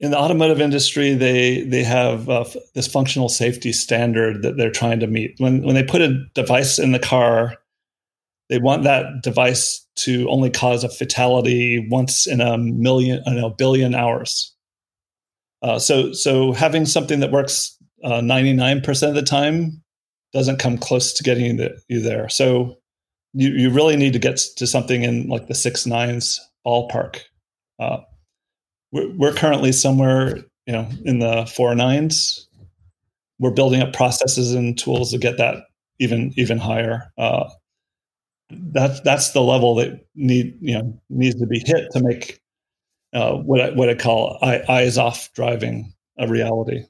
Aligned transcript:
in 0.00 0.10
the 0.10 0.18
automotive 0.18 0.60
industry, 0.60 1.14
they 1.14 1.62
they 1.62 1.84
have 1.84 2.28
uh, 2.28 2.44
this 2.74 2.86
functional 2.86 3.28
safety 3.28 3.72
standard 3.72 4.42
that 4.42 4.56
they're 4.56 4.70
trying 4.70 5.00
to 5.00 5.06
meet. 5.06 5.34
When 5.38 5.62
when 5.62 5.74
they 5.74 5.84
put 5.84 6.02
a 6.02 6.24
device 6.34 6.78
in 6.78 6.92
the 6.92 6.98
car, 6.98 7.54
they 8.48 8.58
want 8.58 8.84
that 8.84 9.22
device 9.22 9.86
to 9.96 10.28
only 10.28 10.50
cause 10.50 10.84
a 10.84 10.88
fatality 10.88 11.86
once 11.90 12.26
in 12.26 12.40
a 12.40 12.58
million, 12.58 13.22
in 13.26 13.38
a 13.38 13.50
billion 13.50 13.94
hours. 13.94 14.54
Uh, 15.62 15.78
so 15.78 16.12
so 16.12 16.52
having 16.52 16.86
something 16.86 17.20
that 17.20 17.32
works 17.32 17.78
ninety 18.02 18.52
nine 18.52 18.80
percent 18.80 19.10
of 19.10 19.16
the 19.16 19.22
time 19.22 19.82
doesn't 20.32 20.58
come 20.58 20.76
close 20.76 21.12
to 21.12 21.22
getting 21.22 21.58
you 21.88 22.00
there. 22.00 22.28
So 22.28 22.78
you 23.32 23.50
you 23.50 23.70
really 23.70 23.96
need 23.96 24.12
to 24.12 24.18
get 24.18 24.36
to 24.56 24.66
something 24.66 25.04
in 25.04 25.28
like 25.28 25.46
the 25.46 25.54
six 25.54 25.86
nines 25.86 26.40
ballpark. 26.66 27.20
Uh, 27.78 27.98
we're, 28.94 29.32
currently 29.32 29.72
somewhere, 29.72 30.36
you 30.66 30.72
know, 30.72 30.88
in 31.04 31.18
the 31.18 31.46
four 31.46 31.74
nines. 31.74 32.48
We're 33.40 33.50
building 33.50 33.82
up 33.82 33.92
processes 33.92 34.54
and 34.54 34.78
tools 34.78 35.10
to 35.10 35.18
get 35.18 35.38
that 35.38 35.64
even 35.98 36.32
even 36.36 36.58
higher. 36.58 37.12
Uh, 37.18 37.50
that's 38.50 39.00
that's 39.00 39.32
the 39.32 39.42
level 39.42 39.74
that 39.76 40.06
need 40.14 40.56
you 40.60 40.74
know 40.74 41.00
needs 41.10 41.34
to 41.40 41.46
be 41.46 41.58
hit 41.58 41.90
to 41.92 42.02
make 42.02 42.40
uh, 43.12 43.34
what 43.34 43.60
I, 43.60 43.70
what 43.70 43.88
I 43.88 43.94
call 43.94 44.38
eyes 44.42 44.96
off 44.98 45.32
driving 45.34 45.92
a 46.18 46.28
reality. 46.28 46.84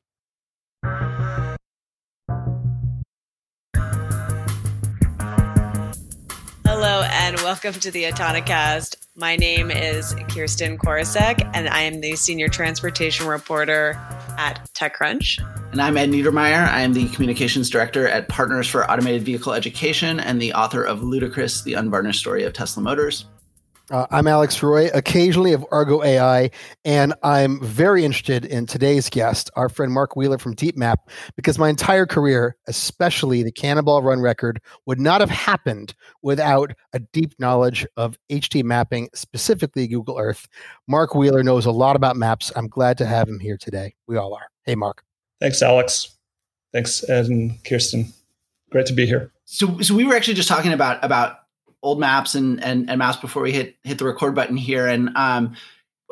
Welcome 7.55 7.81
to 7.81 7.93
the 7.93 8.03
Autonocast. 8.03 8.97
My 9.15 9.37
name 9.37 9.71
is 9.71 10.12
Kirsten 10.29 10.77
Korosek, 10.77 11.49
and 11.55 11.69
I 11.69 11.83
am 11.83 12.01
the 12.01 12.17
senior 12.17 12.49
transportation 12.49 13.29
reporter 13.29 13.93
at 14.37 14.69
TechCrunch. 14.75 15.39
And 15.71 15.81
I'm 15.81 15.97
Ed 15.97 16.11
Niedermeyer. 16.11 16.69
I 16.69 16.81
am 16.81 16.95
the 16.95 17.09
communications 17.11 17.70
director 17.70 18.09
at 18.09 18.27
Partners 18.27 18.67
for 18.67 18.91
Automated 18.91 19.23
Vehicle 19.23 19.53
Education 19.53 20.19
and 20.19 20.43
the 20.43 20.53
author 20.53 20.83
of 20.83 21.05
Ludicrous, 21.05 21.62
the 21.62 21.75
Unvarnished 21.75 22.19
Story 22.19 22.43
of 22.43 22.55
Tesla 22.55 22.83
Motors. 22.83 23.25
Uh, 23.91 24.07
I'm 24.11 24.27
Alex 24.27 24.63
Roy, 24.63 24.89
occasionally 24.95 25.53
of 25.53 25.67
Argo 25.71 26.03
AI, 26.03 26.51
and 26.87 27.13
I'm 27.23 27.61
very 27.63 28.03
interested 28.03 28.47
in 28.47 28.65
today's 28.65 29.11
guest, 29.11 29.51
our 29.57 29.69
friend 29.69 29.93
Mark 29.93 30.17
Wheeler 30.17 30.39
from 30.39 30.57
DeepMap, 30.57 30.97
because 31.37 31.59
my 31.59 31.69
entire 31.69 32.07
career, 32.07 32.57
especially 32.67 33.43
the 33.43 33.53
Cannonball 33.53 34.03
Run 34.03 34.21
record, 34.21 34.59
would 34.87 34.99
not 34.99 35.21
have 35.21 35.29
happened 35.29 35.95
without 36.23 36.73
a 36.95 36.99
deep 36.99 37.35
knowledge 37.39 37.87
of 37.99 38.17
HD 38.31 38.65
mapping, 38.65 39.11
specifically 39.15 39.87
Google 39.87 40.19
Earth. 40.19 40.49
Mark 40.89 41.15
Wheeler 41.15 41.43
knows 41.43 41.67
a 41.67 41.71
lot 41.71 41.95
about 41.95 42.17
maps. 42.17 42.51
I'm 42.57 42.69
glad 42.69 42.97
to 42.99 43.07
have 43.07 43.29
him 43.29 43.39
here 43.39 43.59
today. 43.59 43.95
We 44.07 44.17
all 44.17 44.33
are. 44.33 44.49
Hey, 44.65 44.77
Mark. 44.77 45.05
Thanks, 45.43 45.61
Alex. 45.61 46.17
Thanks, 46.73 47.07
Ed 47.11 47.27
and 47.27 47.62
Kirsten. 47.65 48.15
Great 48.71 48.87
to 48.87 48.95
be 48.95 49.05
here. 49.05 49.31
So, 49.45 49.79
so 49.81 49.95
we 49.95 50.05
were 50.05 50.17
actually 50.17 50.35
just 50.35 50.49
talking 50.49 50.73
about 50.73 51.05
about 51.05 51.41
old 51.85 52.01
maps 52.01 52.35
and, 52.35 52.63
and, 52.65 52.89
and 52.89 52.99
maps 52.99 53.19
before 53.19 53.43
we 53.43 53.53
hit 53.53 53.77
hit 53.85 53.99
the 53.99 54.07
record 54.07 54.35
button 54.35 54.57
here. 54.57 54.89
And 54.89 55.15
um, 55.17 55.55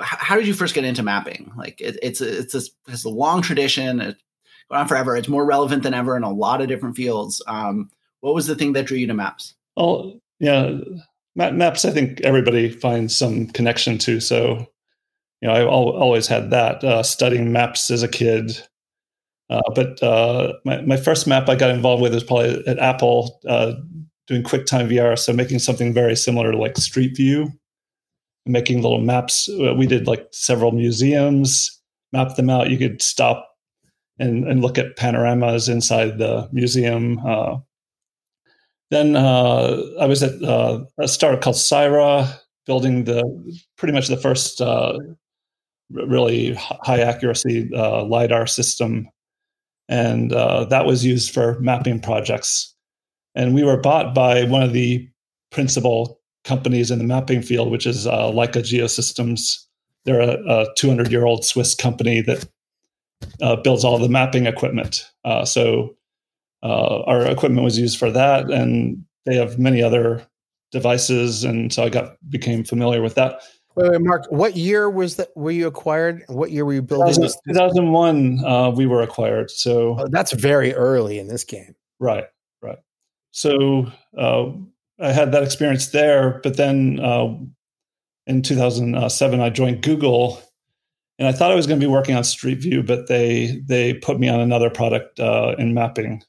how 0.01 0.37
did 0.37 0.47
you 0.47 0.55
first 0.55 0.75
get 0.75 0.85
into 0.85 1.03
mapping? 1.03 1.53
Like 1.57 1.81
it, 1.81 1.99
it's 2.03 2.21
it's 2.21 2.55
a, 2.55 2.61
it's 2.89 3.05
a 3.05 3.09
long 3.09 3.43
tradition. 3.43 4.01
It's 4.01 4.23
gone 4.71 4.81
on 4.81 4.89
forever. 4.89 5.17
It's 5.17 5.29
more 5.29 5.45
relevant 5.45 5.83
than 5.83 5.95
ever 5.95 6.17
in 6.17 6.23
a 6.23 6.31
lot 6.31 6.61
of 6.61 6.69
different 6.69 6.97
fields. 6.97 7.43
Um, 7.47 7.91
what 8.21 8.35
was 8.35 8.47
the 8.47 8.55
thing 8.55 8.75
that 8.75 8.87
drew 8.87 8.99
you 8.99 9.07
to 9.07 9.15
maps? 9.15 9.55
Oh 9.77 10.21
yeah, 10.39 10.79
maps. 11.35 11.85
I 11.85 11.91
think 11.91 12.21
everybody 12.21 12.71
finds 12.71 13.17
some 13.17 13.47
connection 13.49 13.99
to. 13.99 14.21
So 14.21 14.69
you 15.41 15.49
know, 15.49 15.55
I 15.55 15.65
always 15.65 16.29
had 16.29 16.51
that 16.51 16.85
uh, 16.85 17.03
studying 17.03 17.51
maps 17.51 17.91
as 17.91 18.03
a 18.03 18.09
kid. 18.09 18.53
Uh, 19.51 19.61
but 19.75 20.03
uh, 20.03 20.55
my, 20.65 20.81
my 20.83 20.97
first 20.97 21.27
map 21.27 21.49
I 21.49 21.57
got 21.57 21.71
involved 21.71 22.01
with 22.03 22.15
was 22.15 22.25
probably 22.25 22.67
at 22.67 22.79
Apple, 22.79 23.41
uh, 23.47 23.75
doing 24.33 24.43
QuickTime 24.43 24.91
VR, 24.91 25.19
so 25.19 25.33
making 25.33 25.59
something 25.59 25.93
very 25.93 26.17
similar 26.17 26.53
to 26.53 26.59
like 26.59 26.77
Street 26.79 27.15
View, 27.15 27.53
making 28.47 28.81
little 28.81 29.01
maps. 29.01 29.47
Uh, 29.49 29.75
we 29.75 29.87
did 29.87 30.07
like 30.07 30.27
several 30.33 30.73
museums, 30.73 31.83
map 32.13 32.35
them 32.37 32.49
out. 32.49 32.71
You 32.71 32.79
could 32.79 33.03
stop 33.03 33.51
and, 34.19 34.47
and 34.49 34.63
look 34.63 34.79
at 34.79 34.97
panoramas 34.97 35.69
inside 35.69 36.17
the 36.17 36.49
museum. 36.51 37.19
Uh, 37.27 37.59
then 38.91 39.17
uh, 39.17 39.83
I 40.01 40.07
was 40.07 40.23
at 40.23 40.43
uh, 40.43 40.83
a 40.99 41.09
startup 41.09 41.43
called 41.43 41.57
Cyra, 41.57 42.35
building 42.65 43.05
the 43.05 43.23
pretty 43.77 43.93
much 43.93 44.09
the 44.09 44.17
first 44.17 44.63
uh, 44.63 44.99
really 45.91 46.55
high 46.55 47.01
accuracy 47.01 47.69
uh, 47.75 48.03
lidar 48.05 48.47
system, 48.47 49.11
and 49.91 50.31
that 50.31 50.87
was 50.87 51.05
used 51.05 51.35
for 51.35 51.61
mapping 51.61 52.01
projects 52.01 52.72
and 53.35 53.55
we 53.55 53.65
were 53.65 53.77
bought 53.77 54.15
by 54.15 54.45
one 54.45 54.63
of 54.63 54.73
the 54.73 55.09
principal 55.51 56.21
companies 56.45 56.91
in 56.91 56.99
the 56.99 57.05
mapping 57.05 57.43
field, 57.43 57.71
which 57.71 57.87
is 57.87 58.07
uh, 58.07 58.31
Leica 58.31 58.63
Geosystems. 58.63 59.65
They're 60.05 60.21
a 60.21 60.67
200 60.77 61.11
year 61.13 61.25
old 61.25 61.45
Swiss 61.45 61.75
company 61.75 62.21
that 62.23 62.49
uh, 63.41 63.57
builds 63.57 63.85
all 63.85 63.99
the 63.99 64.09
mapping 64.09 64.47
equipment. 64.47 65.09
Uh, 65.25 65.45
so 65.45 65.97
uh, 66.63 67.03
our 67.03 67.27
equipment 67.27 67.65
was 67.65 67.79
used 67.79 67.99
for 67.99 68.11
that, 68.11 68.51
and 68.51 69.05
they 69.25 69.37
have 69.37 69.59
many 69.59 69.83
other 69.83 70.27
devices, 70.71 71.45
and 71.45 71.73
so 71.73 71.85
I 71.85 71.89
got 71.89 72.17
became 72.29 72.65
familiar 72.65 73.03
with 73.03 73.15
that. 73.15 73.43
Wait, 73.75 73.91
wait, 73.91 74.01
Mark, 74.01 74.27
what 74.31 74.57
year 74.57 74.91
was 74.91 75.17
that? 75.17 75.29
Were 75.35 75.51
you 75.51 75.67
acquired? 75.67 76.25
What 76.29 76.51
year 76.51 76.65
were 76.65 76.75
you 76.75 76.83
building? 76.83 77.15
2001, 77.15 78.45
uh, 78.45 78.71
we 78.71 78.87
were 78.87 79.03
acquired. 79.03 79.51
So 79.51 79.97
oh, 79.99 80.09
that's 80.11 80.33
very 80.33 80.75
early 80.75 81.19
in 81.19 81.27
this 81.27 81.45
game, 81.45 81.75
right? 81.99 82.25
So 83.33 83.91
uh, 84.17 84.53
I 85.01 85.13
had 85.13 85.33
that 85.33 85.43
experience 85.43 85.89
there, 85.89 86.41
but 86.43 86.57
then 86.57 87.01
uh, 87.01 87.35
in 88.27 88.43
2007 88.43 89.41
I 89.41 89.51
joined 89.51 89.83
Google, 89.83 90.41
and 91.19 91.27
I 91.27 91.33
thought 91.33 91.51
I 91.51 91.55
was 91.55 91.67
going 91.67 91.81
to 91.81 91.87
be 91.87 91.91
working 91.91 92.15
on 92.15 92.25
Street 92.25 92.59
View, 92.59 92.83
but 92.83 93.09
they 93.09 93.63
they 93.67 93.95
put 93.95 94.21
me 94.21 94.29
on 94.29 94.41
another 94.41 94.71
product 94.71 95.19
uh, 95.19 95.55
in 95.59 95.75
mapping. 95.75 96.23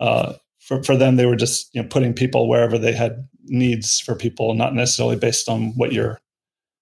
Uh, 0.00 0.34
for 0.60 0.82
for 0.82 0.96
them, 0.96 1.16
they 1.16 1.26
were 1.26 1.36
just 1.36 1.74
you 1.74 1.82
know 1.82 1.88
putting 1.88 2.12
people 2.12 2.48
wherever 2.48 2.78
they 2.78 2.92
had 2.92 3.28
needs 3.44 4.00
for 4.00 4.14
people, 4.14 4.54
not 4.54 4.74
necessarily 4.74 5.16
based 5.16 5.48
on 5.48 5.72
what 5.76 5.92
your 5.92 6.20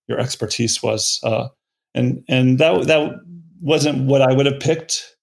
your 0.09 0.19
expertise 0.19 0.83
was. 0.83 1.21
Uh, 1.23 1.49
and 1.95 2.25
and 2.29 2.59
that 2.59 2.87
that 2.87 3.21
wasn't 3.61 4.07
what 4.07 4.23
I 4.23 4.33
would 4.33 4.47
have 4.47 4.61
picked. 4.61 5.17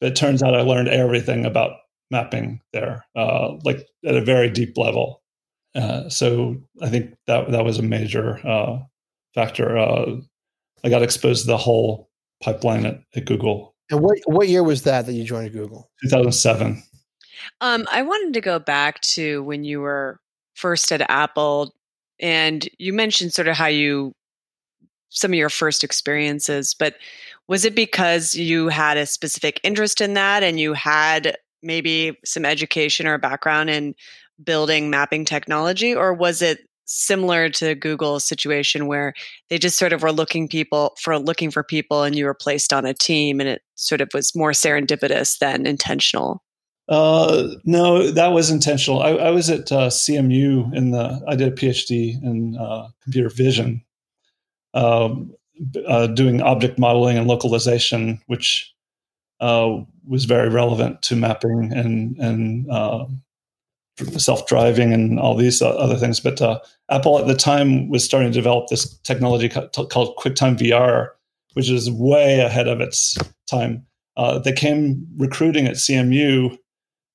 But 0.00 0.12
it 0.12 0.16
turns 0.16 0.42
out 0.42 0.54
I 0.54 0.62
learned 0.62 0.88
everything 0.88 1.46
about 1.46 1.72
mapping 2.12 2.60
there, 2.72 3.04
uh, 3.16 3.54
like 3.64 3.88
at 4.06 4.14
a 4.14 4.20
very 4.20 4.48
deep 4.48 4.78
level. 4.78 5.22
Uh, 5.74 6.08
so 6.08 6.56
I 6.80 6.88
think 6.88 7.16
that 7.26 7.50
that 7.50 7.64
was 7.64 7.78
a 7.78 7.82
major 7.82 8.46
uh, 8.46 8.78
factor. 9.34 9.76
Uh, 9.76 10.16
I 10.84 10.88
got 10.90 11.02
exposed 11.02 11.42
to 11.42 11.46
the 11.48 11.56
whole 11.56 12.10
pipeline 12.42 12.86
at, 12.86 13.00
at, 13.16 13.24
Google. 13.24 13.74
And 13.90 14.00
what 14.00 14.18
what 14.26 14.48
year 14.48 14.62
was 14.62 14.82
that 14.82 15.06
that 15.06 15.14
you 15.14 15.24
joined 15.24 15.52
Google? 15.52 15.90
2007. 16.02 16.82
Um, 17.60 17.86
I 17.90 18.02
wanted 18.02 18.34
to 18.34 18.40
go 18.40 18.58
back 18.58 19.00
to 19.00 19.42
when 19.42 19.64
you 19.64 19.80
were 19.80 20.20
first 20.54 20.92
at 20.92 21.10
Apple, 21.10 21.74
and 22.20 22.68
you 22.78 22.92
mentioned 22.92 23.32
sort 23.32 23.48
of 23.48 23.56
how 23.56 23.66
you 23.66 24.12
some 25.08 25.32
of 25.32 25.38
your 25.38 25.50
first 25.50 25.84
experiences, 25.84 26.74
but 26.74 26.96
was 27.46 27.64
it 27.64 27.74
because 27.74 28.34
you 28.34 28.68
had 28.68 28.96
a 28.96 29.04
specific 29.04 29.60
interest 29.62 30.00
in 30.00 30.14
that 30.14 30.42
and 30.42 30.58
you 30.58 30.72
had 30.72 31.36
maybe 31.62 32.18
some 32.24 32.44
education 32.44 33.06
or 33.06 33.18
background 33.18 33.70
in 33.70 33.94
building 34.42 34.90
mapping 34.90 35.24
technology 35.24 35.94
or 35.94 36.12
was 36.12 36.42
it 36.42 36.60
similar 36.84 37.48
to 37.48 37.74
Google's 37.74 38.24
situation 38.24 38.86
where 38.86 39.14
they 39.48 39.58
just 39.58 39.78
sort 39.78 39.92
of 39.92 40.02
were 40.02 40.12
looking 40.12 40.48
people 40.48 40.94
for 41.00 41.18
looking 41.18 41.50
for 41.50 41.62
people 41.62 42.02
and 42.02 42.14
you 42.14 42.24
were 42.24 42.34
placed 42.34 42.72
on 42.72 42.84
a 42.84 42.94
team 42.94 43.40
and 43.40 43.48
it 43.48 43.62
sort 43.76 44.00
of 44.00 44.08
was 44.12 44.34
more 44.34 44.52
serendipitous 44.52 45.38
than 45.38 45.66
intentional? 45.66 46.42
Uh, 46.88 47.48
no, 47.64 48.10
that 48.10 48.32
was 48.32 48.50
intentional. 48.50 49.02
I, 49.02 49.10
I 49.10 49.30
was 49.30 49.48
at 49.48 49.70
uh, 49.72 49.88
CMU 49.88 50.74
in 50.74 50.90
the, 50.90 51.22
I 51.26 51.36
did 51.36 51.48
a 51.48 51.56
PhD 51.56 52.22
in 52.22 52.56
uh, 52.58 52.88
computer 53.02 53.30
vision, 53.30 53.82
um, 54.74 55.32
uh, 55.86 56.08
doing 56.08 56.42
object 56.42 56.78
modeling 56.78 57.16
and 57.16 57.28
localization, 57.28 58.20
which 58.26 58.74
uh, 59.40 59.78
was 60.06 60.24
very 60.24 60.48
relevant 60.48 61.02
to 61.02 61.16
mapping 61.16 61.72
and 61.72 62.16
and 62.18 62.70
uh, 62.70 63.06
self 64.18 64.46
driving 64.46 64.92
and 64.92 65.18
all 65.18 65.34
these 65.34 65.62
other 65.62 65.96
things. 65.96 66.20
But 66.20 66.40
uh, 66.40 66.60
Apple 66.90 67.18
at 67.18 67.26
the 67.26 67.34
time 67.34 67.88
was 67.88 68.04
starting 68.04 68.32
to 68.32 68.38
develop 68.38 68.68
this 68.68 68.98
technology 69.00 69.48
called 69.48 70.16
QuickTime 70.16 70.58
VR, 70.58 71.08
which 71.54 71.70
is 71.70 71.90
way 71.90 72.40
ahead 72.40 72.68
of 72.68 72.80
its 72.80 73.16
time. 73.48 73.86
Uh, 74.16 74.38
they 74.38 74.52
came 74.52 75.06
recruiting 75.16 75.66
at 75.66 75.74
CMU 75.74 76.56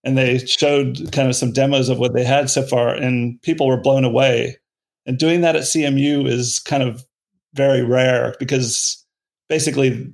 and 0.03 0.17
they 0.17 0.39
showed 0.39 1.11
kind 1.11 1.27
of 1.27 1.35
some 1.35 1.51
demos 1.51 1.89
of 1.89 1.99
what 1.99 2.13
they 2.13 2.23
had 2.23 2.49
so 2.49 2.63
far, 2.63 2.93
and 2.93 3.41
people 3.41 3.67
were 3.67 3.81
blown 3.81 4.05
away. 4.05 4.57
And 5.05 5.17
doing 5.17 5.41
that 5.41 5.55
at 5.55 5.63
CMU 5.63 6.27
is 6.27 6.59
kind 6.59 6.83
of 6.83 7.03
very 7.53 7.83
rare 7.83 8.35
because 8.39 9.05
basically, 9.49 10.11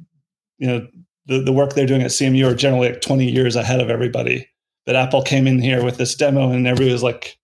you 0.57 0.67
know, 0.67 0.87
the, 1.25 1.41
the 1.41 1.53
work 1.53 1.73
they're 1.73 1.85
doing 1.85 2.01
at 2.01 2.11
CMU 2.11 2.51
are 2.51 2.55
generally 2.55 2.89
like 2.89 3.01
20 3.01 3.29
years 3.29 3.55
ahead 3.55 3.79
of 3.79 3.89
everybody. 3.89 4.47
But 4.85 4.95
Apple 4.95 5.21
came 5.21 5.47
in 5.47 5.59
here 5.59 5.83
with 5.83 5.97
this 5.97 6.15
demo, 6.15 6.51
and 6.51 6.67
everybody 6.67 6.91
was 6.91 7.03
like, 7.03 7.37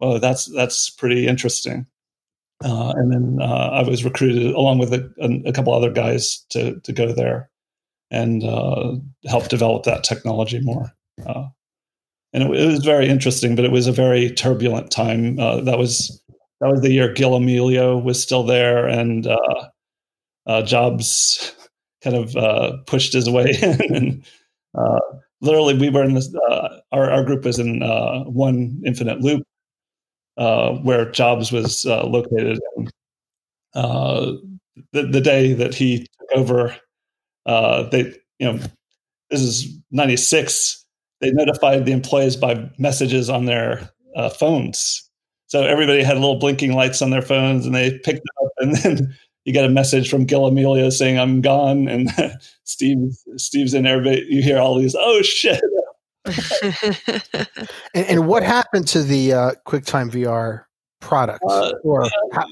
"Well, 0.00 0.18
that's 0.18 0.46
that's 0.46 0.90
pretty 0.90 1.28
interesting." 1.28 1.86
Uh, 2.64 2.92
and 2.96 3.12
then 3.12 3.38
uh, 3.40 3.70
I 3.72 3.82
was 3.82 4.04
recruited 4.04 4.52
along 4.52 4.78
with 4.78 4.92
a, 4.92 5.42
a, 5.46 5.52
couple 5.52 5.72
other 5.72 5.90
guys 5.90 6.44
to 6.50 6.78
to 6.80 6.92
go 6.92 7.12
there 7.12 7.48
and 8.10 8.44
uh, 8.44 8.96
help 9.26 9.48
develop 9.48 9.84
that 9.84 10.04
technology 10.04 10.60
more. 10.60 10.92
Uh, 11.24 11.44
and 12.32 12.42
it, 12.42 12.50
it, 12.50 12.66
was 12.66 12.84
very 12.84 13.08
interesting, 13.08 13.54
but 13.54 13.64
it 13.64 13.70
was 13.70 13.86
a 13.86 13.92
very 13.92 14.30
turbulent 14.30 14.90
time. 14.90 15.38
Uh, 15.38 15.60
that 15.60 15.78
was 15.78 16.20
that 16.60 16.70
was 16.70 16.80
the 16.80 16.90
year 16.90 17.12
Gil 17.12 17.38
Amelio 17.38 18.02
was 18.02 18.20
still 18.20 18.42
there, 18.42 18.88
and 18.88 19.28
uh, 20.46 20.62
Jobs 20.62 21.54
kind 22.02 22.16
of 22.16 22.86
pushed 22.86 23.12
his 23.12 23.28
way 23.28 23.52
in. 23.62 23.94
and, 23.94 24.24
literally 25.40 25.74
we 25.74 25.90
were 25.90 26.04
in 26.04 26.14
this 26.14 26.34
uh, 26.48 26.80
our, 26.92 27.10
our 27.10 27.24
group 27.24 27.44
was 27.44 27.58
in 27.58 27.82
uh, 27.82 28.24
one 28.24 28.80
infinite 28.84 29.20
loop 29.20 29.42
uh, 30.36 30.72
where 30.76 31.10
jobs 31.10 31.52
was 31.52 31.84
uh, 31.86 32.04
located 32.06 32.58
and 32.76 32.90
uh, 33.74 34.32
the, 34.92 35.02
the 35.02 35.20
day 35.20 35.52
that 35.52 35.74
he 35.74 36.00
took 36.00 36.38
over 36.38 36.76
uh, 37.46 37.82
they 37.90 38.14
you 38.38 38.52
know 38.52 38.58
this 39.30 39.40
is 39.40 39.78
96 39.90 40.84
they 41.20 41.30
notified 41.32 41.84
the 41.84 41.92
employees 41.92 42.36
by 42.36 42.70
messages 42.78 43.28
on 43.28 43.44
their 43.44 43.90
phones 44.38 45.08
so 45.46 45.62
everybody 45.62 46.02
had 46.02 46.14
little 46.14 46.38
blinking 46.38 46.74
lights 46.74 47.02
on 47.02 47.10
their 47.10 47.22
phones 47.22 47.66
and 47.66 47.74
they 47.74 47.98
picked 47.98 48.26
up 48.42 48.52
and 48.58 48.76
then 48.76 49.16
you 49.44 49.52
get 49.52 49.64
a 49.64 49.70
message 49.70 50.10
from 50.10 50.24
Gil 50.24 50.50
Amelio 50.50 50.92
saying 50.92 51.18
I'm 51.18 51.40
gone, 51.40 51.88
and 51.88 52.10
Steve 52.64 52.98
Steve's 53.36 53.74
in 53.74 53.84
there. 53.84 54.02
But 54.02 54.26
you 54.26 54.42
hear 54.42 54.58
all 54.58 54.78
these, 54.78 54.94
oh 54.98 55.22
shit. 55.22 55.60
and, 57.94 58.06
and, 58.06 58.26
what 58.26 58.42
happened 58.42 58.86
to 58.86 59.02
the 59.02 59.32
uh, 59.32 59.52
QuickTime 59.66 60.10
VR 60.10 60.64
product? 61.00 61.42
Uh, 61.48 61.72
or 61.82 62.02
that, 62.32 62.46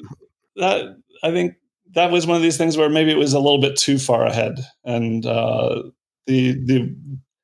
that, 0.57 0.97
I 1.23 1.31
think 1.31 1.55
that 1.95 2.11
was 2.11 2.27
one 2.27 2.37
of 2.37 2.43
these 2.43 2.57
things 2.57 2.79
where 2.79 2.89
maybe 2.89 3.11
it 3.11 3.19
was 3.19 3.35
a 3.35 3.39
little 3.39 3.61
bit 3.61 3.77
too 3.77 3.99
far 3.99 4.25
ahead, 4.25 4.59
and 4.85 5.27
uh, 5.27 5.83
the 6.27 6.53
the 6.65 6.97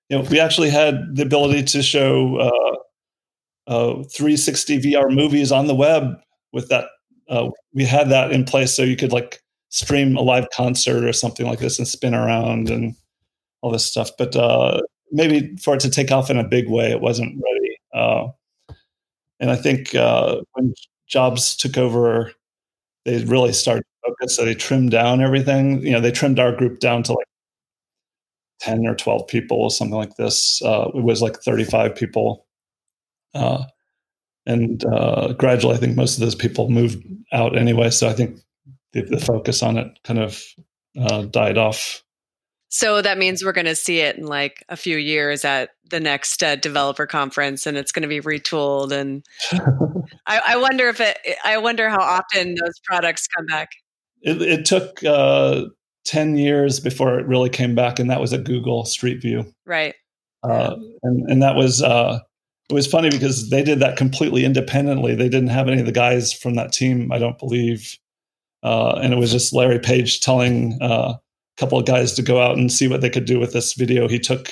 you 0.09 0.19
know 0.19 0.23
we 0.23 0.41
actually 0.41 0.71
had 0.71 1.15
the 1.15 1.23
ability 1.23 1.63
to 1.65 1.83
show 1.83 2.39
uh, 2.39 3.71
uh, 3.71 3.95
360 4.15 4.81
VR 4.81 5.15
movies 5.15 5.53
on 5.53 5.67
the 5.67 5.75
web 5.75 6.15
with 6.53 6.69
that 6.69 6.87
uh, 7.29 7.51
we 7.73 7.85
had 7.85 8.11
that 8.11 8.33
in 8.33 8.45
place 8.45 8.75
so 8.75 8.83
you 8.83 8.97
could 8.97 9.13
like 9.13 9.43
stream 9.71 10.17
a 10.17 10.23
live 10.23 10.49
concert 10.51 11.05
or 11.05 11.13
something 11.13 11.47
like 11.47 11.59
this 11.59 11.79
and 11.79 11.89
spin 11.89 12.15
around 12.15 12.71
and 12.71 12.95
all 13.63 13.71
this 13.71 13.87
stuff. 13.87 14.11
But 14.17 14.37
uh, 14.37 14.81
maybe 15.11 15.57
for 15.57 15.75
it 15.75 15.81
to 15.81 15.91
take 15.91 16.13
off 16.13 16.31
in 16.31 16.39
a 16.39 16.45
big 16.47 16.69
way, 16.69 16.91
it 16.91 17.01
wasn't 17.01 17.43
ready. 17.43 17.79
Uh, 17.93 18.29
and 19.41 19.51
I 19.51 19.57
think 19.57 19.95
uh, 19.95 20.41
when 20.53 20.75
Jobs 21.09 21.57
took 21.57 21.77
over, 21.77 22.33
they 23.05 23.25
really 23.25 23.53
started 23.53 23.83
to 23.83 24.11
focus. 24.11 24.37
So 24.37 24.45
they 24.45 24.55
trimmed 24.55 24.91
down 24.91 25.23
everything. 25.23 25.83
You 25.83 25.93
know, 25.93 26.01
they 26.01 26.13
trimmed 26.13 26.39
our 26.39 26.53
group 26.53 26.81
down 26.81 27.03
to 27.05 27.13
like 27.13 27.27
10 28.61 28.87
or 28.87 28.95
12 28.95 29.27
people 29.27 29.59
or 29.59 29.71
something 29.71 29.97
like 29.97 30.17
this. 30.17 30.63
Uh, 30.63 30.91
it 30.95 31.03
was 31.03 31.21
like 31.21 31.37
35 31.43 31.95
people. 31.95 32.47
Uh, 33.35 33.65
and 34.47 34.85
uh, 34.85 35.33
gradually, 35.33 35.75
I 35.75 35.79
think 35.79 35.97
most 35.97 36.15
of 36.15 36.21
those 36.21 36.35
people 36.35 36.71
moved 36.71 37.03
out 37.33 37.57
anyway. 37.57 37.91
So 37.91 38.09
I 38.09 38.13
think 38.13 38.41
the, 38.93 39.03
the 39.03 39.21
focus 39.21 39.63
on 39.63 39.79
it 39.79 39.99
kind 40.05 40.19
of 40.19 40.43
uh, 40.99 41.23
died 41.23 41.59
off. 41.59 42.03
So 42.69 43.01
that 43.01 43.19
means 43.19 43.45
we're 43.45 43.53
going 43.53 43.67
to 43.67 43.77
see 43.77 44.01
it 44.01 44.17
in 44.17 44.27
like 44.27 44.65
a 44.69 44.77
few 44.77 44.97
years 44.97 45.45
at 45.45 45.71
the 45.91 46.01
next 46.01 46.43
uh, 46.43 46.57
developer 46.57 47.07
conference, 47.07 47.67
and 47.67 47.77
it's 47.77 47.93
going 47.93 48.03
to 48.03 48.09
be 48.09 48.21
retooled. 48.21 48.91
And 48.91 49.25
I, 50.27 50.41
I, 50.49 50.57
wonder 50.57 50.89
if 50.89 51.01
it. 51.01 51.17
I 51.45 51.59
wonder 51.59 51.89
how 51.89 52.01
often 52.01 52.57
those 52.57 52.81
products 52.85 53.29
come 53.29 53.47
back. 53.47 53.71
It, 54.23 54.43
it 54.43 54.65
took 54.65 55.05
uh, 55.05 55.67
ten 56.05 56.37
years 56.37 56.81
before 56.81 57.19
it 57.19 57.27
really 57.29 57.49
came 57.49 57.77
back, 57.77 58.01
and 58.01 58.11
that 58.11 58.21
was 58.21 58.33
at 58.33 58.43
Google 58.43 58.85
Street 58.85 59.23
View. 59.23 59.55
Right. 59.65 59.95
Uh, 60.43 60.75
and 61.05 61.31
and 61.31 61.43
that 61.45 61.55
was 61.55 61.81
uh, 61.81 62.19
it 62.71 62.75
was 62.75 62.87
funny 62.87 63.11
because 63.11 63.51
they 63.51 63.63
did 63.63 63.81
that 63.81 63.97
completely 63.97 64.45
independently. 64.45 65.15
They 65.15 65.29
didn't 65.29 65.49
have 65.49 65.69
any 65.69 65.81
of 65.81 65.87
the 65.87 65.93
guys 65.93 66.33
from 66.33 66.55
that 66.55 66.73
team, 66.73 67.13
I 67.13 67.19
don't 67.19 67.39
believe. 67.39 67.99
Uh, 68.63 68.99
and 69.03 69.13
it 69.13 69.17
was 69.17 69.31
just 69.31 69.53
Larry 69.53 69.79
Page 69.79 70.21
telling 70.21 70.79
uh, 70.81 71.15
a 71.15 71.21
couple 71.59 71.79
of 71.79 71.85
guys 71.85 72.15
to 72.15 72.23
go 72.23 72.41
out 72.41 72.57
and 72.57 72.73
see 72.73 72.89
what 72.89 73.03
they 73.03 73.11
could 73.11 73.27
do 73.27 73.39
with 73.39 73.53
this 73.53 73.75
video. 73.75 74.09
He 74.09 74.19
took 74.19 74.51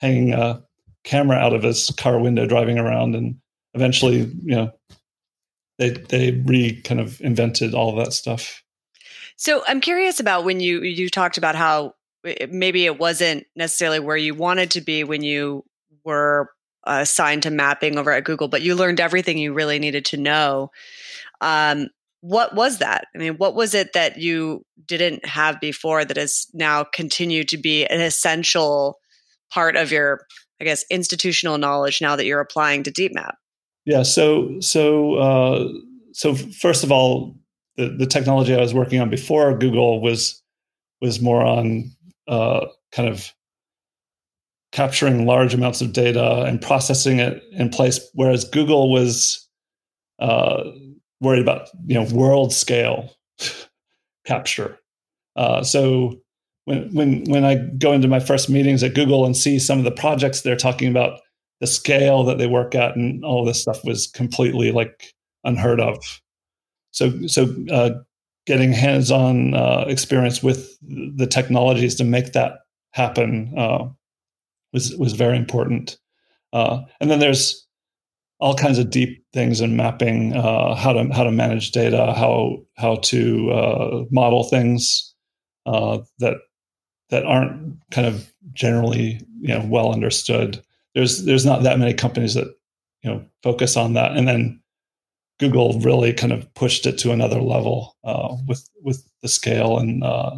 hanging 0.00 0.32
a 0.32 0.62
camera 1.04 1.36
out 1.36 1.52
of 1.52 1.62
his 1.62 1.90
car 1.98 2.18
window 2.18 2.46
driving 2.46 2.78
around, 2.78 3.14
and 3.14 3.36
eventually, 3.74 4.20
you 4.42 4.56
know, 4.56 4.70
they 5.78 5.90
they 5.90 6.30
re 6.46 6.80
kind 6.80 7.00
of 7.00 7.20
invented 7.20 7.74
all 7.74 7.90
of 7.90 8.02
that 8.02 8.14
stuff. 8.14 8.62
So 9.36 9.62
I'm 9.66 9.82
curious 9.82 10.20
about 10.20 10.44
when 10.44 10.60
you 10.60 10.80
you 10.80 11.10
talked 11.10 11.36
about 11.36 11.54
how 11.54 11.94
maybe 12.48 12.86
it 12.86 12.98
wasn't 12.98 13.46
necessarily 13.54 14.00
where 14.00 14.16
you 14.16 14.34
wanted 14.34 14.70
to 14.72 14.80
be 14.80 15.04
when 15.04 15.22
you 15.22 15.64
were 16.04 16.50
assigned 16.98 17.42
to 17.44 17.50
mapping 17.50 17.98
over 17.98 18.10
at 18.10 18.24
Google, 18.24 18.48
but 18.48 18.62
you 18.62 18.74
learned 18.74 19.00
everything 19.00 19.38
you 19.38 19.52
really 19.52 19.78
needed 19.78 20.04
to 20.06 20.16
know. 20.16 20.70
Um, 21.40 21.88
what 22.20 22.54
was 22.54 22.78
that? 22.78 23.06
I 23.14 23.18
mean, 23.18 23.34
what 23.34 23.54
was 23.54 23.74
it 23.74 23.92
that 23.94 24.18
you 24.18 24.64
didn't 24.86 25.24
have 25.24 25.60
before 25.60 26.04
that 26.04 26.16
has 26.16 26.46
now 26.52 26.84
continued 26.84 27.48
to 27.48 27.58
be 27.58 27.86
an 27.86 28.00
essential 28.00 28.98
part 29.50 29.76
of 29.76 29.90
your, 29.90 30.26
I 30.60 30.64
guess, 30.64 30.84
institutional 30.90 31.56
knowledge 31.56 32.00
now 32.02 32.16
that 32.16 32.26
you're 32.26 32.40
applying 32.40 32.82
to 32.82 32.92
DeepMap? 32.92 33.32
Yeah. 33.86 34.02
So, 34.02 34.60
so, 34.60 35.14
uh, 35.14 35.68
so 36.12 36.34
first 36.34 36.84
of 36.84 36.92
all, 36.92 37.36
the, 37.76 37.88
the 37.88 38.06
technology 38.06 38.54
I 38.54 38.60
was 38.60 38.74
working 38.74 39.00
on 39.00 39.08
before 39.08 39.56
Google 39.56 40.00
was 40.00 40.42
was 41.00 41.20
more 41.20 41.42
on 41.42 41.90
uh, 42.28 42.66
kind 42.92 43.08
of 43.08 43.32
capturing 44.72 45.26
large 45.26 45.54
amounts 45.54 45.80
of 45.80 45.92
data 45.92 46.42
and 46.42 46.62
processing 46.62 47.18
it 47.18 47.42
in 47.52 47.68
place, 47.68 48.00
whereas 48.14 48.44
Google 48.44 48.90
was 48.90 49.48
uh, 50.20 50.64
worried 51.20 51.42
about 51.42 51.68
you 51.86 51.94
know 51.94 52.06
world 52.14 52.52
scale 52.52 53.14
capture. 54.26 54.78
Uh, 55.36 55.62
so 55.62 56.20
when 56.64 56.92
when 56.94 57.24
when 57.24 57.44
I 57.44 57.56
go 57.78 57.92
into 57.92 58.08
my 58.08 58.20
first 58.20 58.48
meetings 58.48 58.82
at 58.82 58.94
Google 58.94 59.24
and 59.24 59.36
see 59.36 59.58
some 59.58 59.78
of 59.78 59.84
the 59.84 59.90
projects 59.90 60.42
they're 60.42 60.56
talking 60.56 60.88
about, 60.88 61.20
the 61.60 61.66
scale 61.66 62.24
that 62.24 62.38
they 62.38 62.46
work 62.46 62.74
at 62.74 62.96
and 62.96 63.24
all 63.24 63.44
this 63.44 63.60
stuff 63.60 63.84
was 63.84 64.06
completely 64.06 64.72
like 64.72 65.12
unheard 65.44 65.80
of. 65.80 66.20
So 66.92 67.26
so 67.26 67.54
uh, 67.72 67.90
getting 68.46 68.72
hands-on 68.72 69.54
uh, 69.54 69.84
experience 69.86 70.42
with 70.42 70.76
the 70.82 71.26
technologies 71.26 71.94
to 71.96 72.04
make 72.04 72.32
that 72.32 72.60
happen 72.92 73.54
uh, 73.56 73.86
was 74.72 74.94
was 74.96 75.12
very 75.12 75.36
important. 75.36 75.98
Uh, 76.52 76.80
and 77.00 77.10
then 77.10 77.18
there's 77.20 77.66
all 78.40 78.54
kinds 78.54 78.78
of 78.78 78.90
deep 78.90 79.24
things 79.32 79.60
in 79.60 79.76
mapping, 79.76 80.34
uh, 80.34 80.74
how 80.74 80.92
to 80.92 81.08
how 81.12 81.24
to 81.24 81.30
manage 81.30 81.72
data, 81.72 82.12
how 82.16 82.58
how 82.76 82.96
to 82.96 83.50
uh, 83.50 84.04
model 84.10 84.44
things 84.44 85.14
uh, 85.66 85.98
that 86.18 86.38
that 87.10 87.24
aren't 87.24 87.76
kind 87.90 88.06
of 88.06 88.32
generally 88.52 89.20
you 89.40 89.48
know 89.48 89.64
well 89.66 89.92
understood. 89.92 90.62
There's 90.94 91.24
there's 91.24 91.46
not 91.46 91.62
that 91.62 91.78
many 91.78 91.94
companies 91.94 92.34
that 92.34 92.48
you 93.02 93.10
know 93.10 93.24
focus 93.42 93.76
on 93.76 93.92
that, 93.94 94.16
and 94.16 94.26
then 94.26 94.60
Google 95.38 95.78
really 95.80 96.12
kind 96.12 96.32
of 96.32 96.52
pushed 96.54 96.86
it 96.86 96.98
to 96.98 97.12
another 97.12 97.40
level 97.40 97.96
uh, 98.04 98.34
with 98.48 98.68
with 98.82 99.04
the 99.22 99.28
scale 99.28 99.78
and 99.78 100.02
uh, 100.02 100.36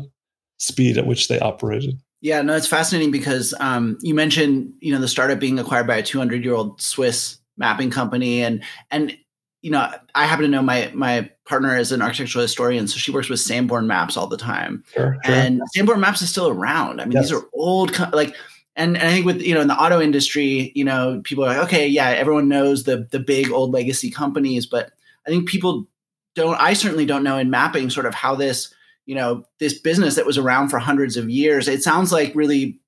speed 0.58 0.98
at 0.98 1.06
which 1.06 1.28
they 1.28 1.38
operated. 1.40 2.00
Yeah, 2.22 2.40
no, 2.40 2.54
it's 2.54 2.68
fascinating 2.68 3.10
because 3.10 3.52
um, 3.58 3.98
you 4.00 4.14
mentioned 4.14 4.74
you 4.80 4.94
know 4.94 5.00
the 5.00 5.08
startup 5.08 5.40
being 5.40 5.58
acquired 5.58 5.88
by 5.88 5.96
a 5.96 6.02
200 6.02 6.44
year 6.44 6.54
old 6.54 6.80
Swiss 6.80 7.38
mapping 7.56 7.90
company, 7.90 8.42
and 8.42 8.62
and 8.92 9.18
you 9.60 9.72
know 9.72 9.92
I 10.14 10.26
happen 10.26 10.44
to 10.44 10.48
know 10.48 10.62
my 10.62 10.90
my 10.94 11.28
partner 11.46 11.76
is 11.76 11.90
an 11.90 12.00
architectural 12.00 12.42
historian, 12.42 12.86
so 12.86 12.98
she 12.98 13.10
works 13.10 13.28
with 13.28 13.40
Sanborn 13.40 13.88
Maps 13.88 14.16
all 14.16 14.28
the 14.28 14.36
time, 14.36 14.84
sure, 14.94 15.18
sure. 15.24 15.34
and 15.34 15.60
Sanborn 15.74 15.98
Maps 15.98 16.22
is 16.22 16.30
still 16.30 16.48
around. 16.48 17.00
I 17.00 17.06
mean, 17.06 17.12
yes. 17.12 17.24
these 17.24 17.32
are 17.32 17.44
old 17.52 17.98
like. 18.12 18.34
And, 18.74 18.96
and 18.96 19.06
I 19.06 19.10
think 19.10 19.26
with 19.26 19.42
you 19.42 19.54
know 19.54 19.60
in 19.60 19.68
the 19.68 19.78
auto 19.78 20.00
industry, 20.00 20.72
you 20.74 20.82
know, 20.82 21.20
people 21.24 21.44
are 21.44 21.48
like, 21.48 21.64
okay, 21.66 21.86
yeah, 21.86 22.08
everyone 22.08 22.48
knows 22.48 22.84
the 22.84 23.06
the 23.10 23.20
big 23.20 23.50
old 23.50 23.70
legacy 23.70 24.10
companies, 24.10 24.64
but 24.64 24.92
I 25.26 25.30
think 25.30 25.46
people 25.46 25.88
don't. 26.34 26.58
I 26.58 26.72
certainly 26.72 27.04
don't 27.04 27.22
know 27.22 27.36
in 27.36 27.50
mapping 27.50 27.90
sort 27.90 28.06
of 28.06 28.14
how 28.14 28.34
this 28.34 28.72
you 29.06 29.14
know 29.14 29.44
this 29.58 29.78
business 29.78 30.14
that 30.16 30.26
was 30.26 30.38
around 30.38 30.68
for 30.68 30.78
hundreds 30.78 31.16
of 31.16 31.28
years 31.28 31.68
it 31.68 31.82
sounds 31.82 32.12
like 32.12 32.34
really 32.34 32.80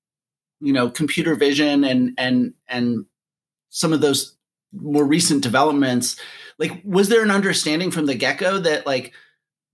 you 0.61 0.73
know 0.73 0.89
computer 0.89 1.35
vision 1.35 1.83
and 1.83 2.13
and 2.17 2.53
and 2.67 3.05
some 3.69 3.91
of 3.91 4.01
those 4.01 4.35
more 4.71 5.05
recent 5.05 5.43
developments. 5.43 6.19
Like 6.57 6.81
was 6.83 7.09
there 7.09 7.23
an 7.23 7.31
understanding 7.31 7.91
from 7.91 8.05
the 8.05 8.15
get-go 8.15 8.59
that 8.59 8.85
like 8.85 9.13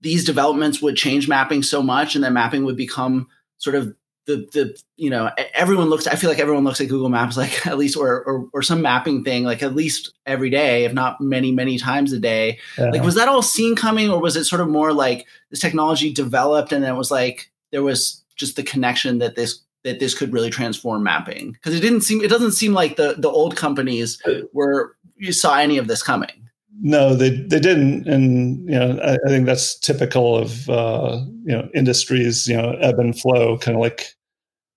these 0.00 0.24
developments 0.24 0.82
would 0.82 0.96
change 0.96 1.28
mapping 1.28 1.62
so 1.62 1.82
much 1.82 2.14
and 2.14 2.24
that 2.24 2.32
mapping 2.32 2.64
would 2.64 2.76
become 2.76 3.28
sort 3.58 3.76
of 3.76 3.94
the 4.26 4.48
the 4.52 4.78
you 4.96 5.10
know 5.10 5.30
everyone 5.54 5.88
looks 5.88 6.06
i 6.06 6.14
feel 6.14 6.30
like 6.30 6.38
everyone 6.38 6.62
looks 6.64 6.80
at 6.80 6.88
google 6.88 7.08
maps 7.08 7.36
like 7.36 7.66
at 7.66 7.78
least 7.78 7.96
or 7.96 8.22
or, 8.24 8.48
or 8.52 8.62
some 8.62 8.80
mapping 8.80 9.24
thing 9.24 9.44
like 9.44 9.62
at 9.62 9.74
least 9.74 10.12
every 10.26 10.50
day 10.50 10.84
if 10.84 10.92
not 10.92 11.20
many 11.20 11.52
many 11.52 11.78
times 11.78 12.12
a 12.12 12.18
day. 12.18 12.58
Yeah. 12.78 12.90
like 12.90 13.02
was 13.02 13.14
that 13.16 13.28
all 13.28 13.42
seen 13.42 13.74
coming 13.74 14.10
or 14.10 14.20
was 14.20 14.36
it 14.36 14.44
sort 14.44 14.60
of 14.60 14.68
more 14.68 14.92
like 14.92 15.26
this 15.50 15.60
technology 15.60 16.12
developed 16.12 16.72
and 16.72 16.84
then 16.84 16.94
it 16.94 16.98
was 16.98 17.10
like 17.10 17.50
there 17.70 17.82
was 17.82 18.22
just 18.36 18.56
the 18.56 18.62
connection 18.62 19.18
that 19.18 19.34
this 19.34 19.60
that 19.84 19.98
this 19.98 20.14
could 20.14 20.32
really 20.32 20.50
transform 20.50 21.02
mapping? 21.02 21.52
Because 21.52 21.74
it 21.74 21.80
didn't 21.80 22.02
seem 22.02 22.22
it 22.22 22.30
doesn't 22.30 22.52
seem 22.52 22.72
like 22.72 22.96
the 22.96 23.16
the 23.18 23.30
old 23.30 23.56
companies 23.56 24.20
uh, 24.26 24.42
were 24.52 24.96
you 25.16 25.32
saw 25.32 25.58
any 25.58 25.78
of 25.78 25.88
this 25.88 26.02
coming 26.02 26.48
no, 26.84 27.14
they 27.14 27.30
they 27.30 27.60
didn't, 27.60 28.08
and 28.08 28.68
you 28.68 28.76
know 28.76 28.98
I, 28.98 29.12
I 29.14 29.28
think 29.28 29.46
that's 29.46 29.78
typical 29.78 30.36
of 30.36 30.68
uh, 30.68 31.20
you 31.44 31.56
know 31.56 31.68
industries. 31.74 32.48
You 32.48 32.56
know, 32.56 32.72
ebb 32.80 32.98
and 32.98 33.18
flow, 33.18 33.56
kind 33.56 33.76
of 33.76 33.80
like 33.80 34.16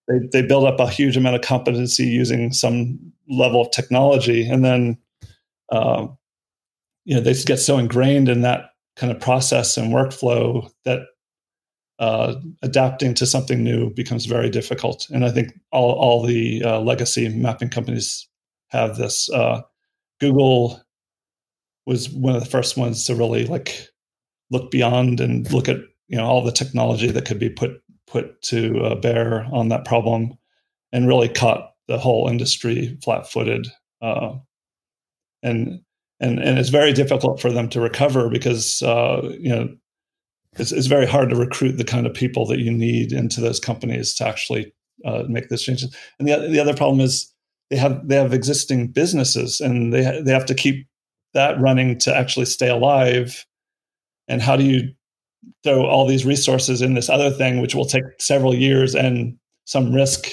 they 0.07 0.19
they 0.31 0.47
build 0.47 0.65
up 0.65 0.79
a 0.79 0.88
huge 0.88 1.17
amount 1.17 1.35
of 1.35 1.41
competency 1.41 2.05
using 2.05 2.53
some 2.53 3.00
level 3.27 3.59
of 3.59 3.71
technology, 3.71 4.47
and 4.47 4.63
then 4.63 5.00
uh, 5.71 6.05
you 7.05 7.15
know 7.15 7.21
they 7.21 7.33
get 7.33 7.57
so 7.57 7.79
ingrained 7.79 8.29
in 8.29 8.41
that 8.41 8.69
kind 8.95 9.12
of 9.12 9.19
process 9.19 9.75
and 9.75 9.91
workflow 9.91 10.71
that 10.85 11.00
uh, 11.97 12.35
adapting 12.62 13.15
to 13.15 13.25
something 13.25 13.63
new 13.63 13.89
becomes 13.89 14.27
very 14.27 14.51
difficult. 14.51 15.07
And 15.09 15.25
I 15.25 15.31
think 15.31 15.53
all 15.71 15.93
all 15.93 16.24
the 16.24 16.63
uh, 16.63 16.81
legacy 16.81 17.29
mapping 17.29 17.69
companies 17.69 18.27
have 18.67 18.95
this. 18.95 19.27
Uh, 19.31 19.62
Google 20.19 20.85
was 21.86 22.10
one 22.10 22.36
of 22.36 22.44
the 22.44 22.50
first 22.50 22.77
ones 22.77 23.06
to 23.06 23.15
really 23.15 23.46
like 23.46 23.88
look 24.51 24.72
beyond 24.72 25.20
and 25.20 25.51
look 25.51 25.68
at 25.70 25.77
you 26.08 26.18
know 26.18 26.25
all 26.25 26.44
the 26.44 26.51
technology 26.51 27.12
that 27.12 27.25
could 27.25 27.39
be 27.39 27.50
put 27.50 27.82
put 28.08 28.42
to 28.42 28.80
uh, 28.84 28.96
bear 28.96 29.46
on 29.51 29.70
that 29.70 29.86
problem 29.86 30.34
and 30.92 31.08
really 31.08 31.30
caught 31.30 31.72
the 31.88 31.98
whole 31.98 32.27
industry 32.27 32.98
flat-footed 33.04 33.68
uh, 34.01 34.34
and 35.44 35.80
and 36.20 36.39
and 36.39 36.58
it's 36.60 36.70
very 36.70 36.94
difficult 36.94 37.39
for 37.42 37.51
them 37.51 37.70
to 37.70 37.82
recover 37.82 38.30
because 38.30 38.82
uh, 38.82 39.22
you 39.39 39.50
know 39.50 39.70
it's, 40.58 40.72
it's 40.72 40.88
very 40.88 41.06
hard 41.06 41.30
to 41.30 41.36
recruit 41.36 41.74
the 41.74 41.84
kind 41.84 42.06
of 42.06 42.13
people 42.13 42.46
that 42.46 42.60
you 42.60 42.72
need 42.72 43.12
into 43.12 43.42
those 43.42 43.60
companies 43.60 44.13
to 44.15 44.27
actually 44.27 44.74
uh, 45.04 45.24
make 45.27 45.50
those 45.50 45.63
changes. 45.63 45.94
And 46.18 46.27
the, 46.27 46.48
the 46.50 46.60
other 46.60 46.74
problem 46.74 47.01
is 47.01 47.32
they 47.70 47.75
have 47.77 48.08
they 48.08 48.15
have 48.15 48.34
existing 48.34 48.92
businesses 48.92 49.60
and 49.60 49.94
they 49.94 50.04
ha- 50.04 50.22
they 50.24 50.32
have 50.32 50.46
to 50.46 50.56
keep 50.56 50.88
that 51.36 51.60
running 51.60 52.00
to 52.00 52.15
actually 52.15 52.48
stay 52.48 52.70
alive? 52.70 53.46
And 54.27 54.42
how 54.42 54.58
do 54.58 54.63
you 54.63 54.94
throw 55.63 55.86
all 55.86 56.08
these 56.08 56.25
resources 56.25 56.82
in 56.82 56.96
this 56.96 57.10
other 57.10 57.30
thing 57.30 57.62
which 57.62 57.75
will 57.75 57.86
take 57.86 58.04
several 58.20 58.56
years 58.56 58.96
and 58.96 59.38
some 59.65 59.94
risk 59.94 60.30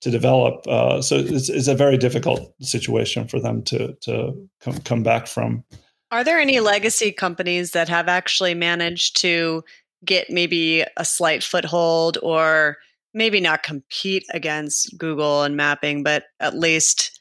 to 0.00 0.10
develop? 0.10 0.66
Uh, 0.66 1.02
so 1.02 1.16
it's, 1.16 1.50
it's, 1.50 1.68
a 1.68 1.74
very 1.74 1.98
difficult 1.98 2.54
situation 2.60 3.28
for 3.28 3.38
them 3.38 3.62
to 3.64 3.94
to 4.02 4.32
come, 4.60 4.78
come 4.78 5.02
back 5.02 5.26
from. 5.26 5.62
Are 6.10 6.24
there 6.24 6.38
any 6.38 6.60
legacy 6.60 7.12
companies 7.12 7.72
that 7.72 7.88
have 7.88 8.08
actually 8.08 8.54
managed 8.54 9.20
to 9.20 9.62
get 10.04 10.30
maybe 10.30 10.84
a 10.96 11.04
slight 11.04 11.42
foothold 11.42 12.18
or 12.22 12.76
maybe 13.14 13.40
not 13.40 13.62
compete 13.62 14.24
against 14.32 14.96
google 14.98 15.42
and 15.44 15.56
mapping 15.56 16.02
but 16.02 16.24
at 16.40 16.58
least 16.58 17.13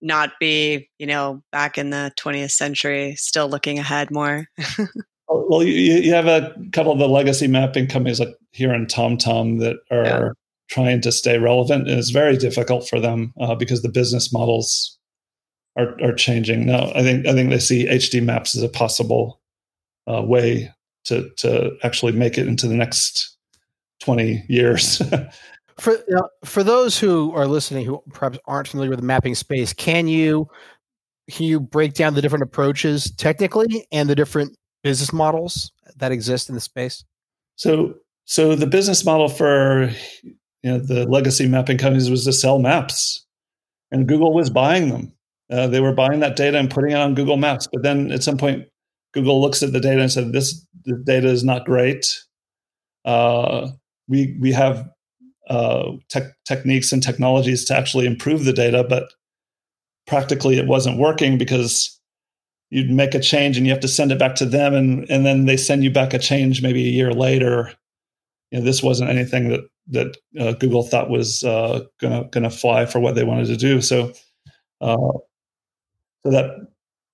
not 0.00 0.32
be, 0.40 0.88
you 0.98 1.06
know, 1.06 1.42
back 1.52 1.78
in 1.78 1.90
the 1.90 2.12
20th 2.18 2.52
century, 2.52 3.14
still 3.16 3.48
looking 3.48 3.78
ahead 3.78 4.10
more? 4.10 4.46
Oh, 5.30 5.46
well, 5.48 5.62
you, 5.62 5.74
you, 5.74 6.14
have 6.14 6.26
a 6.26 6.54
couple 6.72 6.90
of 6.90 6.98
the 6.98 7.06
legacy 7.06 7.48
mapping 7.48 7.86
companies 7.86 8.18
like 8.18 8.34
here 8.52 8.72
in 8.72 8.86
TomTom 8.86 9.60
that 9.60 9.76
are 9.90 10.04
yeah. 10.04 10.28
trying 10.70 11.02
to 11.02 11.12
stay 11.12 11.38
relevant, 11.38 11.86
and 11.86 11.98
it's 11.98 12.08
very 12.08 12.36
difficult 12.38 12.88
for 12.88 12.98
them 12.98 13.34
uh, 13.38 13.54
because 13.54 13.82
the 13.82 13.90
business 13.90 14.32
models 14.32 14.98
are, 15.76 15.94
are 16.02 16.14
changing. 16.14 16.64
Now, 16.64 16.90
I 16.94 17.02
think 17.02 17.26
I 17.26 17.34
think 17.34 17.50
they 17.50 17.58
see 17.58 17.86
HD 17.86 18.22
maps 18.22 18.56
as 18.56 18.62
a 18.62 18.70
possible 18.70 19.42
uh, 20.10 20.22
way 20.22 20.72
to 21.04 21.28
to 21.38 21.72
actually 21.82 22.12
make 22.12 22.38
it 22.38 22.48
into 22.48 22.66
the 22.66 22.76
next 22.76 23.36
20 24.00 24.44
years. 24.48 25.02
for 25.80 25.92
you 25.92 26.14
know, 26.14 26.28
for 26.44 26.62
those 26.62 26.98
who 26.98 27.32
are 27.32 27.46
listening 27.46 27.84
who 27.84 28.02
perhaps 28.12 28.38
aren't 28.46 28.68
familiar 28.68 28.90
with 28.90 28.98
the 28.98 29.06
mapping 29.06 29.34
space, 29.34 29.72
can 29.72 30.08
you 30.08 30.48
can 31.30 31.46
you 31.46 31.60
break 31.60 31.94
down 31.94 32.14
the 32.14 32.22
different 32.22 32.42
approaches 32.42 33.10
technically 33.16 33.86
and 33.92 34.08
the 34.08 34.14
different 34.14 34.56
business 34.82 35.12
models 35.12 35.72
that 35.96 36.12
exist 36.12 36.48
in 36.48 36.54
the 36.54 36.60
space? 36.60 37.04
So 37.56 37.94
so 38.24 38.54
the 38.54 38.66
business 38.66 39.04
model 39.04 39.28
for 39.28 39.90
you 40.24 40.72
know 40.72 40.78
the 40.78 41.06
legacy 41.06 41.46
mapping 41.46 41.78
companies 41.78 42.10
was 42.10 42.24
to 42.24 42.32
sell 42.32 42.58
maps, 42.58 43.24
and 43.90 44.08
Google 44.08 44.34
was 44.34 44.50
buying 44.50 44.90
them. 44.90 45.12
Uh, 45.50 45.66
they 45.66 45.80
were 45.80 45.94
buying 45.94 46.20
that 46.20 46.36
data 46.36 46.58
and 46.58 46.70
putting 46.70 46.90
it 46.90 46.98
on 46.98 47.14
Google 47.14 47.38
Maps. 47.38 47.66
But 47.72 47.82
then 47.82 48.12
at 48.12 48.22
some 48.22 48.36
point, 48.36 48.66
Google 49.14 49.40
looks 49.40 49.62
at 49.62 49.72
the 49.72 49.80
data 49.80 50.02
and 50.02 50.12
said, 50.12 50.32
"This 50.32 50.66
the 50.84 51.02
data 51.06 51.28
is 51.28 51.44
not 51.44 51.64
great. 51.64 52.06
Uh, 53.04 53.68
we 54.08 54.36
we 54.40 54.52
have 54.52 54.88
uh, 55.48 55.92
te- 56.08 56.20
techniques 56.44 56.92
and 56.92 57.02
technologies 57.02 57.64
to 57.66 57.76
actually 57.76 58.06
improve 58.06 58.44
the 58.44 58.52
data, 58.52 58.84
but 58.88 59.12
practically 60.06 60.58
it 60.58 60.66
wasn't 60.66 60.98
working 60.98 61.38
because 61.38 61.98
you'd 62.70 62.90
make 62.90 63.14
a 63.14 63.20
change 63.20 63.56
and 63.56 63.66
you 63.66 63.72
have 63.72 63.80
to 63.80 63.88
send 63.88 64.12
it 64.12 64.18
back 64.18 64.34
to 64.36 64.46
them, 64.46 64.74
and 64.74 65.08
and 65.10 65.24
then 65.24 65.46
they 65.46 65.56
send 65.56 65.84
you 65.84 65.90
back 65.90 66.12
a 66.14 66.18
change 66.18 66.62
maybe 66.62 66.84
a 66.84 66.92
year 66.92 67.12
later. 67.12 67.72
You 68.50 68.58
know, 68.58 68.64
this 68.64 68.82
wasn't 68.82 69.10
anything 69.10 69.48
that 69.48 69.60
that 69.88 70.16
uh, 70.38 70.52
Google 70.52 70.82
thought 70.82 71.10
was 71.10 71.42
uh, 71.44 71.84
gonna 72.00 72.24
gonna 72.30 72.50
fly 72.50 72.86
for 72.86 73.00
what 73.00 73.14
they 73.14 73.24
wanted 73.24 73.46
to 73.46 73.56
do. 73.56 73.80
So, 73.80 74.12
uh, 74.80 74.96
so 76.24 76.30
that 76.30 76.50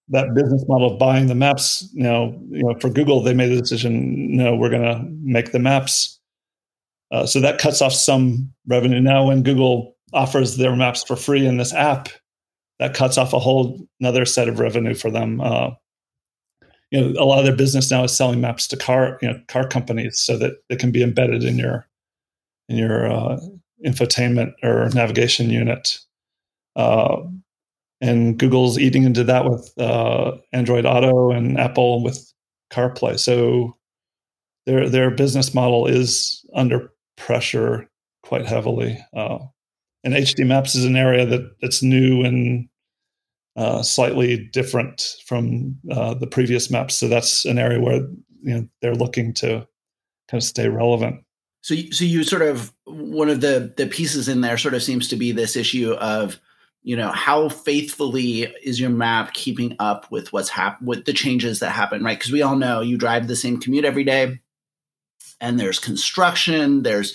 that 0.08 0.34
business 0.34 0.64
model 0.68 0.92
of 0.92 0.98
buying 0.98 1.28
the 1.28 1.34
maps, 1.34 1.88
you 1.92 2.04
you 2.50 2.62
know, 2.62 2.74
for 2.80 2.90
Google, 2.90 3.22
they 3.22 3.34
made 3.34 3.48
the 3.48 3.60
decision, 3.60 4.36
no, 4.36 4.54
we're 4.54 4.70
to 4.82 5.02
make 5.22 5.52
the 5.52 5.58
maps 5.58 6.20
uh, 7.14 7.24
so 7.24 7.38
that 7.40 7.60
cuts 7.60 7.80
off 7.80 7.92
some 7.92 8.52
revenue. 8.66 9.00
Now, 9.00 9.24
when 9.28 9.44
Google 9.44 9.94
offers 10.12 10.56
their 10.56 10.74
maps 10.74 11.04
for 11.04 11.14
free 11.14 11.46
in 11.46 11.58
this 11.58 11.72
app, 11.72 12.08
that 12.80 12.94
cuts 12.94 13.16
off 13.16 13.32
a 13.32 13.38
whole 13.38 13.86
another 14.00 14.24
set 14.24 14.48
of 14.48 14.58
revenue 14.58 14.94
for 14.94 15.12
them. 15.12 15.40
Uh, 15.40 15.70
you 16.90 17.00
know, 17.00 17.22
a 17.22 17.24
lot 17.24 17.38
of 17.38 17.44
their 17.44 17.54
business 17.54 17.88
now 17.88 18.02
is 18.02 18.16
selling 18.16 18.40
maps 18.40 18.66
to 18.66 18.76
car, 18.76 19.18
you 19.22 19.28
know, 19.28 19.40
car 19.46 19.68
companies, 19.68 20.18
so 20.18 20.36
that 20.38 20.54
it 20.68 20.80
can 20.80 20.90
be 20.90 21.04
embedded 21.04 21.44
in 21.44 21.56
your 21.56 21.86
in 22.68 22.76
your 22.78 23.08
uh, 23.08 23.38
infotainment 23.86 24.52
or 24.64 24.88
navigation 24.88 25.50
unit. 25.50 26.00
Uh, 26.74 27.18
and 28.00 28.40
Google's 28.40 28.76
eating 28.76 29.04
into 29.04 29.22
that 29.22 29.44
with 29.44 29.72
uh, 29.78 30.32
Android 30.52 30.84
Auto 30.84 31.30
and 31.30 31.60
Apple 31.60 32.02
with 32.02 32.32
CarPlay. 32.72 33.20
So 33.20 33.76
their 34.66 34.88
their 34.88 35.12
business 35.12 35.54
model 35.54 35.86
is 35.86 36.44
under 36.56 36.90
pressure 37.16 37.88
quite 38.22 38.46
heavily. 38.46 38.98
Uh, 39.16 39.38
and 40.02 40.14
HD 40.14 40.46
Maps 40.46 40.74
is 40.74 40.84
an 40.84 40.96
area 40.96 41.24
that 41.26 41.60
that's 41.60 41.82
new 41.82 42.22
and 42.24 42.68
uh, 43.56 43.82
slightly 43.82 44.48
different 44.52 45.16
from 45.24 45.76
uh, 45.90 46.14
the 46.14 46.26
previous 46.26 46.70
maps. 46.70 46.94
So 46.94 47.08
that's 47.08 47.44
an 47.44 47.58
area 47.58 47.80
where 47.80 48.00
you 48.42 48.54
know 48.54 48.68
they're 48.82 48.94
looking 48.94 49.32
to 49.34 49.66
kind 50.28 50.42
of 50.42 50.42
stay 50.42 50.68
relevant. 50.68 51.24
So, 51.62 51.74
so 51.92 52.04
you 52.04 52.24
sort 52.24 52.42
of 52.42 52.72
one 52.84 53.30
of 53.30 53.40
the 53.40 53.72
the 53.76 53.86
pieces 53.86 54.28
in 54.28 54.40
there 54.40 54.58
sort 54.58 54.74
of 54.74 54.82
seems 54.82 55.08
to 55.08 55.16
be 55.16 55.32
this 55.32 55.56
issue 55.56 55.92
of 55.92 56.38
you 56.82 56.96
know 56.96 57.10
how 57.10 57.48
faithfully 57.48 58.42
is 58.62 58.78
your 58.78 58.90
map 58.90 59.32
keeping 59.32 59.74
up 59.78 60.10
with 60.10 60.32
what's 60.32 60.50
hap- 60.50 60.82
with 60.82 61.06
the 61.06 61.14
changes 61.14 61.60
that 61.60 61.70
happen 61.70 62.04
right 62.04 62.18
because 62.18 62.32
we 62.32 62.42
all 62.42 62.56
know 62.56 62.82
you 62.82 62.98
drive 62.98 63.26
the 63.26 63.36
same 63.36 63.58
commute 63.58 63.86
every 63.86 64.04
day 64.04 64.38
and 65.44 65.60
there's 65.60 65.78
construction 65.78 66.82
there's 66.82 67.14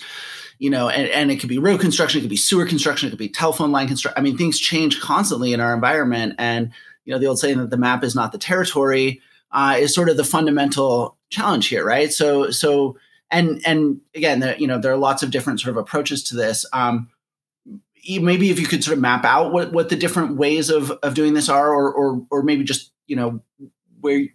you 0.58 0.70
know 0.70 0.88
and, 0.88 1.08
and 1.08 1.30
it 1.30 1.36
could 1.36 1.48
be 1.48 1.58
road 1.58 1.80
construction 1.80 2.18
it 2.18 2.22
could 2.22 2.30
be 2.30 2.36
sewer 2.36 2.66
construction 2.66 3.06
it 3.06 3.10
could 3.10 3.18
be 3.18 3.28
telephone 3.28 3.72
line 3.72 3.86
construction 3.86 4.18
i 4.18 4.22
mean 4.22 4.36
things 4.36 4.58
change 4.58 5.00
constantly 5.00 5.52
in 5.52 5.60
our 5.60 5.74
environment 5.74 6.34
and 6.38 6.72
you 7.04 7.12
know 7.12 7.18
the 7.18 7.26
old 7.26 7.38
saying 7.38 7.58
that 7.58 7.70
the 7.70 7.76
map 7.76 8.04
is 8.04 8.14
not 8.14 8.32
the 8.32 8.38
territory 8.38 9.20
uh, 9.52 9.76
is 9.78 9.94
sort 9.94 10.08
of 10.08 10.16
the 10.16 10.24
fundamental 10.24 11.16
challenge 11.28 11.68
here 11.68 11.84
right? 11.84 12.12
So 12.12 12.50
so 12.50 12.96
and 13.30 13.60
and 13.66 14.00
again 14.14 14.40
there, 14.40 14.56
you 14.58 14.66
know 14.66 14.78
there 14.78 14.92
are 14.92 14.98
lots 14.98 15.22
of 15.22 15.30
different 15.30 15.60
sort 15.60 15.70
of 15.70 15.76
approaches 15.76 16.22
to 16.24 16.36
this 16.36 16.64
um, 16.72 17.08
maybe 18.08 18.50
if 18.50 18.58
you 18.58 18.66
could 18.66 18.82
sort 18.82 18.96
of 18.96 19.02
map 19.02 19.24
out 19.24 19.52
what, 19.52 19.72
what 19.72 19.88
the 19.90 19.96
different 19.96 20.36
ways 20.36 20.70
of, 20.70 20.90
of 21.02 21.14
doing 21.14 21.34
this 21.34 21.48
are 21.48 21.72
or, 21.72 21.92
or 21.92 22.26
or 22.30 22.42
maybe 22.42 22.64
just 22.64 22.92
you 23.06 23.16
know 23.16 23.40
where 24.00 24.26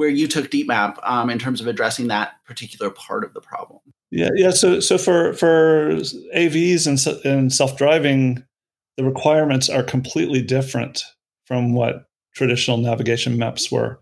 where 0.00 0.08
you 0.08 0.26
took 0.26 0.50
DeepMap 0.50 0.98
um, 1.02 1.28
in 1.28 1.38
terms 1.38 1.60
of 1.60 1.66
addressing 1.66 2.08
that 2.08 2.32
particular 2.46 2.90
part 2.90 3.22
of 3.22 3.34
the 3.34 3.40
problem. 3.42 3.80
Yeah, 4.10 4.30
yeah. 4.34 4.48
So, 4.48 4.80
so 4.80 4.96
for 4.96 5.34
for 5.34 5.96
AVs 6.34 6.86
and 6.86 7.24
and 7.26 7.52
self 7.52 7.76
driving, 7.76 8.42
the 8.96 9.04
requirements 9.04 9.68
are 9.68 9.82
completely 9.82 10.40
different 10.40 11.04
from 11.44 11.74
what 11.74 12.06
traditional 12.34 12.78
navigation 12.78 13.36
maps 13.36 13.70
were. 13.70 14.00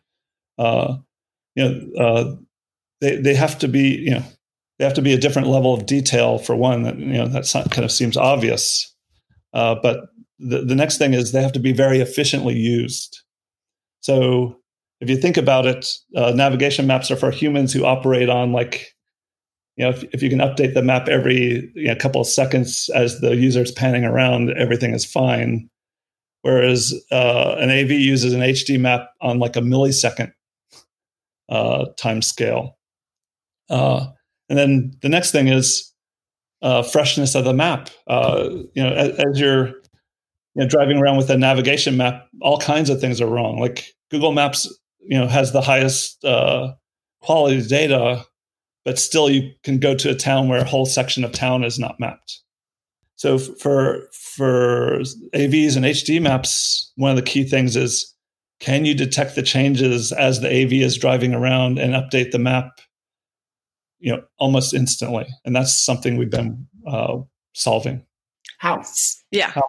Uh, 0.56 0.98
you 1.56 1.64
know, 1.64 2.00
uh, 2.00 2.36
they 3.00 3.16
they 3.16 3.34
have 3.34 3.58
to 3.58 3.66
be 3.66 3.96
you 3.96 4.12
know 4.12 4.22
they 4.78 4.84
have 4.84 4.94
to 4.94 5.02
be 5.02 5.14
a 5.14 5.18
different 5.18 5.48
level 5.48 5.74
of 5.74 5.84
detail 5.84 6.38
for 6.38 6.54
one 6.54 6.84
that 6.84 6.96
you 6.96 7.06
know 7.06 7.26
that 7.26 7.50
kind 7.72 7.84
of 7.84 7.90
seems 7.90 8.16
obvious 8.16 8.94
uh, 9.52 9.74
but 9.82 10.10
the, 10.38 10.64
the 10.64 10.76
next 10.76 10.98
thing 10.98 11.12
is 11.12 11.32
they 11.32 11.42
have 11.42 11.52
to 11.52 11.58
be 11.58 11.72
very 11.72 11.98
efficiently 11.98 12.54
used 12.54 13.22
so 14.00 14.56
if 15.00 15.08
you 15.08 15.16
think 15.16 15.36
about 15.36 15.66
it 15.66 15.86
uh, 16.16 16.32
navigation 16.32 16.86
maps 16.86 17.10
are 17.10 17.16
for 17.16 17.30
humans 17.30 17.72
who 17.72 17.84
operate 17.84 18.28
on 18.28 18.52
like 18.52 18.94
you 19.76 19.84
know 19.84 19.90
if, 19.90 20.04
if 20.12 20.22
you 20.22 20.30
can 20.30 20.40
update 20.40 20.74
the 20.74 20.82
map 20.82 21.08
every 21.08 21.70
you 21.74 21.88
know, 21.88 21.96
couple 21.96 22.20
of 22.20 22.26
seconds 22.26 22.90
as 22.94 23.20
the 23.20 23.36
user's 23.36 23.72
panning 23.72 24.04
around 24.04 24.50
everything 24.56 24.94
is 24.94 25.04
fine 25.04 25.68
whereas 26.42 26.94
uh, 27.10 27.56
an 27.58 27.70
av 27.70 27.90
uses 27.90 28.32
an 28.32 28.40
hd 28.40 28.78
map 28.80 29.10
on 29.20 29.38
like 29.38 29.56
a 29.56 29.60
millisecond 29.60 30.32
uh, 31.48 31.86
time 31.96 32.22
scale 32.22 32.76
uh, 33.70 34.06
and 34.48 34.58
then 34.58 34.92
the 35.02 35.08
next 35.08 35.30
thing 35.30 35.48
is 35.48 35.92
uh, 36.62 36.82
freshness 36.82 37.34
of 37.34 37.44
the 37.44 37.54
map. 37.54 37.90
Uh, 38.06 38.48
you 38.74 38.82
know, 38.82 38.90
as, 38.90 39.10
as 39.18 39.40
you're 39.40 39.68
you 39.68 39.74
know, 40.56 40.68
driving 40.68 40.98
around 40.98 41.16
with 41.16 41.30
a 41.30 41.38
navigation 41.38 41.96
map, 41.96 42.26
all 42.40 42.58
kinds 42.58 42.90
of 42.90 43.00
things 43.00 43.20
are 43.20 43.26
wrong. 43.28 43.58
Like 43.58 43.94
Google 44.10 44.32
Maps, 44.32 44.66
you 45.08 45.18
know, 45.18 45.26
has 45.26 45.52
the 45.52 45.60
highest 45.60 46.22
uh, 46.24 46.72
quality 47.22 47.60
data, 47.66 48.24
but 48.84 48.98
still 48.98 49.28
you 49.30 49.50
can 49.64 49.78
go 49.78 49.94
to 49.94 50.10
a 50.10 50.14
town 50.14 50.48
where 50.48 50.60
a 50.60 50.68
whole 50.68 50.86
section 50.86 51.24
of 51.24 51.32
town 51.32 51.64
is 51.64 51.78
not 51.78 51.98
mapped. 51.98 52.40
So 53.16 53.38
for 53.38 54.06
for 54.12 55.00
AVs 55.34 55.76
and 55.76 55.84
HD 55.84 56.22
maps, 56.22 56.92
one 56.96 57.10
of 57.10 57.16
the 57.16 57.22
key 57.22 57.42
things 57.42 57.74
is 57.74 58.14
can 58.60 58.84
you 58.84 58.94
detect 58.94 59.34
the 59.34 59.42
changes 59.42 60.12
as 60.12 60.40
the 60.40 60.48
AV 60.48 60.74
is 60.74 60.98
driving 60.98 61.34
around 61.34 61.78
and 61.78 61.94
update 61.94 62.30
the 62.30 62.38
map 62.38 62.80
you 63.98 64.12
know 64.14 64.22
almost 64.38 64.74
instantly 64.74 65.26
and 65.44 65.54
that's 65.54 65.84
something 65.84 66.16
we've 66.16 66.30
been 66.30 66.66
uh, 66.86 67.16
solving 67.54 68.04
how 68.58 68.82
yeah. 69.30 69.50
How? 69.50 69.62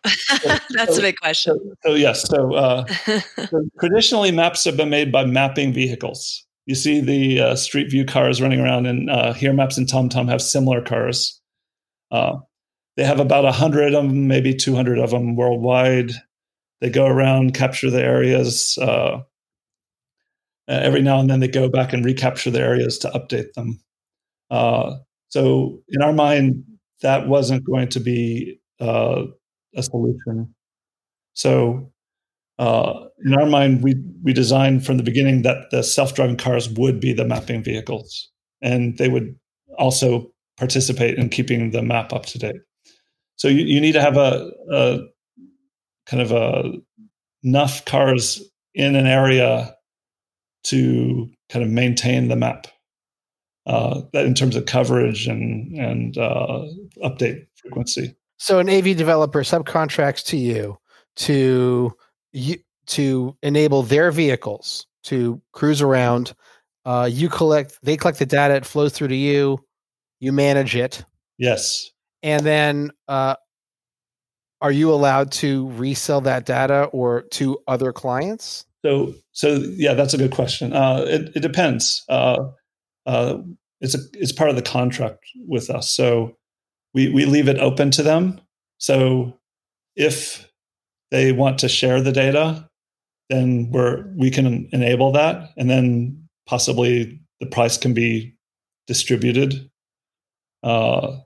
that's 0.71 0.95
so, 0.95 0.99
a 0.99 1.01
big 1.01 1.15
question. 1.17 1.57
so, 1.83 1.89
so 1.89 1.95
yes 1.95 2.27
so, 2.27 2.53
uh, 2.53 2.85
so, 3.49 3.63
traditionally 3.79 4.31
maps 4.31 4.63
have 4.65 4.77
been 4.77 4.89
made 4.89 5.11
by 5.11 5.25
mapping 5.25 5.73
vehicles. 5.73 6.45
You 6.65 6.75
see 6.75 6.99
the 6.99 7.39
uh, 7.39 7.55
street 7.55 7.89
view 7.89 8.05
cars 8.05 8.41
running 8.41 8.59
around 8.59 8.87
and 8.87 9.09
uh, 9.09 9.33
here 9.33 9.53
maps 9.53 9.77
and 9.77 9.87
tomtom 9.87 10.29
have 10.29 10.41
similar 10.41 10.81
cars. 10.81 11.39
Uh, 12.11 12.37
they 12.97 13.03
have 13.03 13.19
about 13.19 13.43
100 13.43 13.93
of 13.93 14.07
them 14.07 14.27
maybe 14.27 14.53
200 14.55 14.97
of 14.97 15.11
them 15.11 15.35
worldwide. 15.35 16.11
They 16.81 16.89
go 16.89 17.05
around 17.05 17.53
capture 17.53 17.91
the 17.91 18.01
areas 18.01 18.77
uh, 18.81 19.19
every 20.67 21.01
now 21.01 21.19
and 21.19 21.29
then 21.29 21.39
they 21.39 21.47
go 21.47 21.69
back 21.69 21.93
and 21.93 22.03
recapture 22.03 22.49
the 22.49 22.61
areas 22.61 22.97
to 22.99 23.09
update 23.09 23.53
them. 23.53 23.79
Uh, 24.49 24.95
so 25.27 25.79
in 25.89 26.01
our 26.01 26.13
mind, 26.13 26.63
that 27.01 27.27
wasn't 27.27 27.63
going 27.63 27.87
to 27.89 27.99
be 27.99 28.58
uh, 28.79 29.23
a 29.75 29.83
solution. 29.83 30.53
So 31.33 31.91
uh, 32.57 32.93
in 33.25 33.33
our 33.33 33.45
mind, 33.45 33.83
we 33.83 33.95
we 34.23 34.33
designed 34.33 34.85
from 34.85 34.97
the 34.97 35.03
beginning 35.03 35.43
that 35.43 35.69
the 35.71 35.83
self-driving 35.83 36.37
cars 36.37 36.69
would 36.69 36.99
be 36.99 37.13
the 37.13 37.25
mapping 37.25 37.63
vehicles, 37.63 38.29
and 38.61 38.97
they 38.97 39.09
would 39.09 39.35
also 39.77 40.31
participate 40.57 41.17
in 41.17 41.29
keeping 41.29 41.71
the 41.71 41.81
map 41.81 42.11
up 42.11 42.25
to 42.25 42.37
date. 42.37 42.61
So 43.37 43.47
you, 43.47 43.63
you 43.63 43.79
need 43.79 43.93
to 43.93 44.01
have 44.01 44.17
a, 44.17 44.51
a 44.71 44.99
kind 46.05 46.21
of 46.21 46.31
a 46.33 46.73
enough 47.43 47.85
cars 47.85 48.43
in 48.73 48.95
an 48.95 49.07
area 49.07 49.73
to 50.65 51.29
kind 51.47 51.63
of 51.63 51.71
maintain 51.71 52.27
the 52.27 52.35
map 52.35 52.67
uh, 53.65 54.01
in 54.13 54.33
terms 54.33 54.57
of 54.57 54.65
coverage 54.65 55.27
and 55.27 55.77
and 55.77 56.17
uh, 56.17 56.65
update 57.03 57.47
frequency. 57.55 58.15
So 58.39 58.59
an 58.59 58.69
AV 58.69 58.97
developer 58.97 59.43
subcontracts 59.43 60.25
to 60.27 60.37
you 60.37 60.77
to 61.17 61.93
you 62.31 62.57
to 62.87 63.37
enable 63.43 63.83
their 63.83 64.11
vehicles 64.11 64.87
to 65.03 65.41
cruise 65.51 65.81
around. 65.81 66.33
Uh, 66.85 67.07
you 67.11 67.29
collect, 67.29 67.77
they 67.83 67.97
collect 67.97 68.17
the 68.17 68.25
data. 68.25 68.55
It 68.55 68.65
flows 68.65 68.93
through 68.93 69.09
to 69.09 69.15
you. 69.15 69.59
You 70.19 70.31
manage 70.31 70.75
it. 70.75 71.05
Yes. 71.37 71.91
And 72.23 72.45
then, 72.45 72.91
uh, 73.07 73.35
are 74.61 74.71
you 74.71 74.91
allowed 74.91 75.31
to 75.33 75.69
resell 75.69 76.21
that 76.21 76.45
data 76.45 76.85
or 76.85 77.23
to 77.31 77.59
other 77.67 77.93
clients? 77.93 78.65
So, 78.83 79.13
so 79.31 79.61
yeah, 79.77 79.93
that's 79.93 80.13
a 80.13 80.17
good 80.17 80.31
question. 80.31 80.73
Uh, 80.73 81.05
it, 81.07 81.31
it 81.35 81.39
depends. 81.41 82.03
Uh, 82.09 82.49
uh, 83.05 83.37
it's 83.79 83.95
a 83.95 83.99
it's 84.13 84.33
part 84.33 84.49
of 84.49 84.57
the 84.57 84.61
contract 84.61 85.23
with 85.47 85.69
us. 85.69 85.89
So 85.89 86.35
we 86.93 87.09
we 87.09 87.25
leave 87.25 87.47
it 87.47 87.59
open 87.59 87.91
to 87.91 88.03
them. 88.03 88.39
So 88.77 89.37
if 89.95 90.49
they 91.11 91.31
want 91.31 91.59
to 91.59 91.67
share 91.67 92.01
the 92.01 92.11
data, 92.11 92.67
then 93.29 93.69
we're 93.71 94.05
we 94.15 94.31
can 94.31 94.69
enable 94.71 95.11
that, 95.13 95.49
and 95.57 95.69
then 95.69 96.27
possibly 96.47 97.19
the 97.39 97.45
price 97.45 97.77
can 97.77 97.93
be 97.93 98.35
distributed, 98.87 99.69
uh, 100.63 101.17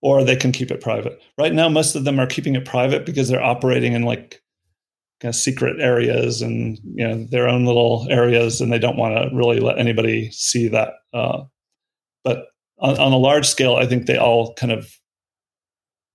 or 0.00 0.24
they 0.24 0.36
can 0.36 0.52
keep 0.52 0.70
it 0.70 0.80
private. 0.80 1.20
Right 1.38 1.52
now, 1.52 1.68
most 1.68 1.94
of 1.94 2.04
them 2.04 2.18
are 2.18 2.26
keeping 2.26 2.56
it 2.56 2.64
private 2.64 3.06
because 3.06 3.28
they're 3.28 3.42
operating 3.42 3.92
in 3.92 4.02
like 4.02 4.42
kind 5.20 5.32
of 5.32 5.36
secret 5.36 5.80
areas 5.80 6.42
and 6.42 6.78
you 6.82 7.06
know 7.06 7.24
their 7.30 7.48
own 7.48 7.64
little 7.64 8.06
areas, 8.10 8.60
and 8.60 8.72
they 8.72 8.78
don't 8.78 8.96
want 8.96 9.14
to 9.14 9.34
really 9.36 9.60
let 9.60 9.78
anybody 9.78 10.30
see 10.32 10.68
that. 10.68 10.94
Uh, 11.12 11.44
but 12.24 12.46
on, 12.78 12.98
on 12.98 13.12
a 13.12 13.16
large 13.16 13.46
scale, 13.46 13.76
I 13.76 13.86
think 13.86 14.06
they 14.06 14.16
all 14.16 14.54
kind 14.54 14.72
of, 14.72 14.92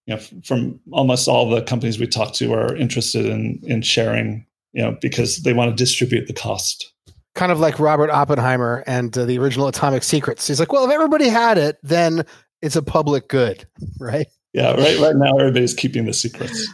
you 0.07 0.15
know, 0.15 0.21
from 0.43 0.79
almost 0.91 1.27
all 1.27 1.49
the 1.49 1.61
companies 1.61 1.99
we 1.99 2.07
talk 2.07 2.33
to 2.33 2.53
are 2.53 2.75
interested 2.75 3.25
in 3.25 3.59
in 3.63 3.81
sharing, 3.81 4.45
you 4.73 4.81
know, 4.81 4.97
because 5.01 5.43
they 5.43 5.53
want 5.53 5.69
to 5.69 5.75
distribute 5.75 6.27
the 6.27 6.33
cost. 6.33 6.91
Kind 7.35 7.51
of 7.51 7.59
like 7.59 7.79
Robert 7.79 8.09
Oppenheimer 8.09 8.83
and 8.87 9.15
uh, 9.15 9.25
the 9.25 9.37
original 9.37 9.67
Atomic 9.67 10.03
Secrets. 10.03 10.47
He's 10.47 10.59
like, 10.59 10.71
well, 10.71 10.85
if 10.85 10.91
everybody 10.91 11.27
had 11.27 11.57
it, 11.57 11.77
then 11.83 12.25
it's 12.61 12.75
a 12.75 12.81
public 12.81 13.27
good, 13.27 13.67
right? 13.99 14.27
Yeah, 14.53 14.71
right. 14.71 14.97
Right 14.99 15.15
now, 15.15 15.37
everybody's 15.37 15.73
keeping 15.73 16.05
the 16.05 16.13
secrets. 16.13 16.73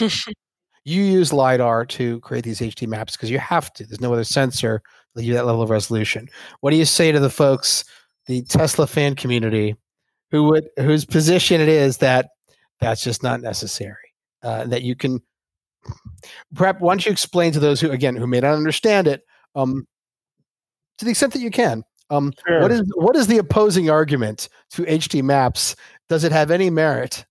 you 0.84 1.02
use 1.02 1.32
lidar 1.32 1.84
to 1.84 2.18
create 2.20 2.42
these 2.42 2.60
HD 2.60 2.88
maps 2.88 3.16
because 3.16 3.30
you 3.30 3.38
have 3.38 3.72
to. 3.74 3.86
There's 3.86 4.00
no 4.00 4.12
other 4.12 4.24
sensor 4.24 4.82
that 5.14 5.24
you 5.24 5.34
that 5.34 5.46
level 5.46 5.62
of 5.62 5.70
resolution. 5.70 6.28
What 6.60 6.70
do 6.70 6.76
you 6.76 6.86
say 6.86 7.12
to 7.12 7.20
the 7.20 7.30
folks 7.30 7.84
the 8.26 8.42
Tesla 8.42 8.86
fan 8.86 9.14
community 9.14 9.76
who 10.30 10.44
would 10.44 10.68
whose 10.76 11.04
position 11.04 11.60
it 11.60 11.68
is 11.68 11.98
that 11.98 12.30
that's 12.80 13.02
just 13.02 13.22
not 13.22 13.40
necessary. 13.40 13.96
Uh, 14.42 14.64
that 14.64 14.82
you 14.82 14.94
can 14.94 15.20
perhaps 16.54 16.80
once 16.80 17.04
you 17.04 17.12
explain 17.12 17.52
to 17.52 17.60
those 17.60 17.80
who 17.80 17.90
again 17.90 18.16
who 18.16 18.26
may 18.26 18.40
not 18.40 18.54
understand 18.54 19.06
it, 19.06 19.22
um, 19.54 19.86
to 20.98 21.04
the 21.04 21.10
extent 21.10 21.32
that 21.32 21.40
you 21.40 21.50
can. 21.50 21.84
Um, 22.10 22.32
sure. 22.46 22.60
What 22.60 22.72
is 22.72 22.82
what 22.94 23.16
is 23.16 23.26
the 23.26 23.38
opposing 23.38 23.90
argument 23.90 24.48
to 24.70 24.82
HD 24.82 25.22
maps? 25.22 25.76
Does 26.08 26.24
it 26.24 26.32
have 26.32 26.50
any 26.50 26.70
merit? 26.70 27.24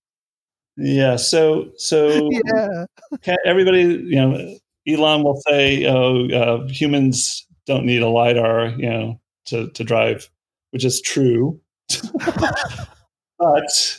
Yeah. 0.76 1.16
So 1.16 1.70
so 1.76 2.08
yeah. 2.46 3.36
everybody 3.44 3.82
you 3.82 4.16
know 4.16 4.56
Elon 4.88 5.22
will 5.22 5.40
say, 5.46 5.86
"Oh, 5.86 6.28
uh, 6.30 6.66
humans 6.68 7.46
don't 7.66 7.84
need 7.84 8.02
a 8.02 8.08
lidar, 8.08 8.68
you 8.68 8.88
know, 8.88 9.20
to 9.46 9.68
to 9.70 9.84
drive 9.84 10.30
which 10.70 10.84
is 10.84 11.00
true. 11.00 11.60
but 13.38 13.90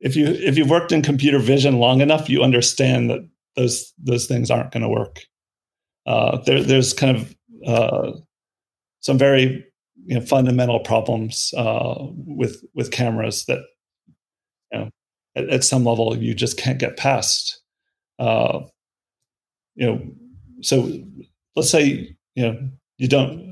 if 0.00 0.16
you 0.16 0.26
if 0.26 0.58
you've 0.58 0.70
worked 0.70 0.92
in 0.92 1.02
computer 1.02 1.38
vision 1.38 1.78
long 1.78 2.00
enough, 2.00 2.28
you 2.28 2.42
understand 2.42 3.10
that 3.10 3.28
those 3.56 3.92
those 3.98 4.26
things 4.26 4.50
aren't 4.50 4.72
going 4.72 4.82
to 4.82 4.88
work. 4.88 5.20
Uh, 6.06 6.38
there, 6.42 6.62
there's 6.62 6.92
kind 6.92 7.16
of 7.16 7.36
uh, 7.66 8.12
some 9.00 9.18
very 9.18 9.64
you 10.06 10.18
know, 10.18 10.24
fundamental 10.24 10.80
problems 10.80 11.54
uh, 11.56 11.94
with 12.26 12.62
with 12.74 12.90
cameras 12.90 13.44
that 13.46 13.60
you 14.72 14.78
know 14.78 14.90
at, 15.36 15.48
at, 15.48 15.64
some 15.64 15.84
level 15.84 16.16
you 16.16 16.34
just 16.34 16.58
can't 16.58 16.78
get 16.78 16.96
past. 16.96 17.60
Uh, 18.18 18.60
you 19.74 19.86
know, 19.86 20.02
so 20.60 20.90
let's 21.54 21.70
say 21.70 22.16
you 22.34 22.42
know 22.42 22.58
you 22.98 23.06
don't 23.08 23.51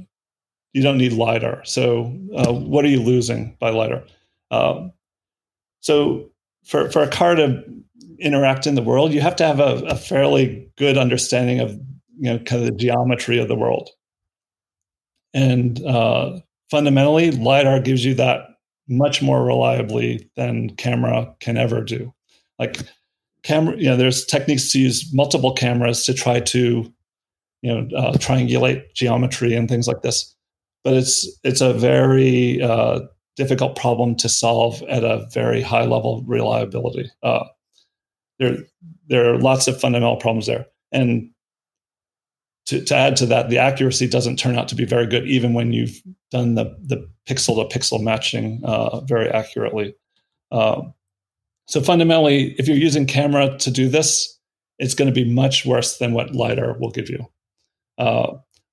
you 0.73 0.83
don't 0.83 0.99
need 0.99 1.13
lidar. 1.13 1.65
So 1.65 2.17
uh, 2.35 2.53
what 2.53 2.85
are 2.85 2.89
you 2.89 3.03
losing 3.03 3.57
by 3.61 3.71
lidar? 3.71 4.05
Um, 4.51 4.93
so 5.81 6.31
for 6.65 6.91
for 6.91 7.03
a 7.03 7.09
car 7.09 7.35
to 7.35 7.63
interact 8.19 8.67
in 8.67 8.75
the 8.75 8.83
world, 8.83 9.13
you 9.13 9.21
have 9.21 9.37
to 9.37 9.47
have 9.47 9.61
a, 9.61 9.85
a 9.87 9.97
fairly 9.97 10.71
good 10.77 10.99
understanding 10.99 11.61
of 11.61 11.73
you 12.19 12.31
know 12.31 12.39
kind 12.39 12.63
of 12.63 12.69
the 12.69 12.77
geometry 12.77 13.39
of 13.39 13.49
the 13.49 13.57
world. 13.57 13.91
And 15.33 15.85
uh, 15.85 16.41
fundamentally, 16.71 17.31
lidar 17.31 17.81
gives 17.81 18.05
you 18.05 18.15
that 18.15 18.47
much 18.89 19.23
more 19.23 19.45
reliably 19.45 20.29
than 20.37 20.71
camera 20.77 21.33
can 21.39 21.57
ever 21.57 21.81
do. 21.81 22.13
Like 22.59 22.79
camera, 23.45 23.77
you 23.77 23.85
know, 23.85 23.97
there's 23.97 24.25
techniques 24.25 24.73
to 24.73 24.81
use 24.81 25.13
multiple 25.15 25.53
cameras 25.53 26.05
to 26.05 26.15
try 26.15 26.41
to 26.41 26.93
you 27.63 27.75
know 27.75 27.97
uh, 27.97 28.13
triangulate 28.15 28.93
geometry 28.95 29.55
and 29.55 29.69
things 29.69 29.87
like 29.87 30.03
this 30.03 30.35
but 30.85 30.95
it's 30.95 31.29
it's 31.45 31.61
a 31.61 31.73
very 31.73 32.63
uh, 32.63 33.01
difficult 33.37 33.77
problem 33.77 34.15
to 34.17 34.29
solve 34.29 34.83
at 34.83 35.05
a 35.05 35.27
very 35.33 35.63
high 35.63 35.85
level 35.85 36.19
of 36.19 36.29
reliability. 36.29 37.11
Uh, 37.23 37.45
there 38.39 38.59
there 39.09 39.33
are 39.33 39.39
lots 39.39 39.69
of 39.69 39.81
fundamental 39.81 40.17
problems 40.17 40.47
there, 40.47 40.67
and 40.93 41.31
to, 42.67 42.85
to 42.85 42.95
add 42.95 43.17
to 43.17 43.27
that, 43.27 43.51
the 43.51 43.59
accuracy 43.59 44.07
doesn't 44.07 44.39
turn 44.39 44.57
out 44.57 44.69
to 44.69 44.75
be 44.75 44.85
very 44.85 45.07
good, 45.07 45.27
even 45.27 45.55
when 45.55 45.73
you've 45.73 46.01
done 46.31 46.55
the 46.55 46.65
the 46.83 47.09
pixel 47.29 47.57
to 47.57 47.79
pixel 47.79 48.03
matching 48.03 48.61
uh, 48.65 49.01
very 49.01 49.29
accurately. 49.29 49.95
Uh, 50.51 50.83
so 51.67 51.81
fundamentally, 51.81 52.55
if 52.59 52.67
you're 52.67 52.77
using 52.77 53.07
camera 53.07 53.57
to 53.59 53.71
do 53.71 53.89
this, 53.89 54.39
it's 54.79 54.95
going 54.95 55.13
to 55.13 55.15
be 55.15 55.31
much 55.31 55.65
worse 55.65 55.99
than 55.99 56.13
what 56.13 56.35
lidar 56.35 56.77
will 56.79 56.91
give 56.91 57.09
you. 57.09 57.27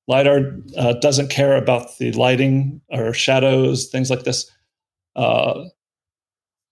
Lidar 0.08 0.56
uh, 0.78 0.94
doesn't 0.94 1.30
care 1.30 1.56
about 1.56 1.98
the 1.98 2.12
lighting 2.14 2.82
or 2.90 3.14
shadows, 3.14 3.88
things 3.88 4.10
like 4.10 4.24
this. 4.24 4.50
Uh, 5.16 5.66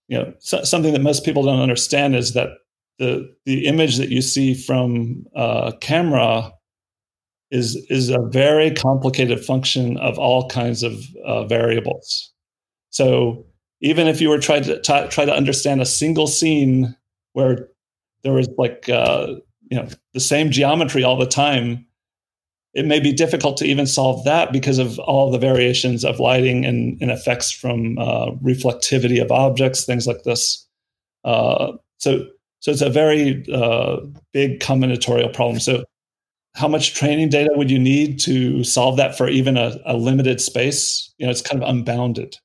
you 0.08 0.18
know, 0.18 0.34
so, 0.40 0.64
something 0.64 0.94
that 0.94 1.02
most 1.02 1.26
people 1.26 1.44
don't 1.44 1.62
understand 1.62 2.16
is 2.16 2.34
that 2.34 2.50
the 3.00 3.34
the 3.46 3.66
image 3.66 3.98
that 3.98 4.10
you 4.10 4.22
see 4.22 4.54
from 4.54 5.26
uh, 5.36 5.72
camera 5.82 6.54
is 7.52 7.76
is 7.90 8.10
a 8.10 8.20
very 8.20 8.72
complicated 8.72 9.44
function 9.44 9.98
of 9.98 10.18
all 10.18 10.48
kinds 10.50 10.84
of 10.84 10.94
uh, 11.26 11.46
variables. 11.46 12.34
So 12.90 13.46
even 13.82 14.08
if 14.08 14.22
you 14.22 14.30
were 14.30 14.40
trying 14.40 14.64
to 14.64 14.82
t- 14.82 15.08
try 15.10 15.26
to 15.26 15.34
understand 15.34 15.82
a 15.82 15.86
single 15.86 16.28
scene 16.28 16.96
where 17.34 17.68
there 18.24 18.34
was 18.34 18.50
like 18.58 18.90
uh, 18.90 19.28
you 19.70 19.78
know 19.78 19.88
the 20.14 20.20
same 20.20 20.52
geometry 20.52 21.04
all 21.04 21.18
the 21.18 21.26
time, 21.26 21.86
it 22.76 22.86
may 22.86 23.00
be 23.00 23.14
difficult 23.14 23.56
to 23.58 23.66
even 23.66 23.88
solve 23.88 24.26
that 24.26 24.52
because 24.52 24.78
of 24.78 25.00
all 25.00 25.32
the 25.32 25.40
variations 25.40 26.04
of 26.04 26.20
lighting 26.20 26.66
and, 26.66 27.02
and 27.02 27.10
effects 27.10 27.50
from 27.50 27.98
uh, 27.98 28.32
reflectivity 28.44 29.22
of 29.22 29.32
objects, 29.32 29.86
things 29.86 30.06
like 30.06 30.24
this. 30.24 30.68
Uh, 31.24 31.72
so 31.98 32.28
so 32.60 32.72
it's 32.72 32.82
a 32.82 32.90
very 32.90 33.46
uh, 33.54 33.98
big 34.34 34.60
combinatorial 34.60 35.34
problem. 35.34 35.60
So 35.60 35.84
how 36.56 36.68
much 36.68 36.96
training 36.96 37.30
data 37.30 37.52
would 37.56 37.70
you 37.70 37.80
need 37.80 38.20
to 38.22 38.64
solve 38.64 38.98
that 38.98 39.18
for 39.18 39.30
even 39.30 39.56
a, 39.58 39.78
a 39.86 39.96
limited 39.96 40.42
space? 40.42 41.14
You 41.18 41.26
know, 41.26 41.32
it's 41.32 41.42
kind 41.42 41.62
of 41.62 41.70
unbounded. 41.70 42.38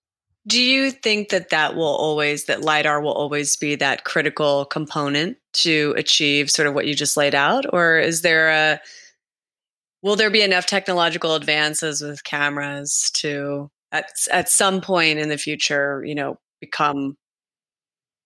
Do 0.47 0.63
you 0.63 0.91
think 0.91 1.31
that 1.31 1.51
that 1.51 1.75
will 1.75 1.85
always, 1.85 2.45
that 2.47 2.63
LIDAR 2.63 3.01
will 3.01 3.13
always 3.13 3.57
be 3.57 3.77
that 3.77 4.05
critical 4.05 4.65
component 4.65 5.39
to 5.53 5.95
achieve 5.97 6.51
sort 6.51 6.69
of 6.69 6.75
what 6.75 6.87
you 6.87 6.95
just 6.95 7.17
laid 7.17 7.35
out? 7.35 7.65
Or 7.73 7.99
is 7.99 8.23
there 8.23 8.51
a, 8.51 8.81
will 10.03 10.17
there 10.17 10.31
be 10.31 10.43
enough 10.43 10.67
technological 10.67 11.35
advances 11.35 12.03
with 12.03 12.25
cameras 12.25 13.11
to, 13.15 13.71
at, 13.93 14.11
at 14.31 14.49
some 14.49 14.81
point 14.81 15.19
in 15.19 15.29
the 15.29 15.39
future, 15.39 16.03
you 16.05 16.15
know, 16.15 16.39
become, 16.61 17.17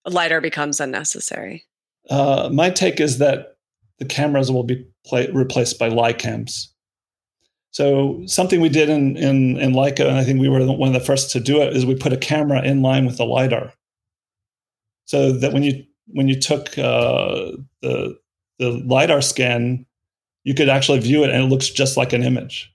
LIDAR 0.05 0.41
becomes 0.41 0.79
unnecessary? 0.79 1.65
Uh, 2.09 2.49
my 2.51 2.69
take 2.69 2.99
is 2.99 3.17
that 3.17 3.57
the 3.99 4.05
cameras 4.05 4.51
will 4.51 4.63
be 4.63 4.85
replaced 5.33 5.79
by 5.79 5.89
LiCams. 5.89 6.67
So 7.71 8.23
something 8.25 8.61
we 8.61 8.69
did 8.69 8.89
in, 8.89 9.17
in, 9.17 9.57
in 9.57 9.73
Leica, 9.73 10.07
and 10.07 10.17
I 10.17 10.23
think 10.23 10.39
we 10.39 10.47
were 10.47 10.65
one 10.65 10.87
of 10.87 10.93
the 10.93 11.05
first 11.05 11.31
to 11.31 11.41
do 11.41 11.61
it, 11.61 11.75
is 11.75 11.85
we 11.85 11.95
put 11.95 12.13
a 12.13 12.17
camera 12.17 12.61
in 12.63 12.81
line 12.81 13.05
with 13.05 13.17
the 13.17 13.25
lidar, 13.25 13.73
so 15.03 15.33
that 15.33 15.51
when 15.51 15.61
you 15.61 15.83
when 16.07 16.29
you 16.29 16.39
took 16.39 16.77
uh, 16.77 17.51
the 17.81 18.17
the 18.59 18.81
lidar 18.85 19.21
scan, 19.21 19.85
you 20.45 20.53
could 20.53 20.69
actually 20.69 20.99
view 20.99 21.23
it, 21.23 21.31
and 21.31 21.43
it 21.43 21.47
looks 21.47 21.69
just 21.69 21.97
like 21.97 22.13
an 22.13 22.23
image. 22.23 22.71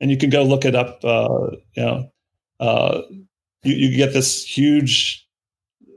And 0.00 0.10
you 0.10 0.18
can 0.18 0.28
go 0.28 0.42
look 0.42 0.66
it 0.66 0.74
up. 0.74 1.02
Uh, 1.02 1.52
you 1.74 1.82
know, 1.82 2.12
uh, 2.60 3.00
you, 3.62 3.74
you 3.74 3.96
get 3.96 4.12
this 4.12 4.44
huge 4.44 5.26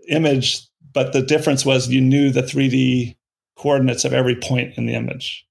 image, 0.07 0.61
but 0.93 1.11
the 1.11 1.21
difference 1.21 1.65
was 1.65 1.89
you 1.89 1.99
knew 1.99 2.29
the 2.29 2.43
3D 2.43 3.17
coordinates 3.57 4.05
of 4.05 4.13
every 4.13 4.35
point 4.35 4.77
in 4.77 4.85
the 4.85 4.93
image. 4.93 5.45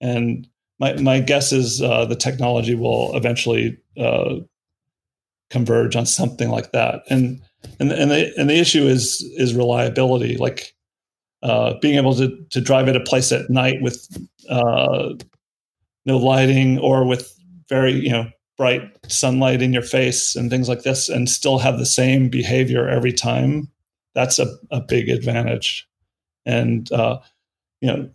And 0.00 0.46
my, 0.78 0.94
my 1.00 1.20
guess 1.20 1.50
is 1.50 1.80
uh, 1.80 2.04
the 2.04 2.14
technology 2.14 2.74
will 2.74 3.16
eventually 3.16 3.78
uh, 3.98 4.36
converge 5.48 5.96
on 5.96 6.04
something 6.04 6.50
like 6.50 6.72
that. 6.72 7.02
And 7.08 7.40
and 7.80 7.90
and 7.90 8.10
the 8.10 8.32
and 8.38 8.50
the 8.50 8.58
issue 8.58 8.82
is 8.82 9.22
is 9.36 9.54
reliability, 9.54 10.36
like 10.36 10.73
uh, 11.44 11.74
being 11.80 11.96
able 11.96 12.14
to 12.16 12.36
to 12.50 12.60
drive 12.60 12.88
at 12.88 12.96
a 12.96 13.00
place 13.00 13.30
at 13.32 13.48
night 13.48 13.76
with 13.80 14.08
uh, 14.48 15.14
no 16.04 16.16
lighting 16.18 16.78
or 16.78 17.06
with 17.06 17.32
very 17.68 17.92
you 17.92 18.10
know 18.10 18.28
bright 18.56 18.82
sunlight 19.08 19.62
in 19.62 19.72
your 19.72 19.82
face 19.82 20.36
and 20.36 20.50
things 20.50 20.68
like 20.68 20.82
this, 20.82 21.08
and 21.08 21.28
still 21.28 21.58
have 21.58 21.78
the 21.78 21.86
same 21.86 22.28
behavior 22.28 22.88
every 22.88 23.12
time. 23.12 23.68
That's 24.14 24.38
a, 24.38 24.46
a 24.70 24.80
big 24.80 25.08
advantage 25.08 25.88
and 26.46 26.90
uh, 26.92 27.18
you 27.80 27.88
know 27.88 28.08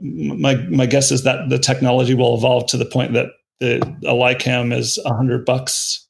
my 0.00 0.56
my 0.68 0.86
guess 0.86 1.10
is 1.10 1.24
that 1.24 1.48
the 1.48 1.58
technology 1.58 2.14
will 2.14 2.36
evolve 2.36 2.66
to 2.66 2.76
the 2.76 2.84
point 2.84 3.14
that 3.14 3.28
the 3.60 3.76
a 4.04 4.12
LiCam 4.12 4.76
is 4.76 4.98
a 5.04 5.14
hundred 5.14 5.44
bucks, 5.44 6.06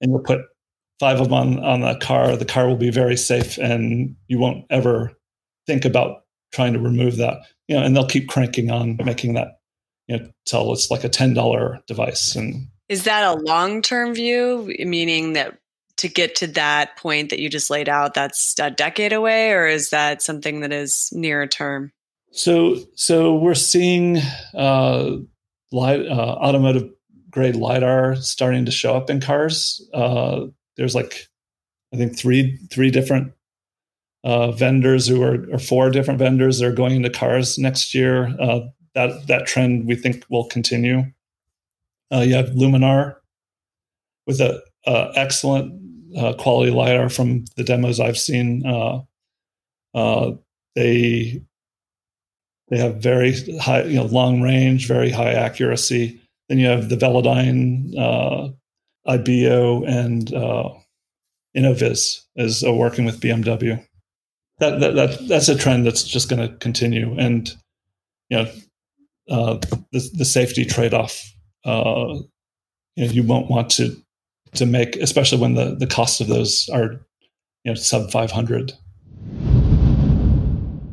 and 0.00 0.10
you'll 0.10 0.20
put 0.20 0.40
five 1.00 1.20
of 1.20 1.28
them 1.28 1.34
on 1.34 1.64
on 1.64 1.80
the 1.80 1.96
car. 1.96 2.36
The 2.36 2.44
car 2.44 2.68
will 2.68 2.76
be 2.76 2.90
very 2.90 3.16
safe, 3.16 3.58
and 3.58 4.14
you 4.28 4.38
won't 4.38 4.64
ever 4.70 5.12
think 5.66 5.84
about 5.84 6.24
trying 6.52 6.72
to 6.72 6.78
remove 6.78 7.16
that. 7.16 7.38
You 7.68 7.76
know, 7.76 7.84
and 7.84 7.96
they'll 7.96 8.06
keep 8.06 8.28
cranking 8.28 8.70
on 8.70 8.98
making 9.04 9.34
that 9.34 9.60
you 10.08 10.18
know 10.18 10.30
till 10.44 10.72
it's 10.72 10.90
like 10.90 11.04
a 11.04 11.08
ten 11.08 11.34
dollar 11.34 11.80
device. 11.86 12.36
And 12.36 12.68
is 12.88 13.04
that 13.04 13.24
a 13.24 13.40
long 13.40 13.82
term 13.82 14.14
view, 14.14 14.74
meaning 14.80 15.34
that 15.34 15.58
to 16.02 16.08
get 16.08 16.34
to 16.36 16.46
that 16.48 16.96
point 16.96 17.30
that 17.30 17.38
you 17.38 17.48
just 17.48 17.70
laid 17.70 17.88
out 17.88 18.14
that's 18.14 18.54
a 18.58 18.70
decade 18.70 19.12
away 19.12 19.52
or 19.52 19.66
is 19.66 19.90
that 19.90 20.20
something 20.22 20.60
that 20.60 20.72
is 20.72 21.08
near 21.12 21.46
term 21.46 21.92
so 22.32 22.76
so 22.94 23.36
we're 23.36 23.54
seeing 23.54 24.16
uh, 24.54 25.10
light, 25.70 26.04
uh, 26.06 26.36
automotive 26.40 26.90
grade 27.30 27.56
lidar 27.56 28.16
starting 28.16 28.64
to 28.64 28.70
show 28.70 28.96
up 28.96 29.10
in 29.10 29.20
cars 29.20 29.86
uh, 29.94 30.46
there's 30.76 30.94
like 30.94 31.28
i 31.94 31.96
think 31.96 32.16
three 32.16 32.58
three 32.70 32.90
different 32.90 33.32
uh, 34.24 34.52
vendors 34.52 35.06
who 35.06 35.22
are 35.22 35.46
or 35.52 35.58
four 35.58 35.90
different 35.90 36.18
vendors 36.18 36.58
that 36.58 36.66
are 36.66 36.72
going 36.72 36.96
into 36.96 37.10
cars 37.10 37.58
next 37.58 37.94
year 37.94 38.34
uh, 38.40 38.60
that 38.94 39.26
that 39.26 39.46
trend 39.46 39.86
we 39.86 39.94
think 39.94 40.24
will 40.30 40.44
continue 40.44 41.04
uh, 42.12 42.20
you 42.20 42.34
have 42.34 42.50
luminar 42.50 43.16
with 44.26 44.40
a 44.40 44.62
excellent 45.14 45.82
uh, 46.16 46.34
quality 46.34 46.70
lidar 46.70 47.08
from 47.08 47.44
the 47.56 47.64
demos 47.64 48.00
I've 48.00 48.18
seen. 48.18 48.66
Uh, 48.66 49.00
uh, 49.94 50.32
they 50.74 51.42
they 52.68 52.78
have 52.78 52.96
very 52.96 53.34
high, 53.58 53.84
you 53.84 53.96
know, 53.96 54.06
long 54.06 54.40
range, 54.40 54.86
very 54.86 55.10
high 55.10 55.32
accuracy. 55.32 56.20
Then 56.48 56.58
you 56.58 56.66
have 56.66 56.88
the 56.88 56.96
Velodyne, 56.96 57.94
Ibeo, 59.06 59.86
and 59.86 60.28
Innoviz 61.56 62.22
is 62.36 62.64
working 62.64 63.04
with 63.04 63.20
BMW. 63.20 63.84
That, 64.62 64.78
that, 64.78 64.94
that 64.94 65.28
that's 65.28 65.48
a 65.48 65.56
trend 65.56 65.84
that's 65.84 66.04
just 66.04 66.28
going 66.28 66.40
to 66.40 66.56
continue, 66.58 67.16
and 67.18 67.52
you 68.28 68.36
know, 68.38 68.50
uh, 69.28 69.58
the 69.90 70.08
the 70.14 70.24
safety 70.24 70.64
trade 70.64 70.94
off. 70.94 71.20
Uh, 71.64 72.20
you, 72.94 73.04
know, 73.04 73.10
you 73.10 73.24
won't 73.24 73.50
want 73.50 73.70
to 73.70 73.96
to 74.54 74.64
make, 74.64 74.94
especially 74.94 75.38
when 75.38 75.54
the, 75.54 75.74
the 75.74 75.88
cost 75.88 76.20
of 76.20 76.28
those 76.28 76.68
are 76.68 76.92
you 77.64 77.72
know 77.72 77.74
sub 77.74 78.12
500. 78.12 78.74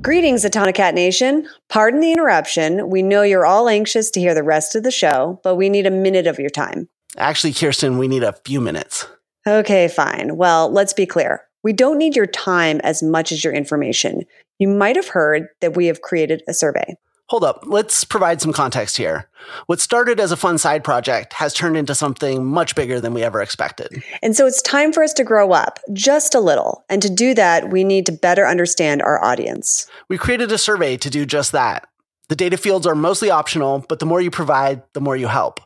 Greetings, 0.01 0.43
Autonocast 0.43 0.95
Nation. 0.95 1.47
Pardon 1.69 1.99
the 1.99 2.12
interruption. 2.12 2.89
We 2.89 3.03
know 3.03 3.21
you're 3.21 3.45
all 3.45 3.69
anxious 3.69 4.10
to 4.10 4.19
hear 4.19 4.34
the 4.34 4.41
rest 4.41 4.75
of 4.75 4.82
the 4.82 4.89
show, 4.89 5.39
but 5.43 5.58
we 5.58 5.69
need 5.69 5.86
a 5.86 5.91
minute 5.91 6.25
of 6.25 6.39
your 6.39 6.49
time. 6.49 6.89
Actually, 7.17 7.53
Kirsten, 7.53 7.99
we 7.99 8.08
need 8.08 8.23
a 8.23 8.34
few 8.34 8.62
minutes. 8.62 9.05
Okay, 9.45 9.88
fine. 9.89 10.38
Well, 10.38 10.71
let's 10.71 10.93
be 10.93 11.05
clear. 11.05 11.43
We 11.63 11.73
don't 11.73 11.97
need 11.97 12.15
your 12.15 12.25
time 12.25 12.79
as 12.83 13.03
much 13.03 13.31
as 13.31 13.43
your 13.43 13.53
information. 13.53 14.25
You 14.59 14.67
might 14.67 14.95
have 14.95 15.09
heard 15.09 15.47
that 15.61 15.75
we 15.75 15.87
have 15.87 16.01
created 16.01 16.43
a 16.47 16.53
survey. 16.53 16.95
Hold 17.29 17.43
up, 17.43 17.63
let's 17.67 18.03
provide 18.03 18.41
some 18.41 18.51
context 18.51 18.97
here. 18.97 19.29
What 19.67 19.79
started 19.79 20.19
as 20.19 20.31
a 20.31 20.37
fun 20.37 20.57
side 20.57 20.83
project 20.83 21.33
has 21.33 21.53
turned 21.53 21.77
into 21.77 21.93
something 21.93 22.43
much 22.43 22.73
bigger 22.73 22.99
than 22.99 23.13
we 23.13 23.21
ever 23.21 23.39
expected. 23.39 24.03
And 24.23 24.35
so 24.35 24.47
it's 24.47 24.63
time 24.63 24.91
for 24.91 25.03
us 25.03 25.13
to 25.13 25.23
grow 25.23 25.51
up 25.51 25.79
just 25.93 26.33
a 26.33 26.39
little. 26.39 26.83
And 26.89 27.03
to 27.03 27.09
do 27.09 27.35
that, 27.35 27.69
we 27.69 27.83
need 27.83 28.07
to 28.07 28.11
better 28.11 28.47
understand 28.47 29.03
our 29.03 29.23
audience. 29.23 29.85
We 30.07 30.17
created 30.17 30.51
a 30.51 30.57
survey 30.57 30.97
to 30.97 31.09
do 31.11 31.23
just 31.23 31.51
that. 31.51 31.87
The 32.29 32.35
data 32.35 32.57
fields 32.57 32.87
are 32.87 32.95
mostly 32.95 33.29
optional, 33.29 33.85
but 33.87 33.99
the 33.99 34.07
more 34.07 34.21
you 34.21 34.31
provide, 34.31 34.81
the 34.93 35.01
more 35.01 35.15
you 35.15 35.27
help. 35.27 35.59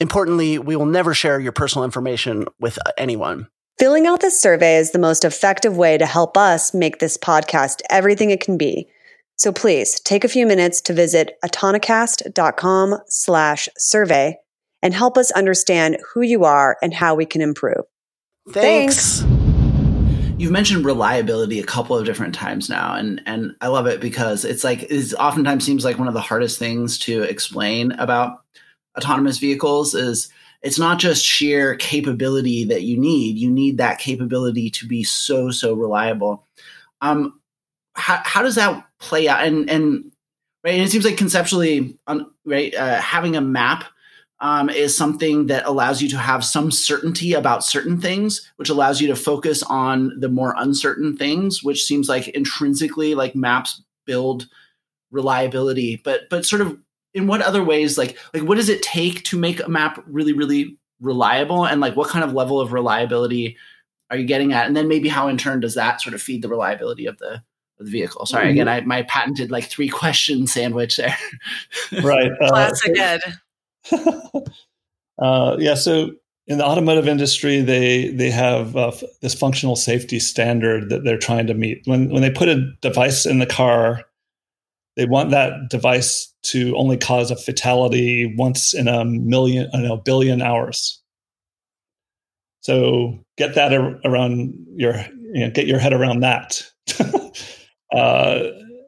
Importantly, 0.00 0.58
we 0.58 0.76
will 0.76 0.86
never 0.86 1.14
share 1.14 1.40
your 1.40 1.52
personal 1.52 1.86
information 1.86 2.46
with 2.60 2.78
anyone. 2.98 3.48
Filling 3.78 4.06
out 4.06 4.20
this 4.20 4.40
survey 4.40 4.76
is 4.76 4.90
the 4.90 4.98
most 4.98 5.24
effective 5.24 5.76
way 5.76 5.96
to 5.98 6.06
help 6.06 6.36
us 6.36 6.74
make 6.74 6.98
this 6.98 7.16
podcast 7.16 7.80
everything 7.90 8.30
it 8.30 8.40
can 8.40 8.58
be 8.58 8.88
so 9.38 9.52
please 9.52 10.00
take 10.00 10.24
a 10.24 10.28
few 10.28 10.48
minutes 10.48 10.80
to 10.80 10.92
visit 10.92 11.38
autonocast.com 11.44 12.96
slash 13.06 13.68
survey 13.78 14.36
and 14.82 14.92
help 14.92 15.16
us 15.16 15.30
understand 15.30 15.96
who 16.12 16.22
you 16.22 16.44
are 16.44 16.76
and 16.82 16.92
how 16.92 17.14
we 17.14 17.24
can 17.24 17.40
improve. 17.40 17.84
Thanks. 18.50 19.22
You've 20.38 20.50
mentioned 20.50 20.84
reliability 20.84 21.60
a 21.60 21.64
couple 21.64 21.96
of 21.96 22.04
different 22.04 22.34
times 22.34 22.68
now, 22.68 22.94
and 22.94 23.20
and 23.26 23.54
I 23.60 23.68
love 23.68 23.86
it 23.86 24.00
because 24.00 24.44
it's 24.44 24.64
like 24.64 24.82
it 24.84 25.14
oftentimes 25.14 25.64
seems 25.64 25.84
like 25.84 25.98
one 25.98 26.08
of 26.08 26.14
the 26.14 26.20
hardest 26.20 26.58
things 26.58 26.98
to 27.00 27.22
explain 27.22 27.92
about 27.92 28.42
autonomous 28.96 29.38
vehicles 29.38 29.94
is 29.94 30.28
it's 30.62 30.78
not 30.78 30.98
just 30.98 31.24
sheer 31.24 31.76
capability 31.76 32.64
that 32.64 32.82
you 32.82 32.98
need. 32.98 33.36
You 33.36 33.50
need 33.50 33.78
that 33.78 33.98
capability 33.98 34.70
to 34.70 34.86
be 34.86 35.04
so 35.04 35.50
so 35.50 35.74
reliable. 35.74 36.44
Um 37.00 37.40
how, 37.94 38.20
how 38.24 38.42
does 38.42 38.54
that 38.54 38.84
play 38.98 39.28
out? 39.28 39.44
And 39.44 39.68
and 39.68 40.12
right 40.64 40.74
and 40.74 40.82
it 40.82 40.90
seems 40.90 41.04
like 41.04 41.16
conceptually 41.16 41.98
on, 42.06 42.30
right 42.44 42.74
uh, 42.74 43.00
having 43.00 43.36
a 43.36 43.40
map 43.40 43.84
um, 44.40 44.70
is 44.70 44.96
something 44.96 45.46
that 45.46 45.66
allows 45.66 46.00
you 46.00 46.08
to 46.10 46.18
have 46.18 46.44
some 46.44 46.70
certainty 46.70 47.32
about 47.32 47.64
certain 47.64 48.00
things, 48.00 48.50
which 48.56 48.68
allows 48.68 49.00
you 49.00 49.08
to 49.08 49.16
focus 49.16 49.62
on 49.64 50.12
the 50.20 50.28
more 50.28 50.54
uncertain 50.58 51.16
things, 51.16 51.62
which 51.64 51.84
seems 51.84 52.08
like 52.08 52.28
intrinsically 52.28 53.14
like 53.14 53.34
maps 53.34 53.82
build 54.06 54.46
reliability. 55.10 56.00
But 56.04 56.30
but 56.30 56.46
sort 56.46 56.62
of 56.62 56.78
in 57.18 57.26
what 57.26 57.42
other 57.42 57.62
ways, 57.62 57.98
like 57.98 58.16
like 58.32 58.44
what 58.44 58.56
does 58.56 58.68
it 58.68 58.82
take 58.82 59.24
to 59.24 59.38
make 59.38 59.60
a 59.60 59.68
map 59.68 60.02
really 60.06 60.32
really 60.32 60.78
reliable, 61.00 61.66
and 61.66 61.80
like 61.80 61.96
what 61.96 62.08
kind 62.08 62.24
of 62.24 62.32
level 62.32 62.60
of 62.60 62.72
reliability 62.72 63.56
are 64.10 64.16
you 64.16 64.24
getting 64.24 64.52
at, 64.52 64.66
and 64.66 64.76
then 64.76 64.88
maybe 64.88 65.08
how 65.08 65.28
in 65.28 65.36
turn 65.36 65.60
does 65.60 65.74
that 65.74 66.00
sort 66.00 66.14
of 66.14 66.22
feed 66.22 66.42
the 66.42 66.48
reliability 66.48 67.06
of 67.06 67.18
the 67.18 67.42
of 67.78 67.86
the 67.86 67.92
vehicle. 67.92 68.26
Sorry, 68.26 68.44
mm-hmm. 68.44 68.52
again, 68.52 68.68
I 68.68 68.80
my 68.82 69.02
patented 69.02 69.50
like 69.50 69.64
three 69.64 69.88
question 69.88 70.46
sandwich 70.46 70.96
there. 70.96 71.16
right, 72.02 72.30
uh, 72.40 72.48
classic 72.48 72.98
Ed. 72.98 73.20
uh, 75.18 75.56
yeah. 75.58 75.74
So 75.74 76.12
in 76.46 76.58
the 76.58 76.64
automotive 76.64 77.06
industry, 77.06 77.60
they 77.60 78.08
they 78.08 78.30
have 78.30 78.76
uh, 78.76 78.92
this 79.20 79.34
functional 79.34 79.76
safety 79.76 80.18
standard 80.18 80.88
that 80.88 81.04
they're 81.04 81.18
trying 81.18 81.46
to 81.46 81.54
meet. 81.54 81.82
When 81.84 82.10
when 82.10 82.22
they 82.22 82.30
put 82.30 82.48
a 82.48 82.72
device 82.80 83.26
in 83.26 83.38
the 83.38 83.46
car, 83.46 84.04
they 84.98 85.06
want 85.06 85.30
that 85.30 85.70
device 85.70 86.34
to 86.42 86.76
only 86.76 86.96
cause 86.96 87.30
a 87.30 87.36
fatality 87.36 88.34
once 88.36 88.74
in 88.74 88.88
a 88.88 89.04
million, 89.04 89.70
in 89.72 89.86
a 89.86 89.96
billion 89.96 90.42
hours. 90.42 91.00
So 92.62 93.16
get 93.36 93.54
that 93.54 93.72
around 94.04 94.54
your, 94.74 94.96
you 95.32 95.46
know, 95.46 95.50
get 95.50 95.68
your 95.68 95.78
head 95.78 95.92
around 95.92 96.20
that. 96.20 96.68
uh, 97.00 98.40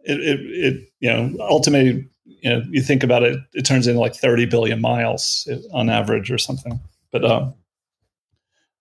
it, 0.03 0.21
it, 0.21 0.41
it, 0.41 0.89
you 0.99 1.11
know, 1.11 1.37
ultimately 1.39 2.11
you 2.25 2.51
know 2.51 2.63
you 2.71 2.83
think 2.83 3.05
about 3.05 3.23
it, 3.23 3.39
it 3.53 3.65
turns 3.65 3.87
into 3.87 4.01
like 4.01 4.17
30 4.17 4.47
billion 4.47 4.81
miles 4.81 5.49
on 5.73 5.89
average 5.89 6.33
or 6.33 6.39
something. 6.39 6.81
But 7.13 7.25
um, 7.25 7.55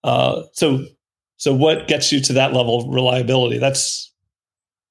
uh, 0.02 0.42
so 0.52 0.84
so 1.36 1.54
what 1.54 1.86
gets 1.86 2.10
you 2.10 2.20
to 2.22 2.32
that 2.32 2.54
level 2.54 2.80
of 2.80 2.92
reliability? 2.92 3.58
That's 3.58 4.09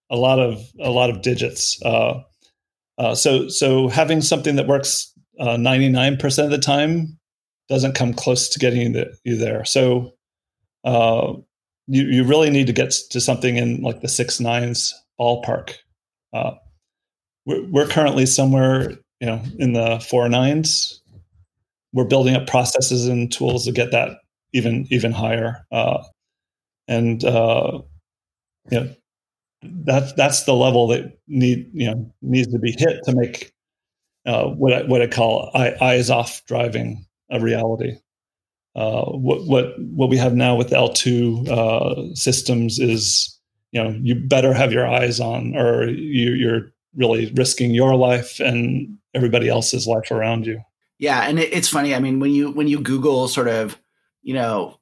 a 0.10 0.16
lot 0.16 0.40
of 0.40 0.62
a 0.80 0.90
lot 0.90 1.10
of 1.10 1.22
digits. 1.22 1.82
Uh, 1.84 2.22
uh, 2.98 3.16
so 3.16 3.48
so 3.48 3.88
having 3.88 4.22
something 4.22 4.56
that 4.56 4.68
works 4.68 5.14
99% 5.40 6.40
uh, 6.40 6.44
of 6.44 6.52
the 6.52 6.58
time 6.58 7.18
doesn't 7.70 7.96
come 7.96 8.14
close 8.14 8.50
to 8.50 8.60
getting 8.60 8.94
the, 8.94 9.16
you 9.24 9.38
there. 9.38 9.64
So 9.64 10.14
uh, 10.84 11.34
you 11.88 12.04
you 12.04 12.24
really 12.24 12.50
need 12.50 12.68
to 12.68 12.74
get 12.74 12.92
to 13.12 13.22
something 13.22 13.58
in 13.58 13.82
like 13.82 14.02
the 14.02 14.08
six 14.08 14.40
nines 14.40 14.94
ballpark. 15.20 15.76
Uh, 16.34 16.52
we're, 17.46 17.66
we're 17.70 17.88
currently 17.88 18.26
somewhere, 18.26 18.92
you 19.20 19.28
know, 19.28 19.42
in 19.58 19.74
the 19.74 20.00
four 20.08 20.28
nines. 20.30 21.02
We're 21.94 22.06
building 22.06 22.36
up 22.36 22.48
processes 22.48 23.08
and 23.08 23.32
tools 23.32 23.66
to 23.66 23.72
get 23.72 23.92
that 23.92 24.18
even 24.54 24.88
even 24.92 25.12
higher. 25.12 25.66
Uh, 25.72 26.04
and 26.88 27.24
uh, 27.24 27.82
you 28.72 28.80
know, 28.80 28.96
that's 29.62 30.14
that's 30.14 30.44
the 30.44 30.54
level 30.54 30.88
that 30.88 31.20
need 31.28 31.70
you 31.74 31.88
know 31.88 32.14
needs 32.22 32.52
to 32.52 32.60
be 32.60 32.72
hit 32.72 33.04
to 33.04 33.16
make 33.16 33.54
uh, 34.26 34.46
what 34.46 34.74
I, 34.74 34.84
what 34.84 35.02
I 35.02 35.08
call 35.08 35.52
eyes 35.54 36.10
off 36.10 36.44
driving 36.46 37.06
a 37.30 37.40
reality. 37.40 37.98
Uh, 38.76 39.06
what 39.06 39.46
what 39.46 39.74
what 39.80 40.10
we 40.10 40.18
have 40.18 40.36
now 40.36 40.56
with 40.56 40.70
L2 40.70 41.50
uh, 41.50 42.16
systems 42.16 42.80
is 42.80 43.38
you 43.72 43.84
know 43.84 43.98
you 44.02 44.16
better 44.16 44.54
have 44.54 44.72
your 44.72 44.88
eyes 44.88 45.20
on, 45.20 45.56
or 45.56 45.88
you, 45.88 46.32
you're 46.32 46.72
really 46.96 47.32
risking 47.36 47.74
your 47.74 47.96
life 47.96 48.40
and 48.40 48.98
everybody 49.14 49.50
else's 49.50 49.88
life 49.88 50.12
around 50.12 50.46
you. 50.46 50.62
Yeah, 50.98 51.22
and 51.22 51.40
it, 51.40 51.52
it's 51.54 51.70
funny. 51.70 51.96
I 51.96 52.00
mean, 52.00 52.20
when 52.20 52.32
you 52.32 52.52
when 52.52 52.68
you 52.68 52.80
Google 52.80 53.28
sort 53.28 53.48
of, 53.48 53.80
you 54.22 54.34
know, 54.34 54.79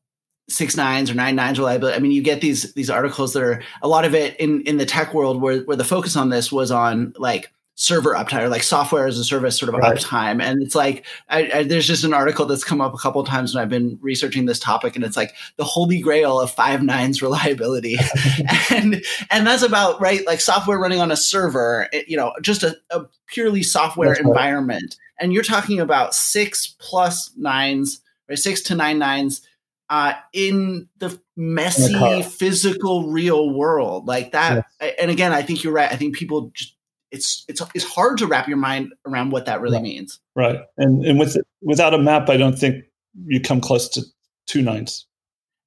six 0.49 0.77
nines 0.77 1.11
or 1.11 1.13
nine 1.13 1.35
nines 1.35 1.59
reliability, 1.59 1.95
I 1.95 1.99
mean, 1.99 2.11
you 2.11 2.21
get 2.21 2.41
these 2.41 2.73
these 2.73 2.89
articles 2.89 3.33
that 3.33 3.43
are 3.43 3.61
a 3.81 3.87
lot 3.87 4.05
of 4.05 4.15
it 4.15 4.35
in 4.39 4.61
in 4.61 4.77
the 4.77 4.85
tech 4.85 5.13
world 5.13 5.41
where 5.41 5.59
where 5.61 5.77
the 5.77 5.83
focus 5.83 6.15
on 6.15 6.29
this 6.29 6.51
was 6.51 6.71
on 6.71 7.13
like 7.17 7.51
server 7.79 8.15
uptime 8.15 8.41
or 8.41 8.49
like 8.49 8.63
software 8.63 9.05
as 9.05 9.19
a 9.19 9.23
service 9.23 9.57
sort 9.57 9.71
of 9.71 9.79
right. 9.79 9.95
uptime. 9.95 10.41
And 10.41 10.63
it's 10.63 10.73
like, 10.73 11.05
I, 11.29 11.51
I, 11.53 11.63
there's 11.63 11.85
just 11.85 12.03
an 12.03 12.11
article 12.11 12.47
that's 12.47 12.63
come 12.63 12.81
up 12.81 12.95
a 12.95 12.97
couple 12.97 13.23
times 13.23 13.53
when 13.53 13.61
I've 13.61 13.69
been 13.69 13.99
researching 14.01 14.47
this 14.47 14.57
topic 14.57 14.95
and 14.95 15.05
it's 15.05 15.15
like 15.15 15.35
the 15.57 15.63
holy 15.63 15.99
grail 15.99 16.39
of 16.39 16.49
five 16.49 16.81
nines 16.81 17.21
reliability. 17.21 17.99
and, 18.71 19.03
and 19.29 19.45
that's 19.45 19.61
about, 19.61 20.01
right. 20.01 20.25
Like 20.25 20.41
software 20.41 20.79
running 20.79 20.99
on 20.99 21.11
a 21.11 21.15
server, 21.15 21.87
it, 21.93 22.09
you 22.09 22.17
know, 22.17 22.33
just 22.41 22.63
a, 22.63 22.75
a 22.89 23.05
purely 23.27 23.61
software 23.61 24.13
environment. 24.13 24.97
And 25.19 25.31
you're 25.31 25.43
talking 25.43 25.79
about 25.79 26.15
six 26.15 26.75
plus 26.79 27.31
nines, 27.37 28.01
right? 28.27 28.39
Six 28.39 28.61
to 28.61 28.75
nine 28.75 28.97
nines 28.97 29.47
uh, 29.89 30.13
in 30.33 30.89
the 30.97 31.19
messy 31.35 31.93
in 31.93 31.99
the 31.99 32.23
physical 32.23 33.09
real 33.09 33.53
world 33.53 34.07
like 34.07 34.31
that. 34.33 34.65
Yes. 34.81 34.93
And 34.99 35.11
again, 35.11 35.33
I 35.33 35.41
think 35.41 35.63
you're 35.63 35.73
right. 35.73 35.91
I 35.91 35.95
think 35.95 36.15
people 36.15 36.51
just 36.53 36.75
it's 37.11 37.45
it's 37.47 37.61
it's 37.73 37.85
hard 37.85 38.17
to 38.17 38.27
wrap 38.27 38.47
your 38.47 38.57
mind 38.57 38.93
around 39.05 39.31
what 39.31 39.45
that 39.45 39.61
really 39.61 39.77
right. 39.77 39.83
means. 39.83 40.19
Right, 40.35 40.59
and 40.77 41.05
and 41.05 41.19
with 41.19 41.37
without 41.61 41.93
a 41.93 41.97
map, 41.97 42.29
I 42.29 42.37
don't 42.37 42.57
think 42.57 42.85
you 43.25 43.39
come 43.41 43.61
close 43.61 43.89
to 43.89 44.03
two 44.45 44.61
nines. 44.61 45.05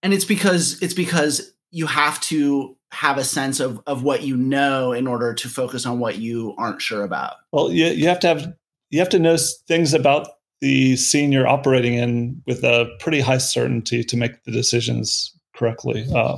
And 0.02 0.12
it's 0.12 0.24
because 0.24 0.80
it's 0.82 0.94
because 0.94 1.52
you 1.70 1.86
have 1.86 2.20
to 2.22 2.76
have 2.92 3.18
a 3.18 3.24
sense 3.24 3.60
of 3.60 3.80
of 3.86 4.02
what 4.02 4.22
you 4.22 4.36
know 4.36 4.92
in 4.92 5.06
order 5.06 5.34
to 5.34 5.48
focus 5.48 5.86
on 5.86 5.98
what 5.98 6.18
you 6.18 6.54
aren't 6.58 6.82
sure 6.82 7.04
about. 7.04 7.34
Well, 7.52 7.72
you 7.72 7.86
you 7.86 8.08
have 8.08 8.20
to 8.20 8.26
have 8.28 8.52
you 8.90 8.98
have 8.98 9.10
to 9.10 9.18
know 9.18 9.36
things 9.66 9.94
about 9.94 10.28
the 10.60 10.96
scene 10.96 11.32
you're 11.32 11.48
operating 11.48 11.94
in 11.94 12.42
with 12.46 12.62
a 12.64 12.86
pretty 13.00 13.20
high 13.20 13.38
certainty 13.38 14.04
to 14.04 14.16
make 14.16 14.44
the 14.44 14.52
decisions 14.52 15.34
correctly. 15.54 16.06
Uh, 16.14 16.36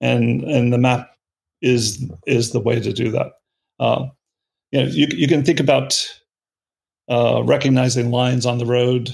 and 0.00 0.42
and 0.44 0.72
the 0.72 0.78
map 0.78 1.10
is 1.60 2.04
is 2.26 2.52
the 2.52 2.60
way 2.60 2.80
to 2.80 2.92
do 2.92 3.10
that. 3.10 3.32
Uh, 3.80 4.06
you 4.70 4.80
know, 4.80 4.86
you, 4.86 5.06
you 5.10 5.28
can 5.28 5.44
think 5.44 5.60
about 5.60 6.06
uh, 7.08 7.42
recognizing 7.44 8.10
lines 8.10 8.46
on 8.46 8.58
the 8.58 8.66
road. 8.66 9.10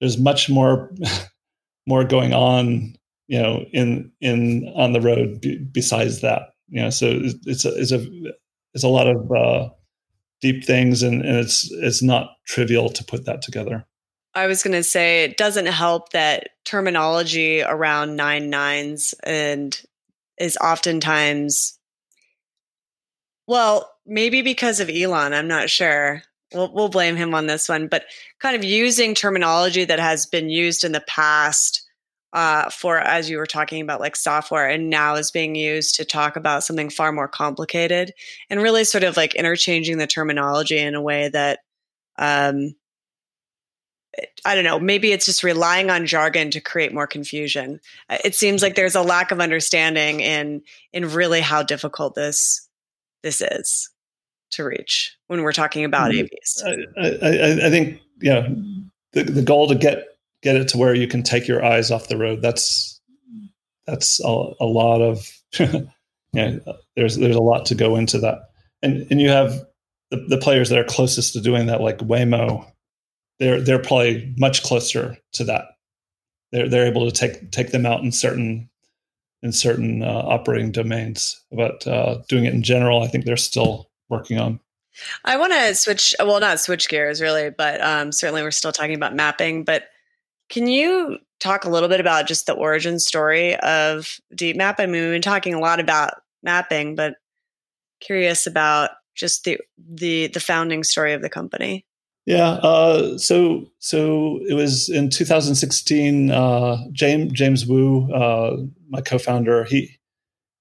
There's 0.00 0.18
much 0.18 0.48
more 0.48 0.92
more 1.86 2.04
going 2.04 2.32
on, 2.32 2.96
you 3.28 3.40
know, 3.40 3.64
in 3.72 4.10
in 4.20 4.72
on 4.76 4.92
the 4.92 5.00
road 5.00 5.40
b- 5.40 5.58
besides 5.58 6.20
that. 6.20 6.50
You 6.68 6.82
know, 6.82 6.90
so 6.90 7.20
it's 7.46 7.64
a 7.64 7.74
it's 7.80 7.92
a 7.92 8.06
it's 8.74 8.84
a 8.84 8.88
lot 8.88 9.06
of 9.06 9.30
uh, 9.30 9.68
deep 10.42 10.64
things, 10.64 11.02
and, 11.02 11.22
and 11.22 11.38
it's 11.38 11.70
it's 11.72 12.02
not 12.02 12.32
trivial 12.46 12.90
to 12.90 13.04
put 13.04 13.24
that 13.24 13.40
together. 13.40 13.86
I 14.34 14.46
was 14.46 14.62
going 14.62 14.74
to 14.74 14.82
say 14.82 15.24
it 15.24 15.36
doesn't 15.36 15.66
help 15.66 16.10
that 16.10 16.50
terminology 16.64 17.62
around 17.62 18.16
nine 18.16 18.50
nines 18.50 19.14
and 19.24 19.80
is 20.38 20.56
oftentimes 20.58 21.78
well, 23.46 23.92
maybe 24.06 24.40
because 24.42 24.80
of 24.80 24.88
Elon, 24.88 25.34
I'm 25.34 25.48
not 25.48 25.68
sure. 25.68 26.22
We'll, 26.54 26.72
we'll 26.72 26.88
blame 26.88 27.16
him 27.16 27.34
on 27.34 27.46
this 27.46 27.68
one, 27.68 27.88
but 27.88 28.04
kind 28.40 28.54
of 28.56 28.64
using 28.64 29.14
terminology 29.14 29.84
that 29.84 29.98
has 29.98 30.26
been 30.26 30.48
used 30.48 30.84
in 30.84 30.92
the 30.92 31.04
past 31.06 31.81
uh, 32.32 32.70
for, 32.70 32.98
as 32.98 33.28
you 33.28 33.36
were 33.36 33.46
talking 33.46 33.82
about, 33.82 34.00
like 34.00 34.16
software, 34.16 34.68
and 34.68 34.90
now 34.90 35.14
is 35.14 35.30
being 35.30 35.54
used 35.54 35.94
to 35.96 36.04
talk 36.04 36.36
about 36.36 36.64
something 36.64 36.90
far 36.90 37.12
more 37.12 37.28
complicated, 37.28 38.12
and 38.48 38.62
really 38.62 38.84
sort 38.84 39.04
of 39.04 39.16
like 39.16 39.34
interchanging 39.34 39.98
the 39.98 40.06
terminology 40.06 40.78
in 40.78 40.94
a 40.94 41.02
way 41.02 41.28
that, 41.28 41.60
um, 42.18 42.74
I 44.44 44.54
don't 44.54 44.64
know, 44.64 44.78
maybe 44.78 45.12
it's 45.12 45.26
just 45.26 45.42
relying 45.42 45.90
on 45.90 46.06
jargon 46.06 46.50
to 46.50 46.60
create 46.60 46.92
more 46.92 47.06
confusion. 47.06 47.80
It 48.24 48.34
seems 48.34 48.62
like 48.62 48.74
there's 48.74 48.94
a 48.94 49.02
lack 49.02 49.30
of 49.30 49.40
understanding 49.40 50.20
in 50.20 50.62
in 50.92 51.10
really 51.10 51.40
how 51.40 51.62
difficult 51.62 52.14
this 52.14 52.68
this 53.22 53.40
is 53.40 53.90
to 54.52 54.64
reach 54.64 55.16
when 55.26 55.42
we're 55.42 55.52
talking 55.52 55.84
about 55.84 56.12
mm-hmm. 56.12 56.26
AVs? 56.26 56.86
I, 56.98 57.26
I, 57.26 57.66
I 57.66 57.70
think 57.70 58.00
yeah, 58.20 58.48
the 59.12 59.24
the 59.24 59.42
goal 59.42 59.68
to 59.68 59.74
get 59.74 60.11
get 60.42 60.56
it 60.56 60.68
to 60.68 60.78
where 60.78 60.94
you 60.94 61.06
can 61.06 61.22
take 61.22 61.48
your 61.48 61.64
eyes 61.64 61.90
off 61.90 62.08
the 62.08 62.16
road. 62.16 62.42
That's 62.42 63.00
that's 63.86 64.20
a, 64.20 64.28
a 64.60 64.66
lot 64.66 65.00
of. 65.00 65.28
There's 66.34 67.16
there's 67.16 67.36
a 67.36 67.42
lot 67.42 67.66
to 67.66 67.74
go 67.74 67.96
into 67.96 68.18
that, 68.20 68.38
and 68.82 69.06
and 69.10 69.20
you 69.20 69.28
have 69.28 69.62
the, 70.10 70.16
the 70.28 70.38
players 70.38 70.70
that 70.70 70.78
are 70.78 70.84
closest 70.84 71.34
to 71.34 71.42
doing 71.42 71.66
that, 71.66 71.82
like 71.82 71.98
Waymo. 71.98 72.66
they're 73.38 73.60
they're 73.60 73.78
probably 73.78 74.34
much 74.38 74.62
closer 74.62 75.18
to 75.32 75.44
that. 75.44 75.64
They're 76.52 76.70
they're 76.70 76.86
able 76.86 77.10
to 77.10 77.14
take 77.14 77.50
take 77.50 77.70
them 77.72 77.84
out 77.84 78.00
in 78.00 78.12
certain 78.12 78.70
in 79.42 79.52
certain 79.52 80.02
uh, 80.02 80.22
operating 80.24 80.72
domains, 80.72 81.38
but 81.52 81.86
uh, 81.86 82.22
doing 82.30 82.46
it 82.46 82.54
in 82.54 82.62
general, 82.62 83.02
I 83.02 83.08
think 83.08 83.26
they're 83.26 83.36
still 83.36 83.90
working 84.08 84.38
on. 84.38 84.58
I 85.24 85.36
want 85.36 85.52
to 85.52 85.74
switch, 85.74 86.14
well, 86.18 86.40
not 86.40 86.60
switch 86.60 86.88
gears 86.88 87.20
really, 87.20 87.50
but 87.50 87.80
um, 87.80 88.12
certainly 88.12 88.42
we're 88.42 88.50
still 88.50 88.72
talking 88.72 88.94
about 88.94 89.14
mapping. 89.14 89.64
But 89.64 89.84
can 90.52 90.66
you 90.66 91.18
talk 91.40 91.64
a 91.64 91.70
little 91.70 91.88
bit 91.88 91.98
about 91.98 92.28
just 92.28 92.46
the 92.46 92.52
origin 92.52 93.00
story 93.00 93.56
of 93.60 94.20
DeepMap? 94.36 94.76
I 94.78 94.86
mean, 94.86 95.02
we've 95.02 95.10
been 95.10 95.22
talking 95.22 95.54
a 95.54 95.58
lot 95.58 95.80
about 95.80 96.12
mapping, 96.42 96.94
but 96.94 97.14
curious 98.00 98.46
about 98.46 98.90
just 99.16 99.44
the 99.44 99.58
the 99.78 100.28
the 100.28 100.40
founding 100.40 100.84
story 100.84 101.14
of 101.14 101.22
the 101.22 101.30
company. 101.30 101.86
Yeah, 102.26 102.50
uh, 102.50 103.16
so 103.18 103.66
so 103.78 104.40
it 104.46 104.54
was 104.54 104.90
in 104.90 105.08
2016. 105.08 106.30
Uh, 106.30 106.76
James 106.92 107.32
James 107.32 107.66
Wu, 107.66 108.12
uh, 108.12 108.58
my 108.90 109.00
co-founder, 109.00 109.64
he 109.64 109.98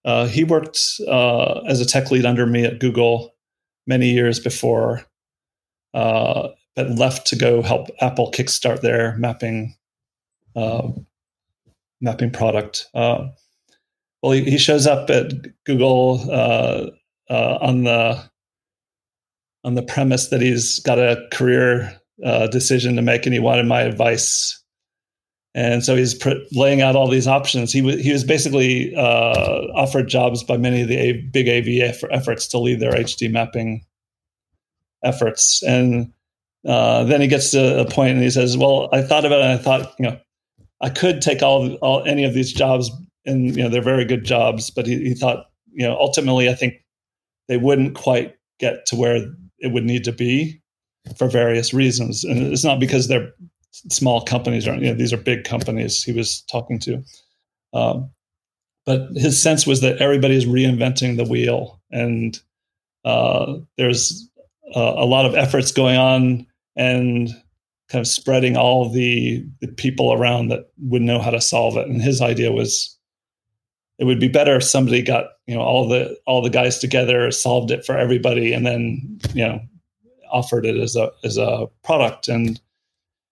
uh, 0.05 0.25
he 0.27 0.45
worked 0.45 0.79
uh, 1.05 1.59
as 1.67 1.81
a 1.81 1.85
tech 1.85 2.11
lead 2.11 2.25
under 2.25 2.45
me 2.45 2.63
at 2.63 2.79
Google 2.79 3.35
many 3.85 4.09
years 4.09 4.39
before, 4.39 5.03
uh, 5.93 6.47
but 6.77 6.91
left 6.91 7.27
to 7.27 7.35
go 7.35 7.61
help 7.61 7.89
Apple 7.99 8.31
kickstart 8.31 8.79
their 8.79 9.17
mapping 9.17 9.75
mapping 10.55 12.31
product. 12.31 12.87
well, 12.93 13.33
he, 14.31 14.43
he, 14.43 14.57
shows 14.57 14.87
up 14.87 15.09
at 15.09 15.33
Google 15.65 16.19
on 17.29 17.83
the 17.83 18.31
on 19.63 19.75
the 19.75 19.83
premise 19.83 20.29
that 20.29 20.41
he's 20.41 20.79
got 20.79 20.99
a 20.99 21.27
career 21.31 21.99
uh, 22.23 22.47
decision 22.47 22.95
to 22.95 23.01
make 23.01 23.25
and 23.25 23.33
he 23.33 23.39
wanted 23.39 23.65
my 23.65 23.81
advice. 23.81 24.57
And 25.53 25.83
so 25.83 25.95
he's 25.95 26.15
pr- 26.15 26.29
laying 26.51 26.81
out 26.81 26.95
all 26.95 27.09
these 27.09 27.27
options. 27.27 27.73
He, 27.73 27.81
w- 27.81 28.01
he 28.01 28.11
was 28.13 28.23
basically 28.23 28.95
uh, 28.95 29.67
offered 29.75 30.07
jobs 30.07 30.43
by 30.43 30.57
many 30.57 30.81
of 30.81 30.87
the 30.87 30.97
a- 30.97 31.21
big 31.21 31.49
AV 31.49 31.93
efforts 32.09 32.47
to 32.47 32.57
lead 32.57 32.79
their 32.79 32.93
HD 32.93 33.29
mapping 33.29 33.85
efforts. 35.03 35.61
And 35.63 36.13
uh, 36.65 37.03
then 37.03 37.21
he 37.21 37.27
gets 37.27 37.51
to 37.51 37.81
a 37.81 37.85
point 37.85 38.13
and 38.13 38.23
he 38.23 38.29
says, 38.29 38.55
"Well, 38.55 38.87
I 38.93 39.01
thought 39.01 39.25
about 39.25 39.39
it. 39.39 39.45
and 39.45 39.59
I 39.59 39.61
thought, 39.61 39.93
you 39.99 40.05
know, 40.05 40.19
I 40.81 40.89
could 40.89 41.21
take 41.21 41.41
all, 41.41 41.75
all 41.75 42.03
any 42.03 42.23
of 42.23 42.33
these 42.33 42.51
jobs, 42.51 42.91
and 43.25 43.55
you 43.55 43.63
know, 43.63 43.69
they're 43.69 43.81
very 43.81 44.05
good 44.05 44.23
jobs. 44.23 44.69
But 44.69 44.87
he, 44.87 44.97
he 44.97 45.13
thought, 45.13 45.45
you 45.71 45.87
know, 45.87 45.95
ultimately, 45.97 46.49
I 46.49 46.55
think 46.55 46.75
they 47.47 47.57
wouldn't 47.57 47.95
quite 47.95 48.35
get 48.59 48.85
to 48.87 48.95
where 48.95 49.25
it 49.59 49.71
would 49.71 49.85
need 49.85 50.03
to 50.05 50.11
be 50.11 50.61
for 51.17 51.27
various 51.27 51.73
reasons. 51.73 52.23
And 52.23 52.51
it's 52.51 52.63
not 52.63 52.79
because 52.79 53.07
they're 53.07 53.31
small 53.71 54.21
companies 54.21 54.67
or 54.67 54.75
you 54.75 54.87
know, 54.87 54.93
these 54.93 55.13
are 55.13 55.17
big 55.17 55.43
companies 55.43 56.03
he 56.03 56.11
was 56.11 56.41
talking 56.43 56.79
to. 56.79 57.03
Um, 57.73 58.11
but 58.85 59.09
his 59.15 59.41
sense 59.41 59.67
was 59.67 59.81
that 59.81 59.97
everybody 59.97 60.35
is 60.35 60.45
reinventing 60.45 61.15
the 61.15 61.23
wheel, 61.23 61.79
and 61.91 62.37
uh, 63.05 63.53
there's 63.77 64.27
uh, 64.75 64.93
a 64.97 65.05
lot 65.05 65.25
of 65.25 65.35
efforts 65.35 65.71
going 65.71 65.97
on 65.97 66.47
and 66.75 67.29
kind 67.91 68.01
of 68.01 68.07
spreading 68.07 68.55
all 68.55 68.89
the, 68.89 69.45
the 69.59 69.67
people 69.67 70.13
around 70.13 70.47
that 70.47 70.71
would 70.79 71.01
know 71.01 71.19
how 71.19 71.29
to 71.29 71.41
solve 71.41 71.75
it. 71.75 71.87
And 71.87 72.01
his 72.01 72.21
idea 72.21 72.51
was 72.51 72.97
it 73.99 74.05
would 74.05 74.19
be 74.19 74.29
better 74.29 74.55
if 74.55 74.63
somebody 74.63 75.01
got 75.01 75.25
you 75.45 75.53
know 75.53 75.61
all 75.61 75.87
the 75.87 76.17
all 76.25 76.41
the 76.41 76.49
guys 76.49 76.79
together 76.79 77.29
solved 77.29 77.69
it 77.69 77.85
for 77.85 77.97
everybody 77.97 78.53
and 78.53 78.65
then 78.65 79.19
you 79.33 79.45
know 79.45 79.61
offered 80.31 80.65
it 80.65 80.77
as 80.77 80.95
a 80.95 81.11
as 81.23 81.37
a 81.37 81.67
product. 81.83 82.27
And 82.27 82.59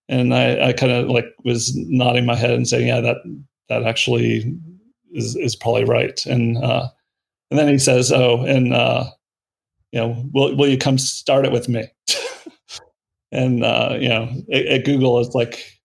and 0.10 0.34
i 0.34 0.70
i 0.70 0.74
kind 0.74 0.92
of 0.92 1.08
like 1.08 1.26
was 1.44 1.76
nodding 1.76 2.26
my 2.26 2.36
head 2.36 2.52
and 2.52 2.68
saying 2.68 2.88
yeah 2.88 3.02
that 3.02 3.18
that 3.70 3.84
actually 3.84 4.56
is 5.14 5.36
is 5.38 5.56
probably 5.56 5.86
right. 5.86 6.24
And 6.26 6.58
uh 6.58 6.90
and 7.50 7.58
then 7.60 7.70
he 7.70 7.80
says 7.80 8.12
oh 8.12 8.42
and 8.42 8.74
uh 8.74 9.06
you 9.92 10.00
know 10.00 10.24
will 10.34 10.56
will 10.56 10.68
you 10.68 10.78
come 10.78 10.98
start 10.98 11.46
it 11.46 11.52
with 11.52 11.70
me 11.70 11.88
and 13.32 13.64
uh 13.64 13.98
you 14.00 14.10
know 14.10 14.30
at, 14.52 14.66
at 14.66 14.86
google 14.86 15.20
it's 15.20 15.36
like 15.36 15.80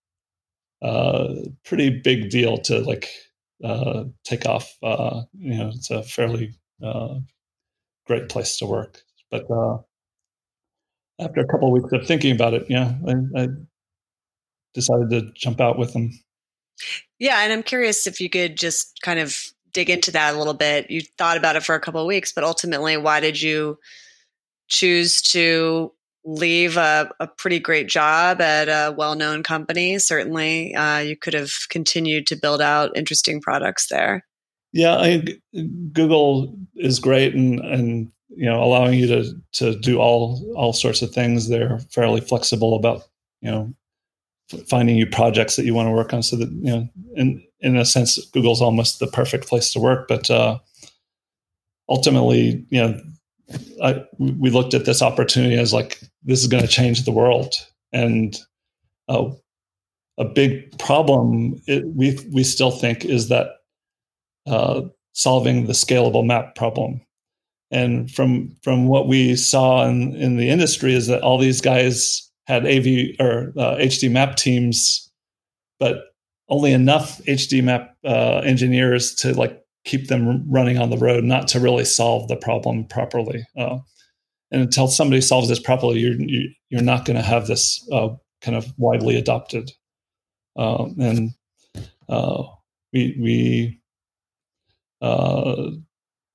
a 0.83 0.87
uh, 0.87 1.35
pretty 1.63 1.89
big 1.89 2.29
deal 2.29 2.57
to 2.57 2.79
like 2.79 3.09
uh, 3.63 4.03
take 4.23 4.45
off. 4.45 4.75
Uh, 4.83 5.23
you 5.37 5.57
know, 5.57 5.69
it's 5.69 5.89
a 5.89 6.03
fairly 6.03 6.53
uh, 6.83 7.15
great 8.05 8.29
place 8.29 8.57
to 8.57 8.65
work. 8.65 9.01
But 9.31 9.49
uh, 9.49 9.77
after 11.19 11.41
a 11.41 11.47
couple 11.47 11.67
of 11.67 11.81
weeks 11.81 11.91
of 11.93 12.05
thinking 12.05 12.33
about 12.33 12.53
it, 12.53 12.65
yeah, 12.69 12.93
I, 13.07 13.41
I, 13.41 13.47
decided 14.73 15.09
to 15.09 15.31
jump 15.33 15.61
out 15.61 15.79
with 15.79 15.93
them. 15.93 16.11
Yeah, 17.17 17.39
and 17.39 17.53
I'm 17.53 17.63
curious 17.63 18.05
if 18.07 18.19
you 18.19 18.29
could 18.29 18.57
just 18.57 19.01
kind 19.01 19.19
of 19.19 19.37
dig 19.71 19.89
into 19.89 20.11
that 20.11 20.35
a 20.35 20.37
little 20.37 20.53
bit. 20.53 20.91
You 20.91 21.01
thought 21.17 21.37
about 21.37 21.55
it 21.55 21.63
for 21.63 21.75
a 21.75 21.79
couple 21.79 22.01
of 22.01 22.07
weeks, 22.07 22.33
but 22.33 22.43
ultimately, 22.43 22.97
why 22.97 23.21
did 23.21 23.41
you 23.41 23.79
choose 24.67 25.21
to 25.21 25.93
leave 26.25 26.75
a, 26.75 27.09
a, 27.19 27.27
pretty 27.27 27.59
great 27.59 27.87
job 27.87 28.41
at 28.41 28.67
a 28.67 28.91
well-known 28.91 29.43
company. 29.43 29.99
Certainly 29.99 30.73
uh, 30.73 30.97
you 30.97 31.15
could 31.15 31.35
have 31.35 31.51
continued 31.69 32.25
to 32.27 32.35
build 32.35 32.61
out 32.61 32.97
interesting 32.97 33.39
products 33.39 33.87
there. 33.89 34.25
Yeah 34.73 34.95
I, 34.97 35.23
google 35.93 36.53
is 36.75 36.99
great 36.99 37.33
and 37.33 37.59
and 37.61 38.11
you 38.27 38.45
know 38.45 38.61
allowing 38.61 38.99
you 38.99 39.07
to 39.07 39.33
to 39.53 39.79
do 39.79 39.99
all 39.99 40.53
all 40.57 40.73
sorts 40.73 41.01
of 41.01 41.11
things. 41.11 41.47
They're 41.47 41.79
fairly 41.91 42.19
flexible 42.19 42.75
about 42.75 43.03
you 43.41 43.51
know 43.51 43.73
finding 44.67 44.97
you 44.97 45.07
projects 45.07 45.55
that 45.55 45.65
you 45.65 45.73
want 45.73 45.87
to 45.87 45.91
work 45.91 46.13
on. 46.13 46.23
So 46.23 46.35
that 46.35 46.51
you 46.51 46.71
know 46.71 46.89
in 47.15 47.41
in 47.61 47.77
a 47.77 47.85
sense 47.85 48.19
google's 48.31 48.61
almost 48.61 48.99
the 48.99 49.07
perfect 49.07 49.47
place 49.47 49.71
to 49.73 49.79
work. 49.79 50.07
But 50.09 50.29
uh 50.29 50.59
ultimately 51.87 52.65
you 52.69 52.81
know 52.81 52.99
I, 53.83 54.03
we 54.17 54.49
looked 54.49 54.73
at 54.73 54.85
this 54.85 55.01
opportunity 55.01 55.55
as 55.55 55.73
like 55.73 56.01
this 56.23 56.41
is 56.41 56.47
going 56.47 56.63
to 56.63 56.69
change 56.69 57.03
the 57.03 57.11
world, 57.11 57.53
and 57.91 58.35
uh, 59.07 59.29
a 60.17 60.25
big 60.25 60.77
problem 60.79 61.61
it, 61.67 61.85
we 61.95 62.17
we 62.31 62.43
still 62.43 62.71
think 62.71 63.05
is 63.05 63.29
that 63.29 63.47
uh, 64.47 64.81
solving 65.13 65.65
the 65.65 65.73
scalable 65.73 66.25
map 66.25 66.55
problem. 66.55 67.01
And 67.71 68.11
from 68.11 68.55
from 68.63 68.87
what 68.87 69.07
we 69.07 69.35
saw 69.35 69.87
in, 69.87 70.15
in 70.15 70.37
the 70.37 70.49
industry 70.49 70.93
is 70.93 71.07
that 71.07 71.21
all 71.21 71.37
these 71.37 71.61
guys 71.61 72.31
had 72.47 72.65
AV 72.65 73.15
or 73.19 73.53
uh, 73.57 73.75
HD 73.77 74.09
map 74.11 74.35
teams, 74.35 75.11
but 75.79 76.03
only 76.47 76.71
enough 76.73 77.21
HD 77.23 77.63
map 77.63 77.95
uh, 78.05 78.41
engineers 78.43 79.15
to 79.15 79.33
like 79.33 79.64
keep 79.85 80.07
them 80.07 80.43
running 80.49 80.77
on 80.77 80.89
the 80.89 80.97
road, 80.97 81.23
not 81.23 81.47
to 81.49 81.59
really 81.59 81.85
solve 81.85 82.27
the 82.27 82.35
problem 82.35 82.85
properly. 82.85 83.45
Uh, 83.57 83.77
and 84.51 84.61
until 84.61 84.87
somebody 84.87 85.21
solves 85.21 85.47
this 85.47 85.59
properly, 85.59 85.99
you're 85.99 86.19
you, 86.19 86.41
are 86.41 86.53
you 86.69 86.79
are 86.79 86.83
not 86.83 87.05
going 87.05 87.15
to 87.15 87.23
have 87.23 87.47
this 87.47 87.87
uh, 87.91 88.09
kind 88.41 88.57
of 88.57 88.73
widely 88.77 89.17
adopted. 89.17 89.71
Um, 90.55 90.95
and 90.99 91.31
uh, 92.09 92.43
we 92.93 93.17
we 93.19 93.81
uh, 95.01 95.71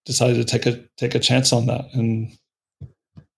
decided 0.05 0.37
to 0.37 0.45
take 0.45 0.67
a 0.67 0.85
take 0.97 1.15
a 1.15 1.21
chance 1.21 1.53
on 1.53 1.67
that 1.67 1.87
and 1.93 2.33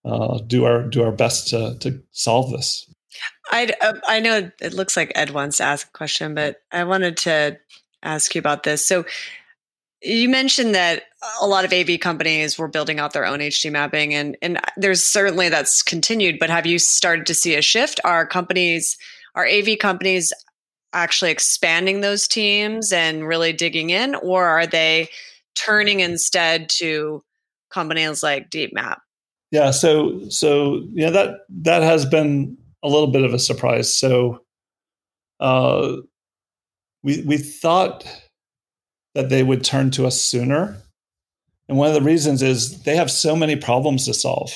uh, 0.04 0.38
do 0.46 0.64
our 0.64 0.82
do 0.82 1.02
our 1.02 1.12
best 1.12 1.48
to 1.48 1.76
to 1.80 2.02
solve 2.10 2.50
this. 2.50 2.88
I 3.50 3.72
uh, 3.80 3.94
I 4.08 4.20
know 4.20 4.50
it 4.60 4.74
looks 4.74 4.96
like 4.96 5.12
Ed 5.14 5.30
wants 5.30 5.58
to 5.58 5.64
ask 5.64 5.86
a 5.86 5.92
question, 5.92 6.34
but 6.34 6.56
I 6.72 6.84
wanted 6.84 7.16
to 7.18 7.58
ask 8.02 8.34
you 8.34 8.38
about 8.38 8.62
this. 8.62 8.86
So 8.86 9.04
you 10.02 10.28
mentioned 10.28 10.74
that 10.74 11.04
a 11.40 11.46
lot 11.46 11.64
of 11.64 11.72
AV 11.72 12.00
companies 12.00 12.58
were 12.58 12.68
building 12.68 12.98
out 12.98 13.12
their 13.12 13.26
own 13.26 13.38
HD 13.38 13.70
mapping, 13.70 14.14
and 14.14 14.36
and 14.42 14.60
there's 14.76 15.04
certainly 15.04 15.48
that's 15.48 15.82
continued. 15.82 16.38
But 16.38 16.50
have 16.50 16.66
you 16.66 16.78
started 16.78 17.26
to 17.26 17.34
see 17.34 17.54
a 17.54 17.62
shift? 17.62 18.00
Are 18.04 18.26
companies, 18.26 18.96
are 19.34 19.46
AV 19.46 19.78
companies 19.78 20.32
actually 20.92 21.30
expanding 21.30 22.00
those 22.00 22.28
teams 22.28 22.92
and 22.92 23.26
really 23.26 23.52
digging 23.52 23.90
in, 23.90 24.14
or 24.16 24.44
are 24.44 24.66
they 24.66 25.08
turning 25.54 26.00
instead 26.00 26.68
to 26.68 27.22
companies 27.70 28.22
like 28.22 28.50
DeepMap? 28.50 28.98
Yeah, 29.50 29.70
so 29.70 30.28
so 30.28 30.82
yeah, 30.92 31.10
that 31.10 31.40
that 31.62 31.82
has 31.82 32.06
been 32.06 32.56
a 32.82 32.88
little 32.88 33.08
bit 33.08 33.24
of 33.24 33.32
a 33.34 33.38
surprise. 33.38 33.96
So 33.96 34.42
uh, 35.40 35.96
we 37.02 37.22
we 37.22 37.36
thought 37.36 38.04
that 39.14 39.28
they 39.28 39.42
would 39.42 39.64
turn 39.64 39.90
to 39.92 40.06
us 40.06 40.20
sooner. 40.20 40.76
And 41.68 41.78
one 41.78 41.88
of 41.88 41.94
the 41.94 42.02
reasons 42.02 42.42
is 42.42 42.82
they 42.82 42.96
have 42.96 43.10
so 43.10 43.36
many 43.36 43.56
problems 43.56 44.06
to 44.06 44.14
solve. 44.14 44.50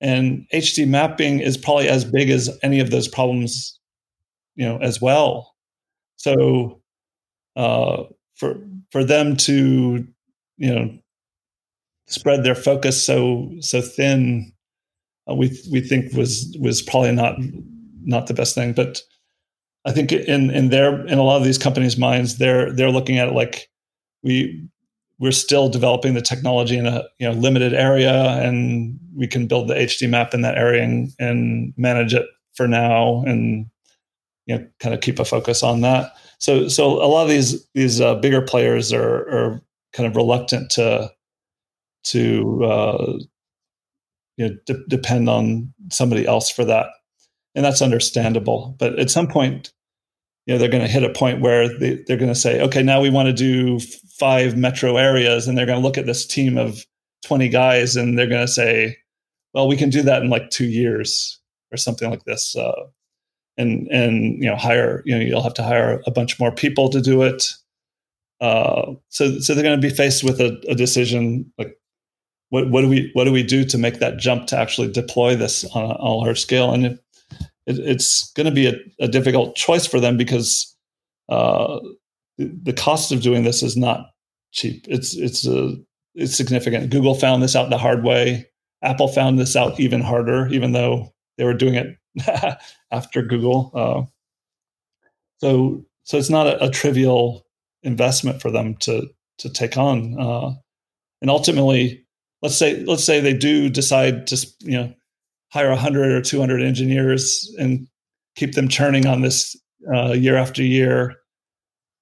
And 0.00 0.46
HD 0.52 0.86
mapping 0.86 1.40
is 1.40 1.56
probably 1.56 1.88
as 1.88 2.04
big 2.04 2.30
as 2.30 2.56
any 2.62 2.80
of 2.80 2.90
those 2.90 3.08
problems, 3.08 3.78
you 4.54 4.66
know, 4.66 4.78
as 4.78 5.00
well. 5.00 5.54
So 6.16 6.82
uh, 7.56 8.04
for 8.34 8.56
for 8.90 9.04
them 9.04 9.36
to, 9.36 10.06
you 10.58 10.74
know, 10.74 10.98
spread 12.06 12.44
their 12.44 12.54
focus 12.54 13.02
so 13.02 13.50
so 13.60 13.80
thin, 13.80 14.52
uh, 15.30 15.34
we 15.34 15.58
we 15.70 15.80
think 15.80 16.12
was 16.12 16.56
was 16.60 16.82
probably 16.82 17.12
not 17.12 17.36
not 18.02 18.26
the 18.26 18.34
best 18.34 18.54
thing. 18.54 18.72
But 18.72 19.00
I 19.84 19.92
think 19.92 20.12
in 20.12 20.50
in 20.50 20.70
their 20.70 21.06
in 21.06 21.18
a 21.18 21.22
lot 21.22 21.36
of 21.36 21.44
these 21.44 21.58
companies' 21.58 21.98
minds, 21.98 22.38
they're 22.38 22.72
they're 22.72 22.90
looking 22.90 23.18
at 23.18 23.28
it 23.28 23.34
like 23.34 23.68
we 24.22 24.68
we're 25.18 25.32
still 25.32 25.68
developing 25.68 26.14
the 26.14 26.22
technology 26.22 26.76
in 26.76 26.86
a 26.86 27.04
you 27.18 27.28
know 27.28 27.32
limited 27.32 27.74
area, 27.74 28.12
and 28.42 28.98
we 29.14 29.26
can 29.26 29.46
build 29.46 29.68
the 29.68 29.74
HD 29.74 30.08
map 30.08 30.34
in 30.34 30.40
that 30.40 30.56
area 30.56 30.82
and, 30.82 31.12
and 31.18 31.74
manage 31.76 32.14
it 32.14 32.26
for 32.54 32.66
now, 32.66 33.22
and 33.26 33.66
you 34.46 34.56
know 34.56 34.66
kind 34.80 34.94
of 34.94 35.00
keep 35.00 35.18
a 35.18 35.24
focus 35.24 35.62
on 35.62 35.82
that. 35.82 36.12
So 36.38 36.68
so 36.68 37.02
a 37.02 37.06
lot 37.06 37.24
of 37.24 37.30
these 37.30 37.66
these 37.74 38.00
uh, 38.00 38.16
bigger 38.16 38.42
players 38.42 38.92
are 38.92 39.28
are 39.28 39.62
kind 39.92 40.06
of 40.06 40.16
reluctant 40.16 40.70
to 40.72 41.10
to 42.04 42.64
uh, 42.64 43.18
you 44.36 44.48
know 44.48 44.56
de- 44.66 44.86
depend 44.88 45.28
on 45.28 45.72
somebody 45.90 46.26
else 46.26 46.50
for 46.50 46.64
that, 46.64 46.86
and 47.54 47.64
that's 47.64 47.82
understandable. 47.82 48.76
But 48.78 48.98
at 48.98 49.10
some 49.10 49.28
point, 49.28 49.72
you 50.46 50.54
know 50.54 50.58
they're 50.58 50.68
going 50.68 50.82
to 50.82 50.88
hit 50.88 51.04
a 51.04 51.12
point 51.12 51.40
where 51.40 51.68
they, 51.78 52.02
they're 52.06 52.16
going 52.16 52.32
to 52.32 52.38
say, 52.38 52.60
okay, 52.62 52.82
now 52.82 53.00
we 53.00 53.10
want 53.10 53.26
to 53.26 53.32
do 53.32 53.80
five 54.18 54.56
metro 54.56 54.96
areas, 54.96 55.46
and 55.46 55.56
they're 55.56 55.66
going 55.66 55.80
to 55.80 55.86
look 55.86 55.98
at 55.98 56.06
this 56.06 56.26
team 56.26 56.58
of 56.58 56.84
twenty 57.24 57.48
guys, 57.48 57.96
and 57.96 58.18
they're 58.18 58.28
going 58.28 58.46
to 58.46 58.52
say, 58.52 58.96
well, 59.52 59.68
we 59.68 59.76
can 59.76 59.90
do 59.90 60.02
that 60.02 60.22
in 60.22 60.30
like 60.30 60.50
two 60.50 60.66
years 60.66 61.40
or 61.72 61.76
something 61.76 62.10
like 62.10 62.24
this. 62.24 62.54
Uh, 62.56 62.86
and 63.56 63.88
and 63.88 64.42
you 64.42 64.48
know 64.48 64.56
hire 64.56 65.02
you 65.04 65.14
know 65.14 65.24
you'll 65.24 65.42
have 65.42 65.54
to 65.54 65.62
hire 65.62 66.02
a 66.06 66.10
bunch 66.10 66.38
more 66.40 66.52
people 66.52 66.88
to 66.88 67.00
do 67.00 67.22
it 67.22 67.44
uh, 68.40 68.92
so 69.08 69.38
so 69.38 69.54
they're 69.54 69.64
going 69.64 69.80
to 69.80 69.88
be 69.88 69.94
faced 69.94 70.24
with 70.24 70.40
a, 70.40 70.60
a, 70.68 70.74
decision 70.74 71.50
like 71.56 71.78
what 72.50 72.68
what 72.70 72.82
do 72.82 72.88
we 72.88 73.10
what 73.14 73.24
do 73.24 73.32
we 73.32 73.42
do 73.42 73.64
to 73.64 73.78
make 73.78 74.00
that 74.00 74.18
jump 74.18 74.46
to 74.46 74.58
actually 74.58 74.90
deploy 74.90 75.36
this 75.36 75.64
on 75.74 75.84
a, 75.84 75.94
on 75.94 76.06
a 76.06 76.14
large 76.14 76.40
scale 76.40 76.72
and 76.72 76.86
it, 76.86 77.03
it, 77.66 77.78
it's 77.78 78.32
going 78.32 78.46
to 78.46 78.52
be 78.52 78.66
a, 78.66 78.74
a, 79.00 79.08
difficult 79.08 79.56
choice 79.56 79.86
for 79.86 80.00
them 80.00 80.16
because 80.16 80.76
uh, 81.28 81.80
the, 82.38 82.72
cost 82.72 83.12
of 83.12 83.22
doing 83.22 83.44
this 83.44 83.62
is 83.62 83.76
not 83.76 84.10
cheap 84.52 84.84
it's 84.88 85.16
it's 85.16 85.46
a 85.46 85.74
it's 86.14 86.36
significant 86.36 86.90
google 86.90 87.14
found 87.14 87.42
this 87.42 87.56
out 87.56 87.70
the 87.70 87.78
hard 87.78 88.04
way 88.04 88.46
apple 88.82 89.08
found 89.08 89.38
this 89.38 89.56
out 89.56 89.80
even 89.80 90.00
harder 90.00 90.48
even 90.48 90.72
though 90.72 91.12
they 91.36 91.44
were 91.44 91.54
doing 91.54 91.74
it 91.74 91.98
after 92.90 93.22
Google. 93.22 93.70
Uh, 93.74 94.02
so 95.38 95.84
so 96.04 96.18
it's 96.18 96.30
not 96.30 96.46
a, 96.46 96.64
a, 96.64 96.70
trivial 96.70 97.46
investment 97.82 98.40
for 98.40 98.50
them 98.50 98.76
to 98.76 99.08
to 99.38 99.50
take 99.50 99.76
on. 99.76 100.18
Uh, 100.18 100.52
and 101.20 101.30
ultimately, 101.30 102.04
let's 102.42 102.56
say 102.56 102.84
let's 102.84 103.04
say 103.04 103.20
they 103.20 103.34
do 103.34 103.68
decide 103.68 104.26
to 104.28 104.46
you 104.60 104.78
know 104.78 104.94
hire 105.54 105.70
100 105.70 106.12
or 106.12 106.20
200 106.20 106.60
engineers 106.60 107.54
and 107.58 107.88
keep 108.36 108.54
them 108.54 108.68
churning 108.68 109.06
on 109.06 109.22
this 109.22 109.56
uh, 109.94 110.12
year 110.12 110.36
after 110.36 110.62
year. 110.62 111.14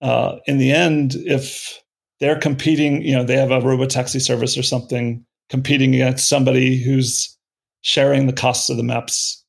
Uh, 0.00 0.36
in 0.46 0.59
the 0.59 0.72
end, 0.72 1.14
if 1.26 1.80
they're 2.18 2.40
competing, 2.40 3.03
you 3.03 3.14
know, 3.14 3.22
they 3.22 3.36
have 3.36 3.53
a 3.53 3.61
robotaxi 3.61 4.20
service 4.20 4.59
or 4.59 4.62
something 4.62 5.24
competing 5.50 5.94
against 5.94 6.28
somebody 6.28 6.82
who's 6.82 7.36
sharing 7.82 8.26
the 8.26 8.32
costs 8.32 8.70
of 8.70 8.76
the 8.76 8.82
maps 8.82 9.42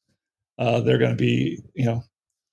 uh, 0.60 0.80
they're 0.82 0.98
going 0.98 1.12
to 1.12 1.18
be 1.18 1.60
you 1.74 1.86
know 1.86 2.04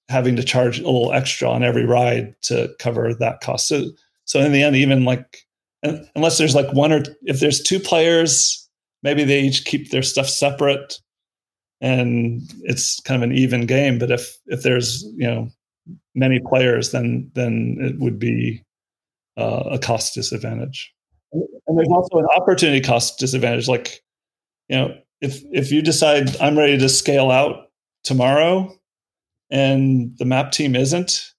having 0.08 0.36
to 0.36 0.42
charge 0.42 0.80
a 0.80 0.84
little 0.84 1.12
extra 1.12 1.48
on 1.48 1.62
every 1.62 1.84
ride 1.84 2.34
to 2.42 2.68
cover 2.78 3.14
that 3.14 3.40
cost. 3.40 3.68
So 3.68 3.84
so 4.24 4.40
in 4.40 4.52
the 4.52 4.62
end, 4.62 4.76
even 4.76 5.04
like 5.04 5.46
unless 5.82 6.38
there's 6.38 6.54
like 6.54 6.72
one 6.72 6.92
or 6.92 7.02
if 7.22 7.40
there's 7.40 7.62
two 7.62 7.80
players, 7.80 8.68
maybe 9.02 9.24
they 9.24 9.40
each 9.40 9.64
keep 9.64 9.90
their 9.90 10.02
stuff 10.02 10.28
separate, 10.28 10.98
and 11.80 12.42
it's 12.62 13.00
kind 13.00 13.22
of 13.22 13.30
an 13.30 13.36
even 13.36 13.66
game. 13.66 13.98
But 13.98 14.10
if 14.10 14.36
if 14.46 14.62
there's 14.62 15.02
you 15.16 15.26
know 15.26 15.48
many 16.14 16.40
players, 16.40 16.92
then 16.92 17.30
then 17.34 17.76
it 17.80 17.98
would 17.98 18.18
be 18.18 18.62
uh, 19.36 19.64
a 19.72 19.78
cost 19.78 20.14
disadvantage. 20.14 20.92
And 21.32 21.78
there's 21.78 21.88
also 21.88 22.18
an 22.18 22.26
opportunity 22.36 22.80
cost 22.80 23.18
disadvantage. 23.18 23.68
Like 23.68 24.02
you 24.68 24.76
know, 24.76 24.94
if 25.20 25.42
if 25.52 25.70
you 25.70 25.82
decide 25.82 26.36
I'm 26.36 26.58
ready 26.58 26.78
to 26.78 26.88
scale 26.88 27.30
out 27.30 27.68
tomorrow 28.04 28.74
and 29.50 30.16
the 30.18 30.24
map 30.24 30.52
team 30.52 30.74
isn't 30.74 31.32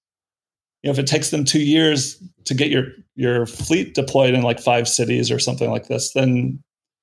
you 0.82 0.88
know 0.88 0.92
if 0.92 0.98
it 0.98 1.06
takes 1.06 1.30
them 1.30 1.44
two 1.44 1.60
years 1.60 2.22
to 2.44 2.54
get 2.54 2.70
your 2.70 2.86
your 3.14 3.46
fleet 3.46 3.94
deployed 3.94 4.34
in 4.34 4.42
like 4.42 4.60
five 4.60 4.88
cities 4.88 5.30
or 5.30 5.38
something 5.38 5.70
like 5.70 5.88
this 5.88 6.12
then 6.12 6.62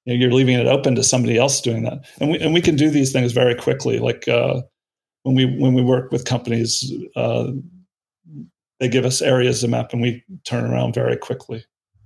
you 0.09 0.17
know, 0.17 0.21
you're 0.21 0.33
leaving 0.33 0.59
it 0.59 0.65
open 0.65 0.95
to 0.95 1.03
somebody 1.03 1.37
else 1.37 1.61
doing 1.61 1.83
that. 1.83 2.05
And 2.19 2.31
we 2.31 2.39
and 2.39 2.53
we 2.53 2.61
can 2.61 2.75
do 2.75 2.89
these 2.89 3.11
things 3.11 3.31
very 3.31 3.55
quickly. 3.55 3.99
Like 3.99 4.27
uh, 4.27 4.61
when 5.23 5.35
we 5.35 5.45
when 5.45 5.73
we 5.73 5.83
work 5.83 6.11
with 6.11 6.25
companies 6.25 6.91
uh, 7.15 7.51
they 8.79 8.87
give 8.87 9.05
us 9.05 9.21
areas 9.21 9.63
of 9.63 9.69
map 9.69 9.91
and 9.93 10.01
we 10.01 10.23
turn 10.45 10.69
around 10.69 10.93
very 10.93 11.17
quickly 11.17 11.65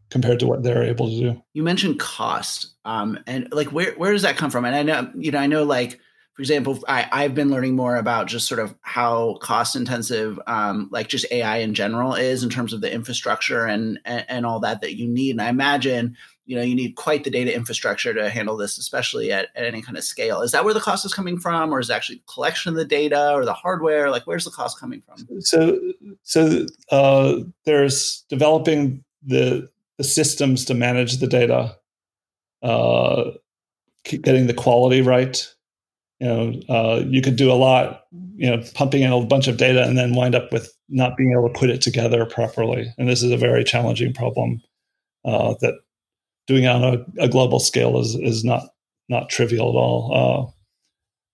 compared 0.10 0.40
to 0.40 0.48
what 0.48 0.64
they're 0.64 0.84
able 0.84 1.08
to 1.08 1.20
do. 1.20 1.44
You 1.54 1.64
mentioned 1.64 2.00
cost 2.00 2.74
um, 2.86 3.20
and 3.28 3.48
like 3.54 3.68
where 3.68 3.94
where 3.94 4.12
does 4.12 4.24
that 4.24 4.38
come 4.38 4.52
from? 4.52 4.66
And 4.66 4.76
i 4.76 4.84
know 4.84 5.12
you 5.16 5.32
know 5.32 5.40
i 5.40 5.48
know 5.48 5.64
like 5.64 6.00
for 6.34 6.42
example, 6.42 6.80
I, 6.88 7.08
I've 7.12 7.36
been 7.36 7.52
learning 7.52 7.76
more 7.76 7.96
about 7.96 8.26
just 8.26 8.48
sort 8.48 8.60
of 8.60 8.74
how 8.82 9.36
cost 9.36 9.76
intensive, 9.76 10.40
um, 10.48 10.90
like 10.92 11.08
just 11.08 11.28
AI 11.30 11.58
in 11.58 11.76
general 11.76 12.16
is 12.16 12.44
in 12.44 12.50
terms 12.50 12.74
of 12.74 12.82
the 12.82 12.92
infrastructure 12.92 13.66
and, 13.66 14.00
and, 14.04 14.26
and 14.28 14.46
all 14.46 14.60
that 14.62 14.82
that 14.82 14.98
you 14.98 15.08
need. 15.08 15.32
And 15.32 15.42
I 15.42 15.50
imagine, 15.50 16.18
you 16.46 16.56
know, 16.56 16.62
you 16.62 16.76
need 16.76 16.96
quite 16.96 17.24
the 17.24 17.30
data 17.30 17.56
infrastructure 17.56 18.14
to 18.14 18.30
handle 18.30 18.58
this, 18.58 18.78
especially 18.78 19.32
at, 19.32 19.50
at 19.56 19.66
any 19.66 19.82
kind 19.82 19.98
of 19.98 20.04
scale. 20.04 20.42
Is 20.42 20.52
that 20.52 20.66
where 20.66 20.74
the 20.74 20.80
cost 20.80 21.06
is 21.06 21.14
coming 21.14 21.40
from, 21.40 21.74
or 21.74 21.80
is 21.80 21.90
it 21.90 21.94
actually 21.94 22.22
collection 22.32 22.70
of 22.70 22.76
the 22.76 22.86
data 22.86 23.34
or 23.34 23.46
the 23.46 23.54
hardware? 23.54 24.10
Like, 24.10 24.24
where's 24.24 24.46
the 24.46 24.52
cost 24.52 24.80
coming 24.80 25.02
from? 25.02 25.42
So, 25.42 25.80
so 26.24 26.66
uh, 26.92 27.40
there's 27.66 28.26
developing 28.30 29.04
the 29.26 29.70
the 29.98 30.04
systems 30.04 30.66
to 30.66 30.74
manage 30.74 31.18
the 31.18 31.28
data, 31.28 31.78
uh, 32.64 33.32
getting 34.04 34.48
the 34.48 34.54
quality 34.54 35.02
right 35.02 35.54
you 36.24 36.30
know 36.30 36.54
uh, 36.70 37.04
you 37.06 37.22
could 37.22 37.36
do 37.36 37.52
a 37.52 37.54
lot 37.54 38.06
you 38.36 38.50
know 38.50 38.64
pumping 38.74 39.02
in 39.02 39.12
a 39.12 39.26
bunch 39.26 39.48
of 39.48 39.58
data 39.58 39.84
and 39.84 39.98
then 39.98 40.16
wind 40.16 40.36
up 40.36 40.52
with 40.52 40.74
not 40.90 41.18
being 41.18 41.32
able 41.32 41.50
to 41.50 41.60
put 41.60 41.70
it 41.70 41.82
together 41.82 42.26
properly 42.26 42.94
and 42.98 43.10
this 43.10 43.22
is 43.22 43.32
a 43.32 43.38
very 43.38 43.64
challenging 43.64 44.14
problem 44.14 44.62
uh, 45.26 45.54
that 45.60 45.76
doing 46.48 46.64
it 46.64 46.68
on 46.68 46.84
a, 46.84 47.24
a, 47.24 47.30
global 47.30 47.60
scale 47.60 48.00
is 48.00 48.16
is 48.16 48.44
not 48.44 48.64
not 49.10 49.30
trivial 49.30 49.70
at 49.70 49.76
all. 49.76 50.12
Uh, 50.14 50.52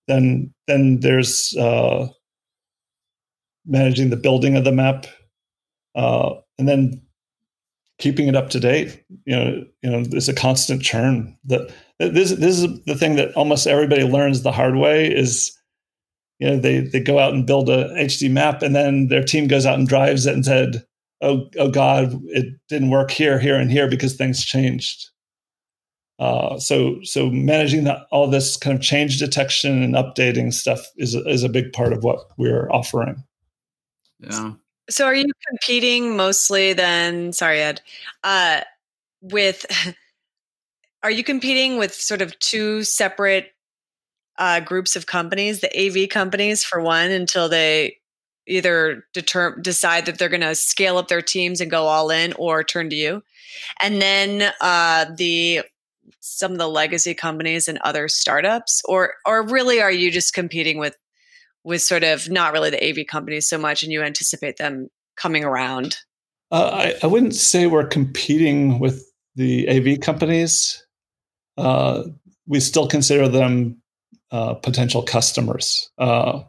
then 0.08 0.54
then 0.68 1.00
there's 1.00 1.56
uh, 1.58 2.08
managing 3.66 4.10
the 4.10 4.18
building 4.18 4.56
of 4.56 4.64
the 4.64 4.72
map 4.72 5.06
uh, 5.96 6.34
and 6.58 6.68
then 6.68 7.02
keeping 8.00 8.28
it 8.28 8.36
up 8.36 8.50
to 8.50 8.60
date. 8.60 9.04
You 9.26 9.36
know 9.36 9.66
you 9.82 9.90
know 9.90 10.04
there's 10.04 10.30
a 10.30 10.34
constant 10.34 10.82
churn 10.82 11.38
that 11.46 11.72
this 12.00 12.32
this 12.32 12.60
is 12.60 12.84
the 12.86 12.96
thing 12.96 13.16
that 13.16 13.34
almost 13.34 13.68
everybody 13.68 14.04
learns 14.04 14.42
the 14.42 14.52
hard 14.52 14.76
way 14.76 15.08
is 15.08 15.56
you 16.40 16.50
know 16.50 16.58
they 16.58 16.80
they 16.80 17.00
go 17.00 17.20
out 17.20 17.34
and 17.34 17.46
build 17.46 17.70
a 17.70 17.90
HD 17.96 18.32
map 18.32 18.62
and 18.62 18.76
then 18.76 19.08
their 19.08 19.24
team 19.24 19.48
goes 19.48 19.66
out 19.66 19.78
and 19.78 19.88
drives 19.88 20.26
it 20.26 20.34
and 20.34 20.46
said 20.46 20.84
oh 21.22 21.50
oh 21.58 21.70
god 21.70 22.20
it 22.28 22.54
didn't 22.68 22.90
work 22.90 23.12
here 23.12 23.40
here 23.40 23.56
and 23.56 23.72
here 23.72 23.90
because 23.90 24.16
things 24.16 24.44
changed. 24.44 25.10
Uh, 26.20 26.60
so 26.60 27.02
so 27.04 27.30
managing 27.30 27.86
that 27.86 28.06
all 28.12 28.30
this 28.30 28.58
kind 28.58 28.76
of 28.76 28.82
change 28.82 29.20
detection 29.20 29.82
and 29.82 29.96
updating 29.96 30.54
stuff 30.54 30.86
is 30.98 31.16
is 31.16 31.44
a 31.44 31.50
big 31.50 31.72
part 31.72 31.94
of 31.94 32.04
what 32.04 32.26
we're 32.38 32.70
offering. 32.72 33.24
Yeah. 34.20 34.54
So 34.90 35.06
are 35.06 35.16
you 35.16 35.26
competing 35.48 36.18
mostly 36.18 36.74
then 36.74 37.32
sorry 37.32 37.62
ed 37.62 37.82
uh, 38.24 38.62
with 39.22 39.66
are 41.04 41.12
you 41.12 41.24
competing 41.24 41.78
with 41.78 41.94
sort 41.94 42.22
of 42.22 42.38
two 42.40 42.84
separate 42.84 43.54
uh, 44.40 44.62
groups 44.62 44.96
of 44.96 45.06
companies, 45.06 45.60
the 45.60 45.70
AV 45.78 46.10
companies 46.10 46.64
for 46.64 46.82
one, 46.82 47.12
until 47.12 47.50
they 47.50 47.98
either 48.50 49.06
deter- 49.14 49.58
decide 49.60 50.06
that 50.06 50.18
they're 50.18 50.30
going 50.30 50.42
to 50.42 50.56
scale 50.56 50.98
up 50.98 51.08
their 51.08 51.22
teams 51.22 51.62
and 51.62 51.72
go 51.72 51.86
all 51.86 52.10
in, 52.10 52.34
or 52.34 52.64
turn 52.64 52.90
to 52.90 52.96
you, 52.96 53.24
and 53.82 54.02
then 54.02 54.52
uh, 54.62 55.06
the 55.16 55.62
some 56.20 56.52
of 56.52 56.58
the 56.58 56.68
legacy 56.68 57.14
companies 57.14 57.68
and 57.68 57.78
other 57.80 58.08
startups, 58.08 58.82
or 58.86 59.14
or 59.26 59.48
really 59.48 59.82
are 59.82 59.92
you 59.92 60.12
just 60.12 60.34
competing 60.34 60.78
with 60.78 60.98
with 61.64 61.82
sort 61.82 62.04
of 62.04 62.30
not 62.30 62.54
really 62.54 62.70
the 62.70 62.84
AV 62.84 63.08
companies 63.08 63.48
so 63.48 63.58
much, 63.58 63.84
and 63.84 63.92
you 63.92 64.02
anticipate 64.02 64.58
them 64.58 64.90
coming 65.16 65.44
around? 65.44 65.98
Uh, 66.52 66.70
I, 66.74 66.96
I 67.04 67.08
wouldn't 67.08 67.36
say 67.36 67.68
we're 67.68 67.86
competing 67.86 68.80
with 68.80 69.06
the 69.36 69.70
AV 69.70 70.00
companies 70.02 70.84
uh, 71.60 72.04
we 72.48 72.60
still 72.60 72.88
consider 72.88 73.28
them 73.28 73.82
uh, 74.32 74.54
potential 74.56 75.04
customers. 75.04 75.92
Uh, 75.98 76.42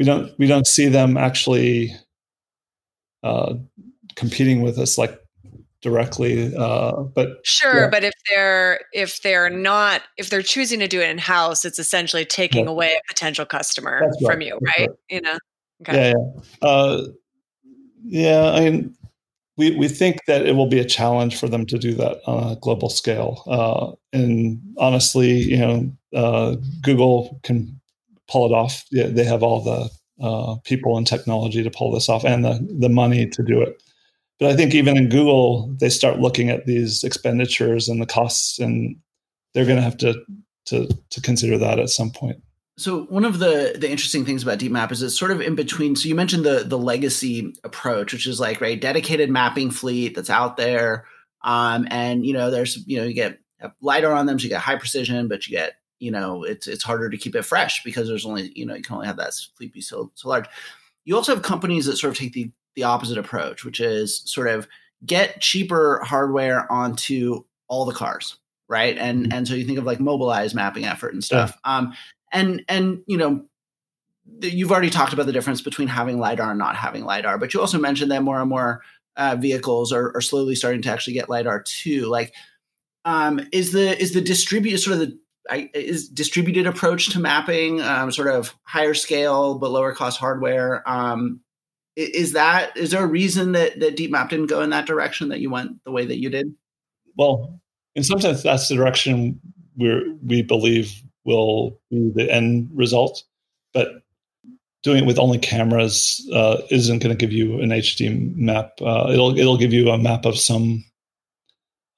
we 0.00 0.06
don't 0.06 0.32
we 0.38 0.46
don't 0.46 0.66
see 0.66 0.88
them 0.88 1.18
actually 1.18 1.94
uh, 3.22 3.52
competing 4.16 4.62
with 4.62 4.78
us 4.78 4.96
like 4.96 5.20
directly. 5.82 6.56
Uh, 6.56 7.02
but 7.02 7.40
sure, 7.44 7.82
yeah. 7.82 7.88
but 7.90 8.02
if 8.02 8.14
they're 8.30 8.80
if 8.94 9.20
they're 9.20 9.50
not 9.50 10.00
if 10.16 10.30
they're 10.30 10.40
choosing 10.40 10.80
to 10.80 10.88
do 10.88 11.02
it 11.02 11.10
in 11.10 11.18
house, 11.18 11.66
it's 11.66 11.78
essentially 11.78 12.24
taking 12.24 12.64
yeah. 12.64 12.70
away 12.70 12.94
a 12.94 13.00
potential 13.08 13.44
customer 13.44 14.00
right. 14.00 14.24
from 14.24 14.40
you, 14.40 14.58
right? 14.62 14.74
right? 14.78 14.88
You 15.10 15.20
know. 15.20 15.38
Okay. 15.82 16.08
Yeah, 16.08 16.14
yeah. 16.62 16.66
Uh, 16.66 17.02
yeah, 18.02 18.52
I 18.54 18.60
mean, 18.60 18.96
we 19.58 19.76
we 19.76 19.86
think 19.86 20.24
that 20.26 20.46
it 20.46 20.56
will 20.56 20.68
be 20.68 20.78
a 20.78 20.84
challenge 20.86 21.38
for 21.38 21.46
them 21.46 21.66
to 21.66 21.78
do 21.78 21.92
that 21.96 22.20
on 22.26 22.52
a 22.52 22.56
global 22.56 22.88
scale. 22.88 23.42
Uh, 23.46 23.92
and 24.18 24.62
honestly, 24.78 25.40
you 25.40 25.58
know, 25.58 25.92
uh, 26.14 26.56
Google 26.80 27.38
can 27.42 27.79
pull 28.30 28.46
it 28.46 28.54
off. 28.54 28.84
Yeah, 28.90 29.08
they 29.08 29.24
have 29.24 29.42
all 29.42 29.62
the 29.62 29.90
uh, 30.24 30.56
people 30.64 30.96
and 30.96 31.06
technology 31.06 31.62
to 31.62 31.70
pull 31.70 31.92
this 31.92 32.08
off, 32.08 32.24
and 32.24 32.44
the 32.44 32.66
the 32.78 32.88
money 32.88 33.26
to 33.26 33.42
do 33.42 33.60
it. 33.60 33.82
But 34.38 34.50
I 34.50 34.56
think 34.56 34.74
even 34.74 34.96
in 34.96 35.08
Google, 35.08 35.74
they 35.78 35.90
start 35.90 36.20
looking 36.20 36.48
at 36.48 36.64
these 36.64 37.04
expenditures 37.04 37.88
and 37.88 38.00
the 38.00 38.06
costs, 38.06 38.58
and 38.58 38.96
they're 39.52 39.66
going 39.66 39.76
to 39.76 39.82
have 39.82 39.98
to 39.98 40.14
to 40.66 40.88
to 41.10 41.20
consider 41.20 41.58
that 41.58 41.78
at 41.78 41.90
some 41.90 42.10
point. 42.10 42.42
So 42.78 43.02
one 43.04 43.26
of 43.26 43.38
the 43.38 43.76
the 43.78 43.90
interesting 43.90 44.24
things 44.24 44.42
about 44.42 44.58
DeepMap 44.58 44.90
is 44.90 45.02
it's 45.02 45.18
sort 45.18 45.30
of 45.30 45.42
in 45.42 45.54
between. 45.54 45.96
So 45.96 46.08
you 46.08 46.14
mentioned 46.14 46.44
the 46.44 46.64
the 46.66 46.78
legacy 46.78 47.52
approach, 47.64 48.12
which 48.12 48.26
is 48.26 48.40
like 48.40 48.60
right 48.60 48.80
dedicated 48.80 49.28
mapping 49.28 49.70
fleet 49.70 50.14
that's 50.14 50.30
out 50.30 50.56
there, 50.56 51.04
um, 51.42 51.86
and 51.90 52.24
you 52.24 52.32
know 52.32 52.50
there's 52.50 52.78
you 52.86 52.98
know 52.98 53.04
you 53.04 53.12
get 53.12 53.38
lidar 53.82 54.12
on 54.12 54.24
them, 54.24 54.38
so 54.38 54.44
you 54.44 54.48
get 54.48 54.62
high 54.62 54.76
precision, 54.76 55.28
but 55.28 55.46
you 55.46 55.56
get 55.56 55.74
you 56.00 56.10
know 56.10 56.42
it's 56.42 56.66
it's 56.66 56.82
harder 56.82 57.08
to 57.08 57.16
keep 57.16 57.36
it 57.36 57.44
fresh 57.44 57.84
because 57.84 58.08
there's 58.08 58.26
only 58.26 58.50
you 58.56 58.66
know 58.66 58.74
you 58.74 58.82
can 58.82 58.96
only 58.96 59.06
have 59.06 59.18
that 59.18 59.32
fleet 59.56 59.72
be 59.72 59.80
so 59.80 60.10
so 60.14 60.28
large. 60.28 60.46
You 61.04 61.16
also 61.16 61.34
have 61.34 61.42
companies 61.42 61.86
that 61.86 61.96
sort 61.96 62.12
of 62.12 62.18
take 62.18 62.32
the 62.32 62.50
the 62.74 62.82
opposite 62.84 63.18
approach, 63.18 63.64
which 63.64 63.80
is 63.80 64.22
sort 64.24 64.48
of 64.48 64.66
get 65.04 65.40
cheaper 65.40 66.00
hardware 66.04 66.70
onto 66.70 67.44
all 67.68 67.84
the 67.84 67.94
cars, 67.94 68.36
right? 68.68 68.96
And 68.98 69.24
mm-hmm. 69.24 69.32
and 69.32 69.48
so 69.48 69.54
you 69.54 69.64
think 69.64 69.78
of 69.78 69.84
like 69.84 69.98
Mobileye's 69.98 70.54
mapping 70.54 70.84
effort 70.84 71.12
and 71.12 71.22
stuff. 71.22 71.56
Yeah. 71.64 71.76
Um, 71.76 71.94
and 72.32 72.64
and 72.68 73.02
you 73.06 73.16
know 73.16 73.44
you've 74.40 74.70
already 74.70 74.90
talked 74.90 75.12
about 75.12 75.26
the 75.26 75.32
difference 75.32 75.60
between 75.60 75.88
having 75.88 76.18
lidar 76.18 76.50
and 76.50 76.58
not 76.58 76.76
having 76.76 77.04
lidar 77.04 77.36
but 77.38 77.52
you 77.52 77.60
also 77.60 77.78
mentioned 77.78 78.10
that 78.10 78.22
more 78.22 78.40
and 78.40 78.48
more 78.48 78.80
uh, 79.16 79.36
vehicles 79.38 79.92
are, 79.92 80.14
are, 80.14 80.20
slowly 80.20 80.54
starting 80.54 80.80
to 80.80 80.88
actually 80.88 81.12
get 81.12 81.28
lidar 81.28 81.62
too 81.62 82.06
like 82.06 82.32
um, 83.04 83.40
is 83.52 83.72
the 83.72 84.00
is 84.00 84.12
the 84.12 84.20
distributed 84.20 84.78
sort 84.78 84.94
of 84.94 85.00
the 85.00 85.18
is 85.74 86.08
distributed 86.08 86.66
approach 86.66 87.10
to 87.10 87.18
mapping 87.18 87.80
um, 87.80 88.12
sort 88.12 88.28
of 88.28 88.54
higher 88.62 88.94
scale 88.94 89.58
but 89.58 89.70
lower 89.70 89.92
cost 89.92 90.18
hardware 90.18 90.88
um, 90.88 91.40
is 91.96 92.32
that 92.32 92.76
is 92.76 92.90
there 92.90 93.02
a 93.02 93.06
reason 93.06 93.52
that 93.52 93.80
that 93.80 93.96
DeepMap 93.96 94.28
didn't 94.28 94.46
go 94.46 94.62
in 94.62 94.70
that 94.70 94.86
direction 94.86 95.28
that 95.30 95.40
you 95.40 95.50
went 95.50 95.82
the 95.84 95.90
way 95.90 96.04
that 96.04 96.18
you 96.18 96.30
did 96.30 96.54
well 97.16 97.60
in 97.94 98.04
some 98.04 98.20
sense 98.20 98.42
that's 98.42 98.68
the 98.68 98.74
direction 98.74 99.40
we 99.76 100.14
we 100.24 100.42
believe 100.42 101.02
will 101.24 101.78
be 101.90 102.10
the 102.14 102.30
end 102.30 102.70
result. 102.74 103.24
But 103.72 104.02
doing 104.82 105.04
it 105.04 105.06
with 105.06 105.18
only 105.18 105.38
cameras 105.38 106.26
uh, 106.32 106.58
isn't 106.70 107.00
going 107.00 107.16
to 107.16 107.26
give 107.26 107.32
you 107.32 107.60
an 107.60 107.70
HD 107.70 108.34
map. 108.36 108.72
Uh, 108.80 109.08
it'll 109.10 109.38
it'll 109.38 109.58
give 109.58 109.72
you 109.72 109.90
a 109.90 109.98
map 109.98 110.24
of 110.24 110.38
some 110.38 110.84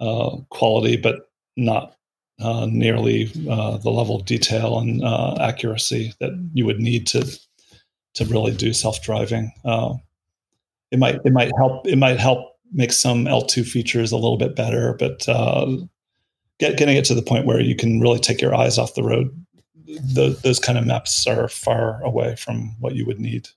uh, 0.00 0.36
quality, 0.50 0.96
but 0.96 1.30
not 1.56 1.96
uh, 2.42 2.66
nearly 2.66 3.30
uh, 3.48 3.78
the 3.78 3.90
level 3.90 4.16
of 4.16 4.26
detail 4.26 4.78
and 4.78 5.02
uh, 5.02 5.36
accuracy 5.40 6.12
that 6.20 6.32
you 6.52 6.66
would 6.66 6.80
need 6.80 7.06
to 7.08 7.38
to 8.14 8.24
really 8.26 8.52
do 8.52 8.72
self 8.72 9.02
driving. 9.02 9.52
it 10.90 10.98
might 10.98 11.20
it 11.24 11.32
might 11.32 11.50
help 11.56 11.86
it 11.86 11.96
might 11.96 12.18
help 12.18 12.56
make 12.72 12.92
some 12.92 13.26
L2 13.26 13.66
features 13.66 14.12
a 14.12 14.16
little 14.16 14.38
bit 14.38 14.56
better, 14.56 14.94
but 14.98 15.26
get, 16.58 16.76
getting 16.76 16.96
it 16.96 17.04
to 17.06 17.14
the 17.14 17.22
point 17.22 17.46
where 17.46 17.60
you 17.60 17.74
can 17.74 18.00
really 18.00 18.18
take 18.18 18.40
your 18.40 18.54
eyes 18.54 18.78
off 18.78 18.94
the 18.94 19.02
road, 19.02 19.30
the, 19.86 20.38
those 20.42 20.58
kind 20.58 20.78
of 20.78 20.86
maps 20.86 21.26
are 21.26 21.48
far 21.48 22.02
away 22.02 22.36
from 22.36 22.76
what 22.78 22.94
you 22.94 23.04
would 23.04 23.20
need. 23.20 23.48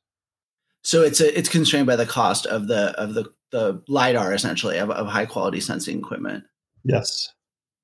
So 0.84 1.02
it's 1.02 1.22
a, 1.22 1.38
it's 1.38 1.50
constrained 1.50 1.88
by 1.88 1.96
the 1.96 2.06
cost 2.06 2.46
of 2.46 2.68
the 2.68 2.92
of 3.00 3.14
the 3.14 3.32
the 3.52 3.82
lidar 3.88 4.34
essentially 4.34 4.78
of, 4.78 4.92
of 4.92 5.08
high 5.08 5.26
quality 5.26 5.60
sensing 5.60 6.00
equipment. 6.00 6.44
Yes. 6.84 7.34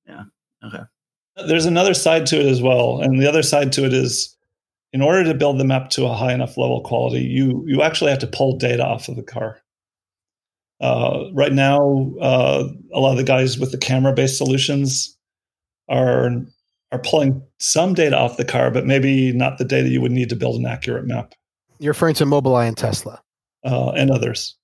Yeah. 0.07 0.25
Okay. 0.63 0.83
There's 1.47 1.65
another 1.65 1.93
side 1.93 2.25
to 2.27 2.39
it 2.39 2.45
as 2.45 2.61
well, 2.61 3.01
and 3.01 3.21
the 3.21 3.27
other 3.27 3.43
side 3.43 3.71
to 3.73 3.85
it 3.85 3.93
is, 3.93 4.35
in 4.93 5.01
order 5.01 5.23
to 5.23 5.33
build 5.33 5.59
the 5.59 5.63
map 5.63 5.89
to 5.91 6.05
a 6.05 6.13
high 6.13 6.33
enough 6.33 6.57
level 6.57 6.79
of 6.79 6.83
quality, 6.83 7.21
you 7.21 7.63
you 7.67 7.81
actually 7.81 8.11
have 8.11 8.19
to 8.19 8.27
pull 8.27 8.57
data 8.57 8.85
off 8.85 9.07
of 9.07 9.15
the 9.15 9.23
car. 9.23 9.61
Uh, 10.81 11.25
right 11.33 11.53
now, 11.53 12.11
uh, 12.19 12.67
a 12.93 12.99
lot 12.99 13.11
of 13.11 13.17
the 13.17 13.23
guys 13.23 13.59
with 13.59 13.71
the 13.71 13.77
camera-based 13.77 14.37
solutions 14.37 15.17
are 15.87 16.31
are 16.91 16.99
pulling 16.99 17.41
some 17.59 17.93
data 17.93 18.17
off 18.17 18.37
the 18.37 18.45
car, 18.45 18.71
but 18.71 18.85
maybe 18.85 19.31
not 19.31 19.57
the 19.57 19.63
data 19.63 19.87
you 19.87 20.01
would 20.01 20.11
need 20.11 20.29
to 20.29 20.35
build 20.35 20.59
an 20.59 20.65
accurate 20.65 21.05
map. 21.05 21.33
You're 21.79 21.91
referring 21.91 22.15
to 22.15 22.25
Mobileye 22.25 22.67
and 22.67 22.77
Tesla, 22.77 23.21
uh, 23.63 23.91
and 23.91 24.11
others, 24.11 24.55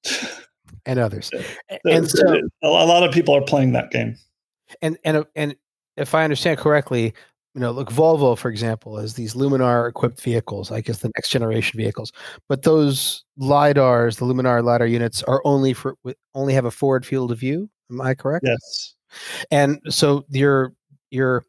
and 0.86 1.00
others, 1.00 1.32
and 1.86 2.10
so 2.10 2.42
a 2.62 2.68
lot 2.68 3.04
of 3.04 3.14
people 3.14 3.36
are 3.36 3.42
playing 3.42 3.72
that 3.72 3.92
game. 3.92 4.18
And 4.82 4.98
and 5.06 5.26
and 5.36 5.56
if 5.98 6.16
I 6.16 6.24
understand 6.24 6.60
correctly, 6.60 7.14
you 7.54 7.62
know, 7.62 7.72
look, 7.72 7.90
Volvo, 7.90 8.38
for 8.38 8.50
example, 8.50 8.98
has 8.98 9.16
these 9.16 9.34
Luminar 9.34 9.90
equipped 9.90 10.22
vehicles, 10.22 10.72
I 10.72 10.82
guess 10.82 11.00
the 11.00 11.12
next 11.16 11.30
generation 11.30 11.78
vehicles. 11.80 12.12
But 12.48 12.62
those 12.62 13.24
lidars, 13.40 14.20
the 14.20 14.26
Luminar 14.26 14.64
lidar 14.64 14.86
units, 14.86 15.24
are 15.24 15.42
only 15.44 15.74
for 15.74 15.96
only 16.36 16.54
have 16.54 16.66
a 16.66 16.72
forward 16.72 17.06
field 17.06 17.32
of 17.32 17.40
view. 17.40 17.70
Am 17.90 18.00
I 18.00 18.14
correct? 18.14 18.46
Yes. 18.48 18.96
And 19.50 19.80
so 19.90 20.24
your 20.30 20.74
your 21.10 21.44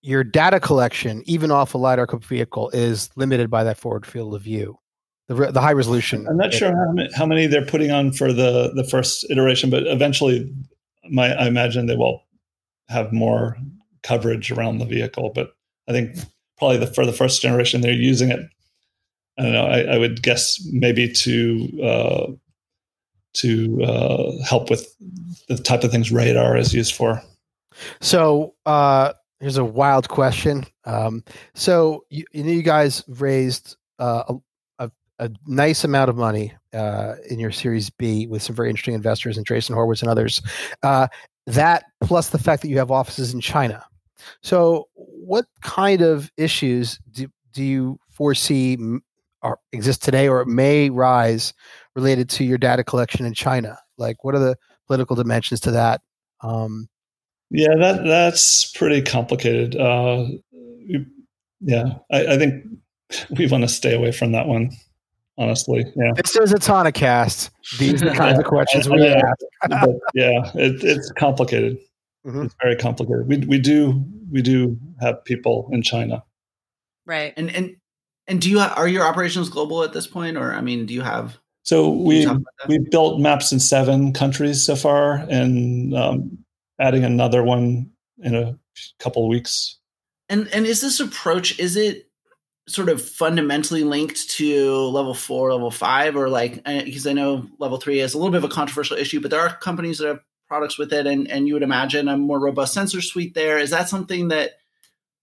your 0.00 0.24
data 0.24 0.58
collection, 0.58 1.22
even 1.26 1.50
off 1.50 1.74
a 1.74 1.78
lidar 1.78 2.04
equipped 2.04 2.24
vehicle, 2.24 2.70
is 2.70 3.10
limited 3.16 3.50
by 3.50 3.62
that 3.64 3.76
forward 3.76 4.06
field 4.06 4.34
of 4.34 4.40
view. 4.40 4.78
The, 5.28 5.50
the 5.50 5.60
high 5.60 5.72
resolution. 5.72 6.26
I'm 6.28 6.36
not 6.36 6.54
sure 6.54 6.68
how 6.68 6.92
many, 6.92 7.10
how 7.12 7.26
many 7.26 7.46
they're 7.46 7.66
putting 7.66 7.90
on 7.90 8.12
for 8.12 8.32
the 8.32 8.72
the 8.74 8.84
first 8.84 9.28
iteration, 9.28 9.68
but 9.68 9.86
eventually, 9.86 10.50
my 11.10 11.34
I 11.34 11.46
imagine 11.46 11.86
they 11.86 11.96
will 11.96 12.22
have 12.88 13.12
more 13.12 13.56
coverage 14.02 14.50
around 14.50 14.78
the 14.78 14.84
vehicle. 14.84 15.32
But 15.34 15.52
I 15.88 15.92
think 15.92 16.16
probably 16.58 16.78
the, 16.78 16.86
for 16.86 17.06
the 17.06 17.12
first 17.12 17.42
generation, 17.42 17.80
they're 17.80 17.92
using 17.92 18.30
it. 18.30 18.40
I 19.38 19.42
don't 19.42 19.52
know. 19.52 19.66
I, 19.66 19.80
I 19.80 19.98
would 19.98 20.22
guess 20.22 20.58
maybe 20.72 21.12
to 21.12 21.82
uh, 21.82 22.26
to 23.34 23.82
uh, 23.82 24.44
help 24.44 24.70
with 24.70 24.94
the 25.48 25.58
type 25.58 25.84
of 25.84 25.90
things 25.90 26.10
radar 26.10 26.56
is 26.56 26.72
used 26.72 26.94
for. 26.94 27.22
So 28.00 28.54
uh, 28.64 29.12
here's 29.40 29.58
a 29.58 29.64
wild 29.64 30.08
question. 30.08 30.64
Um, 30.84 31.22
so 31.54 32.04
you, 32.08 32.24
you, 32.32 32.62
guys 32.62 33.04
raised 33.06 33.76
uh, 33.98 34.22
a, 34.78 34.84
a, 34.84 34.90
a, 35.18 35.30
nice 35.46 35.84
amount 35.84 36.08
of 36.08 36.16
money 36.16 36.54
uh, 36.72 37.16
in 37.28 37.38
your 37.38 37.52
Series 37.52 37.90
B 37.90 38.26
with 38.26 38.42
some 38.42 38.56
very 38.56 38.70
interesting 38.70 38.94
investors, 38.94 39.38
Andreessen 39.38 39.74
Horowitz 39.74 40.00
and 40.00 40.10
others. 40.10 40.40
That 41.46 41.84
plus 42.00 42.30
the 42.30 42.38
fact 42.38 42.62
that 42.62 42.68
you 42.68 42.78
have 42.78 42.90
offices 42.90 43.32
in 43.32 43.40
China. 43.40 43.84
So, 44.42 44.88
what 44.94 45.46
kind 45.62 46.02
of 46.02 46.30
issues 46.36 46.98
do, 47.10 47.28
do 47.52 47.62
you 47.62 48.00
foresee 48.10 48.76
are, 49.42 49.58
exist 49.72 50.02
today 50.02 50.28
or 50.28 50.44
may 50.44 50.90
rise 50.90 51.54
related 51.94 52.28
to 52.30 52.44
your 52.44 52.58
data 52.58 52.82
collection 52.82 53.24
in 53.24 53.34
China? 53.34 53.78
Like, 53.96 54.24
what 54.24 54.34
are 54.34 54.40
the 54.40 54.56
political 54.86 55.14
dimensions 55.14 55.60
to 55.60 55.70
that? 55.72 56.00
Um, 56.40 56.88
yeah, 57.50 57.74
that 57.78 58.04
that's 58.04 58.72
pretty 58.72 59.02
complicated. 59.02 59.76
Uh, 59.76 60.26
yeah, 61.60 61.94
I, 62.10 62.26
I 62.26 62.38
think 62.38 62.64
we 63.30 63.46
want 63.46 63.62
to 63.62 63.68
stay 63.68 63.94
away 63.94 64.10
from 64.10 64.32
that 64.32 64.46
one 64.46 64.70
honestly. 65.38 65.84
Yeah. 65.96 66.12
This 66.16 66.36
is 66.36 66.52
Autonocast. 66.52 67.50
These 67.78 68.02
are 68.02 68.10
the 68.10 68.14
kinds 68.16 68.38
of 68.38 68.44
questions 68.46 68.88
we 68.88 69.06
ask. 69.06 69.44
yeah, 70.14 70.50
it, 70.54 70.82
it's 70.82 71.12
complicated. 71.12 71.78
Mm-hmm. 72.26 72.42
It's 72.42 72.54
very 72.60 72.76
complicated. 72.76 73.28
We 73.28 73.38
we 73.46 73.58
do 73.58 74.04
we 74.30 74.42
do 74.42 74.78
have 75.00 75.24
people 75.24 75.68
in 75.72 75.82
China. 75.82 76.24
Right. 77.04 77.32
And 77.36 77.54
and 77.54 77.76
and 78.26 78.40
do 78.40 78.50
you 78.50 78.58
have, 78.58 78.76
are 78.76 78.88
your 78.88 79.06
operations 79.06 79.48
global 79.48 79.82
at 79.84 79.92
this 79.92 80.06
point, 80.06 80.36
or 80.36 80.52
I 80.52 80.60
mean, 80.60 80.86
do 80.86 80.94
you 80.94 81.02
have? 81.02 81.38
So 81.62 81.90
we 81.90 82.26
we 82.68 82.78
built 82.90 83.20
maps 83.20 83.52
in 83.52 83.60
seven 83.60 84.12
countries 84.12 84.64
so 84.64 84.76
far, 84.76 85.14
and 85.28 85.94
um, 85.94 86.38
adding 86.80 87.04
another 87.04 87.42
one 87.42 87.90
in 88.18 88.34
a 88.34 88.58
couple 88.98 89.24
of 89.24 89.28
weeks. 89.28 89.78
And 90.28 90.48
and 90.52 90.66
is 90.66 90.80
this 90.80 91.00
approach 91.00 91.58
is 91.58 91.76
it 91.76 92.05
sort 92.68 92.88
of 92.88 93.00
fundamentally 93.00 93.84
linked 93.84 94.28
to 94.30 94.72
level 94.88 95.14
four, 95.14 95.52
level 95.52 95.70
five, 95.70 96.16
or 96.16 96.28
like 96.28 96.64
because 96.64 97.06
I 97.06 97.12
know 97.12 97.46
level 97.58 97.78
three 97.78 98.00
is 98.00 98.14
a 98.14 98.18
little 98.18 98.32
bit 98.32 98.38
of 98.38 98.50
a 98.50 98.54
controversial 98.54 98.96
issue, 98.96 99.20
but 99.20 99.30
there 99.30 99.40
are 99.40 99.56
companies 99.56 99.98
that 99.98 100.08
have 100.08 100.20
products 100.48 100.78
with 100.78 100.92
it, 100.92 101.06
and 101.06 101.30
and 101.30 101.46
you 101.46 101.54
would 101.54 101.62
imagine 101.62 102.08
a 102.08 102.16
more 102.16 102.40
robust 102.40 102.74
sensor 102.74 103.00
suite 103.00 103.34
there. 103.34 103.58
Is 103.58 103.70
that 103.70 103.88
something 103.88 104.28
that 104.28 104.52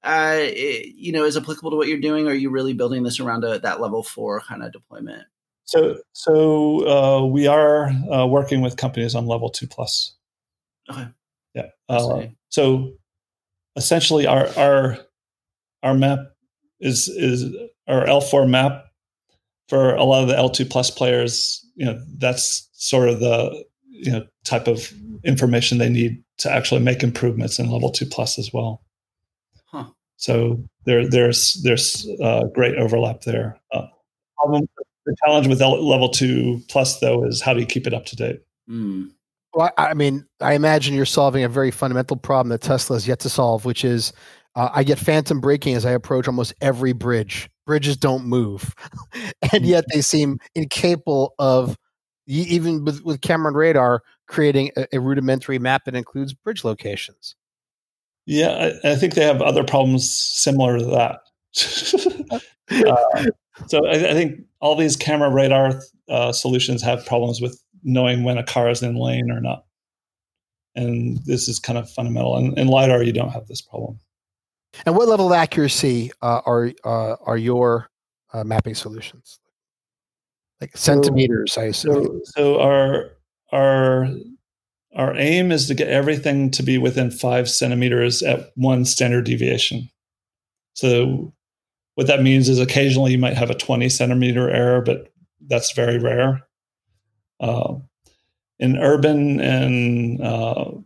uh, 0.03 0.37
it, 0.37 0.95
you 0.95 1.11
know 1.11 1.25
is 1.25 1.37
applicable 1.37 1.71
to 1.71 1.77
what 1.77 1.87
you're 1.87 1.99
doing? 1.99 2.27
Or 2.27 2.31
are 2.31 2.35
you 2.35 2.49
really 2.49 2.73
building 2.73 3.03
this 3.03 3.19
around 3.19 3.43
a, 3.43 3.59
that 3.59 3.81
level 3.81 4.03
four 4.03 4.39
kind 4.41 4.63
of 4.63 4.71
deployment? 4.71 5.23
So 5.65 5.97
so 6.13 6.87
uh, 6.87 7.25
we 7.25 7.47
are 7.47 7.89
uh, 8.11 8.25
working 8.25 8.61
with 8.61 8.77
companies 8.77 9.15
on 9.15 9.27
level 9.27 9.49
two 9.49 9.67
plus. 9.67 10.15
Okay. 10.89 11.07
Yeah. 11.53 11.67
Uh, 11.89 12.27
so 12.49 12.93
essentially, 13.75 14.27
our 14.27 14.47
our 14.57 14.97
our 15.83 15.93
map 15.93 16.32
is 16.83 17.07
is 17.07 17.45
our 17.87 18.05
L4 18.05 18.47
map 18.47 18.85
for 19.69 19.95
a 19.95 20.03
lot 20.03 20.21
of 20.21 20.27
the 20.27 20.35
L2 20.35 20.69
plus 20.69 20.91
players. 20.91 21.65
You 21.75 21.85
know, 21.85 21.99
that's 22.17 22.69
sort 22.73 23.09
of 23.09 23.19
the 23.19 23.63
you 23.87 24.11
know 24.11 24.25
type 24.43 24.67
of 24.67 24.91
information 25.23 25.77
they 25.77 25.89
need 25.89 26.23
to 26.37 26.51
actually 26.51 26.81
make 26.81 27.01
improvements 27.03 27.57
in 27.57 27.71
level 27.71 27.89
two 27.89 28.05
plus 28.05 28.37
as 28.37 28.51
well. 28.53 28.83
Huh. 29.65 29.85
So 30.17 30.63
there 30.85 31.07
there's 31.07 31.61
there's 31.63 32.07
uh, 32.21 32.43
great 32.53 32.75
overlap 32.75 33.21
there. 33.21 33.59
Uh, 33.71 33.87
problem, 34.37 34.67
the 35.05 35.15
challenge 35.25 35.47
with 35.47 35.61
L- 35.61 35.87
level 35.87 36.09
two 36.09 36.61
plus 36.67 36.99
though 36.99 37.25
is 37.25 37.41
how 37.41 37.53
do 37.53 37.59
you 37.59 37.65
keep 37.65 37.87
it 37.87 37.93
up 37.93 38.05
to 38.07 38.15
date? 38.15 38.41
Mm. 38.69 39.11
Well, 39.53 39.71
I 39.77 39.87
I 39.87 39.93
mean, 39.93 40.25
I 40.41 40.53
imagine 40.53 40.93
you're 40.93 41.05
solving 41.05 41.43
a 41.43 41.49
very 41.49 41.71
fundamental 41.71 42.17
problem 42.17 42.49
that 42.49 42.61
Tesla 42.61 42.97
has 42.97 43.07
yet 43.07 43.19
to 43.21 43.29
solve, 43.29 43.65
which 43.65 43.85
is 43.85 44.11
uh, 44.55 44.69
I 44.73 44.83
get 44.83 44.99
phantom 44.99 45.41
braking 45.41 45.75
as 45.75 45.85
I 45.85 45.91
approach 45.91 46.27
almost 46.27 46.53
every 46.61 46.93
bridge. 46.93 47.49
Bridges 47.65 47.97
don't 47.97 48.25
move, 48.25 48.73
and 49.53 49.65
yet 49.65 49.85
they 49.93 50.01
seem 50.01 50.39
incapable 50.53 51.33
of, 51.39 51.77
even 52.27 52.83
with, 52.83 53.03
with 53.03 53.21
camera 53.21 53.47
and 53.47 53.57
radar, 53.57 54.01
creating 54.27 54.71
a, 54.75 54.85
a 54.93 54.99
rudimentary 54.99 55.59
map 55.59 55.85
that 55.85 55.95
includes 55.95 56.33
bridge 56.33 56.63
locations. 56.65 57.35
Yeah, 58.25 58.71
I, 58.83 58.91
I 58.91 58.95
think 58.95 59.13
they 59.13 59.25
have 59.25 59.41
other 59.41 59.63
problems 59.63 60.09
similar 60.09 60.77
to 60.77 60.85
that. 60.85 61.19
uh, 62.87 63.25
so 63.67 63.85
I, 63.85 63.91
I, 63.91 64.13
think 64.13 64.41
all 64.59 64.75
these 64.75 64.95
camera 64.95 65.29
radar 65.29 65.81
uh, 66.09 66.31
solutions 66.31 66.81
have 66.81 67.05
problems 67.05 67.41
with 67.41 67.61
knowing 67.83 68.23
when 68.23 68.37
a 68.37 68.43
car 68.43 68.69
is 68.69 68.81
in 68.81 68.95
lane 68.95 69.29
or 69.29 69.41
not. 69.41 69.65
And 70.75 71.19
this 71.25 71.47
is 71.47 71.59
kind 71.59 71.77
of 71.77 71.89
fundamental. 71.91 72.35
And 72.37 72.57
in 72.57 72.67
LiDAR, 72.67 73.03
you 73.03 73.13
don't 73.13 73.29
have 73.29 73.47
this 73.47 73.61
problem. 73.61 73.99
And 74.85 74.95
what 74.95 75.07
level 75.07 75.27
of 75.27 75.33
accuracy 75.33 76.11
uh, 76.21 76.41
are 76.45 76.71
uh, 76.83 77.15
are 77.25 77.37
your 77.37 77.89
uh, 78.33 78.43
mapping 78.43 78.75
solutions? 78.75 79.39
Like 80.59 80.75
centimeters, 80.75 81.53
so, 81.53 81.61
I 81.61 81.65
assume. 81.65 82.03
So, 82.03 82.21
so 82.25 82.59
our 82.59 83.11
our 83.51 84.07
our 84.95 85.15
aim 85.17 85.51
is 85.51 85.67
to 85.67 85.75
get 85.75 85.87
everything 85.87 86.51
to 86.51 86.63
be 86.63 86.77
within 86.77 87.11
five 87.11 87.49
centimeters 87.49 88.21
at 88.21 88.51
one 88.55 88.85
standard 88.85 89.25
deviation. 89.25 89.89
So 90.73 91.33
what 91.95 92.07
that 92.07 92.21
means 92.21 92.49
is 92.49 92.59
occasionally 92.59 93.11
you 93.11 93.17
might 93.17 93.37
have 93.37 93.49
a 93.49 93.55
20 93.55 93.89
centimeter 93.89 94.49
error, 94.49 94.81
but 94.81 95.11
that's 95.47 95.73
very 95.73 95.99
rare. 95.99 96.41
Uh, 97.39 97.75
in 98.59 98.77
urban 98.77 99.39
and 99.39 100.21
uh, 100.21 100.65
you 100.69 100.83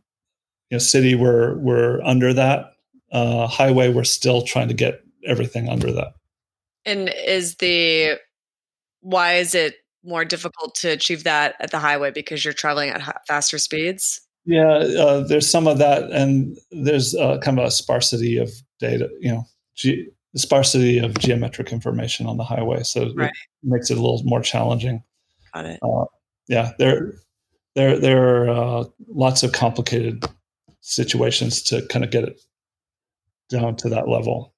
know, 0.72 0.78
city, 0.80 1.16
we're 1.16 1.58
we're 1.58 2.02
under 2.04 2.34
that. 2.34 2.74
Uh, 3.12 3.48
highway, 3.48 3.90
we're 3.90 4.04
still 4.04 4.42
trying 4.42 4.68
to 4.68 4.74
get 4.74 5.02
everything 5.26 5.70
under 5.70 5.92
that. 5.92 6.14
And 6.86 7.10
is 7.26 7.56
the 7.56 8.18
why 9.02 9.36
is 9.36 9.56
it 9.56 9.76
more 10.04 10.26
difficult 10.26 10.76
to 10.76 10.90
achieve 10.90 11.24
that 11.24 11.56
at 11.60 11.72
the 11.72 11.80
highway 11.80 12.12
because 12.12 12.44
you're 12.44 12.54
traveling 12.54 12.90
at 12.90 13.28
faster 13.28 13.58
speeds? 13.58 14.22
Yeah, 14.46 14.78
uh, 14.78 15.28
there's 15.28 15.50
some 15.50 15.68
of 15.68 15.78
that, 15.78 16.10
and 16.12 16.58
there's 16.72 17.14
uh, 17.16 17.38
kind 17.40 17.60
of 17.60 17.66
a 17.66 17.72
sparsity 17.72 18.38
of 18.38 18.50
data. 18.80 19.10
You 19.20 19.32
know, 19.34 19.44
ge- 19.76 20.08
sparsity 20.36 21.00
of 21.00 21.18
geometric 21.20 21.74
information 21.74 22.28
on 22.28 22.38
the 22.38 22.46
highway, 22.46 22.84
so 22.84 23.12
right. 23.16 23.30
it 23.30 23.36
makes 23.64 23.92
it 23.92 23.98
a 23.98 24.02
little 24.02 24.22
more 24.24 24.42
challenging. 24.42 25.04
Got 25.54 25.66
it. 25.66 25.80
Uh, 25.84 26.06
yeah, 26.48 26.72
there, 26.80 27.14
there, 27.76 28.00
there 28.00 28.46
are 28.46 28.50
uh, 28.50 28.84
lots 29.10 29.44
of 29.44 29.52
complicated 29.52 30.24
situations 30.80 31.62
to 31.64 31.86
kind 31.88 32.06
of 32.06 32.12
get 32.12 32.24
it 32.24 32.40
down 33.50 33.76
to 33.78 33.90
that 33.90 34.08
level. 34.08 34.54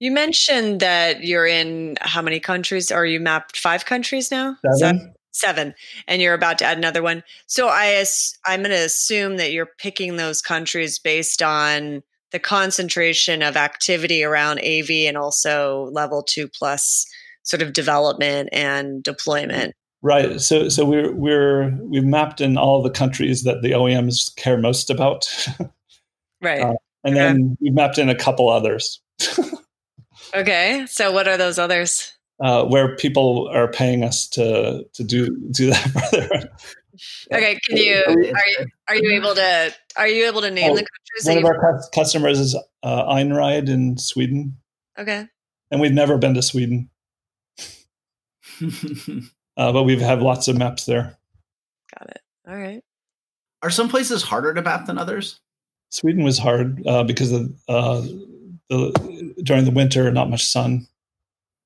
You 0.00 0.12
mentioned 0.12 0.80
that 0.80 1.24
you're 1.24 1.46
in 1.46 1.96
how 2.00 2.22
many 2.22 2.38
countries? 2.38 2.92
Are 2.92 3.06
you 3.06 3.18
mapped 3.18 3.56
five 3.56 3.84
countries 3.84 4.30
now? 4.30 4.56
Seven. 4.76 5.14
Seven, 5.32 5.74
and 6.08 6.20
you're 6.20 6.34
about 6.34 6.58
to 6.58 6.64
add 6.64 6.78
another 6.78 7.02
one. 7.02 7.22
So 7.46 7.68
I, 7.68 8.04
I'm 8.46 8.60
going 8.60 8.70
to 8.70 8.84
assume 8.84 9.36
that 9.36 9.52
you're 9.52 9.68
picking 9.78 10.16
those 10.16 10.42
countries 10.42 10.98
based 10.98 11.42
on 11.42 12.02
the 12.32 12.38
concentration 12.38 13.42
of 13.42 13.56
activity 13.56 14.24
around 14.24 14.58
AV 14.58 14.90
and 14.90 15.16
also 15.16 15.90
level 15.92 16.22
two 16.22 16.48
plus 16.48 17.06
sort 17.42 17.62
of 17.62 17.72
development 17.72 18.48
and 18.52 19.02
deployment. 19.02 19.74
Right. 20.02 20.40
So 20.40 20.68
so 20.68 20.84
we're 20.84 21.12
we're 21.12 21.76
we've 21.82 22.04
mapped 22.04 22.40
in 22.40 22.56
all 22.56 22.82
the 22.82 22.90
countries 22.90 23.42
that 23.42 23.62
the 23.62 23.72
OEMs 23.72 24.34
care 24.36 24.58
most 24.58 24.90
about. 24.90 25.28
right. 26.42 26.62
Uh, 26.62 26.74
and 27.04 27.16
then 27.16 27.36
okay. 27.36 27.56
we 27.60 27.70
mapped 27.70 27.98
in 27.98 28.08
a 28.08 28.14
couple 28.14 28.48
others. 28.48 29.00
okay. 30.34 30.86
So 30.88 31.12
what 31.12 31.28
are 31.28 31.36
those 31.36 31.58
others? 31.58 32.12
Uh, 32.40 32.64
where 32.64 32.94
people 32.96 33.48
are 33.52 33.68
paying 33.68 34.04
us 34.04 34.28
to 34.28 34.84
to 34.94 35.04
do 35.04 35.36
do 35.50 35.70
that 35.70 35.90
further. 36.10 36.50
Okay, 37.32 37.58
can 37.66 37.76
you 37.76 38.04
are 38.06 38.20
you 38.20 38.66
are 38.88 38.96
you 38.96 39.10
able 39.12 39.34
to 39.34 39.74
are 39.96 40.08
you 40.08 40.26
able 40.26 40.40
to 40.42 40.50
name 40.50 40.72
oh, 40.72 40.76
the 40.76 40.84
countries? 40.84 41.26
One 41.26 41.38
of 41.38 41.44
our 41.44 41.82
customers 41.92 42.38
is 42.38 42.56
uh, 42.82 43.04
Einride 43.12 43.68
in 43.68 43.98
Sweden. 43.98 44.56
Okay, 44.98 45.26
and 45.70 45.80
we've 45.80 45.92
never 45.92 46.18
been 46.18 46.34
to 46.34 46.42
Sweden. 46.42 46.90
uh, 49.56 49.72
but 49.72 49.84
we 49.84 49.98
have 50.00 50.22
lots 50.22 50.48
of 50.48 50.56
maps 50.56 50.86
there. 50.86 51.16
Got 51.98 52.10
it. 52.10 52.20
All 52.48 52.56
right. 52.56 52.82
Are 53.62 53.70
some 53.70 53.88
places 53.88 54.22
harder 54.22 54.54
to 54.54 54.62
map 54.62 54.86
than 54.86 54.98
others? 54.98 55.40
Sweden 55.90 56.22
was 56.22 56.38
hard 56.38 56.86
uh, 56.86 57.04
because 57.04 57.32
of 57.32 57.50
uh, 57.68 58.02
the 58.68 59.34
during 59.42 59.64
the 59.64 59.70
winter, 59.70 60.10
not 60.10 60.30
much 60.30 60.44
sun. 60.44 60.86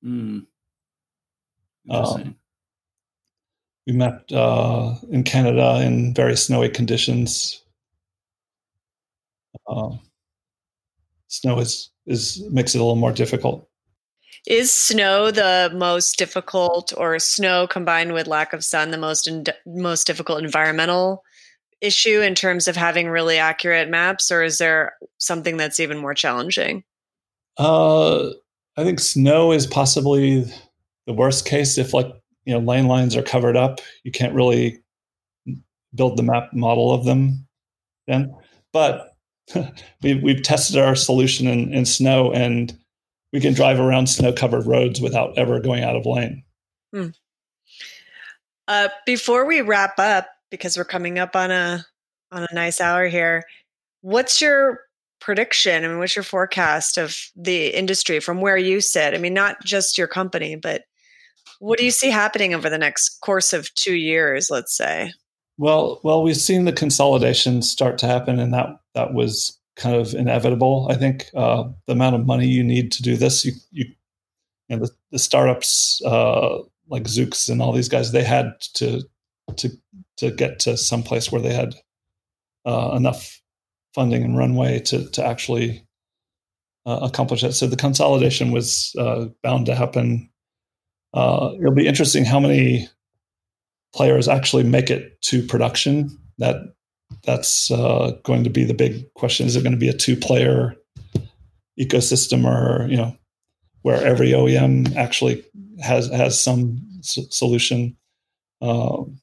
Mm. 0.03 0.45
Um, 1.89 2.35
we 3.85 3.93
met 3.93 4.31
uh, 4.31 4.95
in 5.11 5.23
Canada 5.23 5.81
in 5.81 6.13
very 6.13 6.37
snowy 6.37 6.69
conditions. 6.69 7.61
Uh, 9.67 9.91
snow 11.27 11.59
is 11.59 11.91
is 12.05 12.41
makes 12.51 12.75
it 12.75 12.79
a 12.79 12.81
little 12.81 12.95
more 12.95 13.11
difficult. 13.11 13.67
Is 14.45 14.73
snow 14.73 15.31
the 15.31 15.71
most 15.73 16.17
difficult, 16.17 16.91
or 16.97 17.17
snow 17.19 17.65
combined 17.65 18.13
with 18.13 18.27
lack 18.27 18.51
of 18.51 18.63
sun, 18.63 18.91
the 18.91 18.97
most 18.97 19.27
in, 19.27 19.45
most 19.65 20.05
difficult 20.05 20.43
environmental 20.43 21.23
issue 21.83 22.21
in 22.21 22.33
terms 22.33 22.67
of 22.67 22.75
having 22.75 23.09
really 23.09 23.37
accurate 23.37 23.89
maps, 23.89 24.31
or 24.31 24.41
is 24.41 24.57
there 24.57 24.93
something 25.19 25.57
that's 25.57 25.79
even 25.79 25.97
more 25.97 26.13
challenging? 26.13 26.83
Uh, 27.57 28.29
I 28.77 28.83
think 28.83 28.99
snow 28.99 29.51
is 29.51 29.67
possibly 29.67 30.45
the 31.05 31.13
worst 31.13 31.45
case. 31.45 31.77
If 31.77 31.93
like 31.93 32.07
you 32.45 32.53
know 32.53 32.59
lane 32.59 32.87
lines 32.87 33.15
are 33.15 33.21
covered 33.21 33.57
up, 33.57 33.81
you 34.03 34.11
can't 34.11 34.33
really 34.33 34.81
build 35.93 36.17
the 36.17 36.23
map 36.23 36.53
model 36.53 36.91
of 36.93 37.05
them. 37.05 37.45
Then, 38.07 38.33
but 38.71 39.15
we've 40.01 40.23
we've 40.23 40.41
tested 40.41 40.77
our 40.77 40.95
solution 40.95 41.47
in, 41.47 41.73
in 41.73 41.85
snow 41.85 42.31
and 42.31 42.75
we 43.33 43.41
can 43.41 43.53
drive 43.53 43.79
around 43.79 44.07
snow 44.07 44.31
covered 44.31 44.65
roads 44.65 45.01
without 45.01 45.37
ever 45.37 45.59
going 45.59 45.83
out 45.83 45.95
of 45.95 46.05
lane. 46.05 46.43
Hmm. 46.93 47.07
Uh, 48.67 48.87
before 49.05 49.45
we 49.45 49.61
wrap 49.61 49.99
up, 49.99 50.27
because 50.53 50.77
we're 50.77 50.85
coming 50.85 51.17
up 51.17 51.35
on 51.35 51.49
a 51.49 51.83
on 52.31 52.43
a 52.43 52.53
nice 52.53 52.79
hour 52.79 53.07
here, 53.07 53.41
what's 54.01 54.39
your 54.39 54.81
prediction? 55.19 55.83
I 55.83 55.87
mean, 55.87 55.97
what's 55.97 56.15
your 56.15 56.21
forecast 56.21 56.99
of 56.99 57.17
the 57.35 57.75
industry 57.75 58.19
from 58.19 58.39
where 58.39 58.55
you 58.55 58.79
sit? 58.79 59.15
I 59.15 59.17
mean, 59.17 59.33
not 59.33 59.63
just 59.65 59.97
your 59.97 60.05
company, 60.05 60.55
but 60.55 60.83
what 61.57 61.79
do 61.79 61.85
you 61.85 61.89
see 61.89 62.11
happening 62.11 62.53
over 62.53 62.69
the 62.69 62.77
next 62.77 63.17
course 63.21 63.51
of 63.51 63.73
two 63.73 63.95
years? 63.95 64.51
Let's 64.51 64.77
say. 64.77 65.11
Well, 65.57 65.99
well, 66.03 66.21
we've 66.21 66.37
seen 66.37 66.65
the 66.65 66.71
consolidation 66.71 67.63
start 67.63 67.97
to 67.99 68.05
happen, 68.05 68.37
and 68.37 68.53
that 68.53 68.67
that 68.93 69.15
was 69.15 69.59
kind 69.75 69.95
of 69.95 70.13
inevitable. 70.13 70.85
I 70.91 70.93
think 70.93 71.31
uh, 71.35 71.63
the 71.87 71.93
amount 71.93 72.15
of 72.15 72.27
money 72.27 72.45
you 72.45 72.63
need 72.63 72.91
to 72.91 73.01
do 73.01 73.17
this, 73.17 73.43
you, 73.43 73.53
you, 73.71 73.85
you 74.67 74.77
know, 74.77 74.85
the, 74.85 74.91
the 75.13 75.19
startups 75.19 75.99
uh, 76.05 76.59
like 76.89 77.05
Zoox 77.05 77.49
and 77.49 77.59
all 77.59 77.71
these 77.71 77.89
guys, 77.89 78.11
they 78.11 78.23
had 78.23 78.53
to 78.75 79.01
to 79.57 79.69
to 80.17 80.31
get 80.31 80.59
to 80.59 80.77
some 80.77 81.03
place 81.03 81.31
where 81.31 81.41
they 81.41 81.53
had 81.53 81.75
uh, 82.65 82.93
enough 82.95 83.41
funding 83.93 84.23
and 84.23 84.37
runway 84.37 84.79
to 84.79 85.09
to 85.11 85.25
actually 85.25 85.85
uh, 86.85 86.99
accomplish 87.01 87.43
it. 87.43 87.53
So 87.53 87.67
the 87.67 87.75
consolidation 87.75 88.51
was 88.51 88.93
uh, 88.97 89.25
bound 89.41 89.65
to 89.67 89.75
happen. 89.75 90.29
Uh, 91.13 91.51
it'll 91.59 91.73
be 91.73 91.87
interesting 91.87 92.25
how 92.25 92.39
many 92.39 92.89
players 93.93 94.27
actually 94.27 94.63
make 94.63 94.89
it 94.89 95.21
to 95.23 95.43
production. 95.43 96.17
That 96.39 96.57
that's 97.23 97.69
uh, 97.71 98.17
going 98.23 98.43
to 98.43 98.49
be 98.49 98.63
the 98.63 98.73
big 98.73 99.13
question. 99.13 99.45
Is 99.45 99.55
it 99.55 99.63
going 99.63 99.73
to 99.73 99.79
be 99.79 99.89
a 99.89 99.93
two-player 99.93 100.75
ecosystem, 101.79 102.45
or 102.45 102.87
you 102.89 102.97
know, 102.97 103.15
where 103.83 104.03
every 104.03 104.31
OEM 104.31 104.95
actually 104.95 105.43
has 105.81 106.09
has 106.09 106.41
some 106.41 106.81
s- 106.99 107.27
solution? 107.29 107.95
Um, 108.61 109.19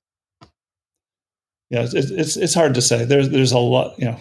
yeah, 1.70 1.82
it's, 1.82 1.94
it's 1.94 2.36
it's 2.36 2.54
hard 2.54 2.74
to 2.74 2.82
say. 2.82 3.04
There's 3.04 3.30
there's 3.30 3.52
a 3.52 3.58
lot 3.58 3.96
you 3.98 4.06
know 4.06 4.18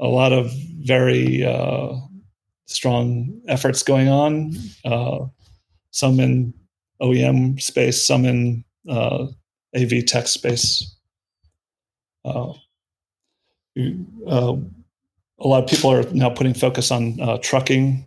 a 0.00 0.08
lot 0.08 0.32
of 0.32 0.52
very 0.80 1.44
uh, 1.44 1.94
strong 2.66 3.40
efforts 3.46 3.82
going 3.84 4.08
on. 4.08 4.54
Uh, 4.84 5.26
some 5.92 6.18
in 6.18 6.52
OEM 7.00 7.60
space, 7.62 8.04
some 8.04 8.24
in 8.24 8.64
uh, 8.88 9.26
AV 9.76 10.04
tech 10.06 10.26
space. 10.26 10.96
Uh, 12.24 12.52
uh, 14.26 14.56
a 15.40 15.46
lot 15.46 15.62
of 15.62 15.70
people 15.70 15.92
are 15.92 16.02
now 16.12 16.28
putting 16.28 16.52
focus 16.52 16.90
on 16.90 17.20
uh, 17.20 17.38
trucking. 17.38 18.06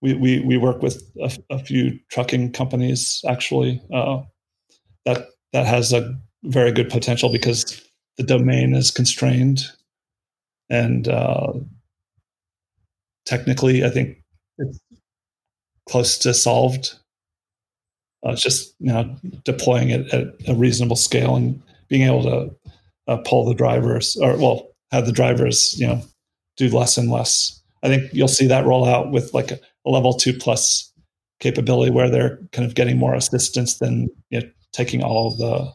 We, 0.00 0.12
we 0.14 0.40
we 0.40 0.56
work 0.58 0.82
with 0.82 1.02
a, 1.22 1.36
a 1.50 1.58
few 1.58 1.98
trucking 2.10 2.52
companies 2.52 3.22
actually. 3.28 3.82
That 3.90 5.26
that 5.52 5.66
has 5.66 5.92
a 5.92 6.18
very 6.44 6.72
good 6.72 6.90
potential 6.90 7.30
because 7.30 7.82
the 8.16 8.22
domain 8.22 8.74
is 8.74 8.90
constrained, 8.90 9.64
and 10.70 11.08
uh, 11.08 11.52
technically, 13.26 13.84
I 13.84 13.90
think 13.90 14.18
it's 14.58 14.78
close 15.88 16.18
to 16.18 16.34
solved. 16.34 16.94
Uh, 18.26 18.32
it's 18.32 18.42
just 18.42 18.74
you 18.78 18.92
know 18.92 19.16
deploying 19.44 19.90
it 19.90 20.12
at 20.12 20.28
a 20.48 20.54
reasonable 20.54 20.96
scale 20.96 21.36
and 21.36 21.60
being 21.88 22.02
able 22.02 22.22
to 22.22 22.54
uh, 23.08 23.16
pull 23.18 23.44
the 23.44 23.54
drivers 23.54 24.16
or 24.16 24.36
well 24.36 24.68
have 24.90 25.06
the 25.06 25.12
drivers 25.12 25.78
you 25.78 25.86
know 25.86 26.02
do 26.56 26.68
less 26.68 26.96
and 26.96 27.10
less. 27.10 27.60
I 27.82 27.88
think 27.88 28.10
you'll 28.14 28.28
see 28.28 28.46
that 28.46 28.64
roll 28.64 28.86
out 28.86 29.10
with 29.10 29.34
like 29.34 29.50
a, 29.50 29.58
a 29.84 29.90
level 29.90 30.14
two 30.14 30.32
plus 30.32 30.90
capability 31.40 31.90
where 31.90 32.08
they're 32.08 32.38
kind 32.52 32.66
of 32.66 32.74
getting 32.74 32.96
more 32.96 33.14
assistance 33.14 33.78
than 33.78 34.08
you 34.30 34.40
know, 34.40 34.48
taking 34.72 35.02
all 35.02 35.30
the 35.30 35.70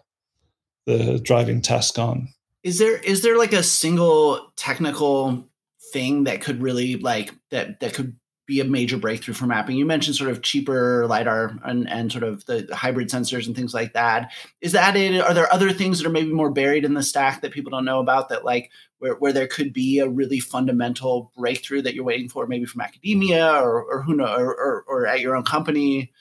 the 0.98 1.20
driving 1.20 1.62
task 1.62 1.98
on. 2.00 2.30
Is 2.64 2.80
there 2.80 2.98
is 2.98 3.22
there 3.22 3.38
like 3.38 3.54
a 3.54 3.64
single 3.64 4.52
technical 4.56 5.48
thing 5.92 6.26
that 6.26 6.42
could 6.42 6.62
really 6.62 6.98
like 6.98 7.34
that 7.52 7.80
that 7.80 7.94
could 7.94 8.16
be 8.50 8.60
a 8.60 8.66
major 8.66 8.98
breakthrough 8.98 9.36
for 9.36 9.46
mapping. 9.46 9.78
You 9.78 9.86
mentioned 9.86 10.16
sort 10.16 10.32
of 10.32 10.42
cheaper 10.42 11.06
lidar 11.06 11.60
and, 11.64 11.88
and 11.88 12.12
sort 12.12 12.24
of 12.24 12.44
the, 12.46 12.64
the, 12.64 12.76
hybrid 12.76 13.08
sensors 13.08 13.46
and 13.46 13.56
things 13.56 13.76
like 13.76 13.94
that. 13.94 14.32
Is 14.60 14.72
that 14.72 14.96
it? 14.96 15.22
Are 15.22 15.36
there 15.36 15.54
other 15.54 15.72
things 15.72 16.00
that 16.00 16.08
are 16.08 16.12
maybe 16.12 16.34
more 16.34 16.50
buried 16.50 16.84
in 16.84 16.96
the 16.96 17.04
stack 17.04 17.42
that 17.42 17.52
people 17.52 17.70
don't 17.70 17.86
know 17.86 18.00
about 18.00 18.30
that 18.30 18.44
like 18.44 18.72
where, 18.98 19.14
where 19.14 19.32
there 19.32 19.46
could 19.46 19.72
be 19.72 20.00
a 20.00 20.10
really 20.10 20.40
fundamental 20.40 21.32
breakthrough 21.38 21.84
that 21.84 21.94
you're 21.94 22.04
waiting 22.04 22.28
for, 22.28 22.48
maybe 22.48 22.66
from 22.66 22.82
academia 22.82 23.54
or, 23.62 23.84
or 23.84 24.02
who 24.02 24.16
know, 24.16 24.36
or, 24.36 24.56
or, 24.56 24.84
or 24.88 25.06
at 25.06 25.20
your 25.20 25.36
own 25.36 25.44
company? 25.44 26.12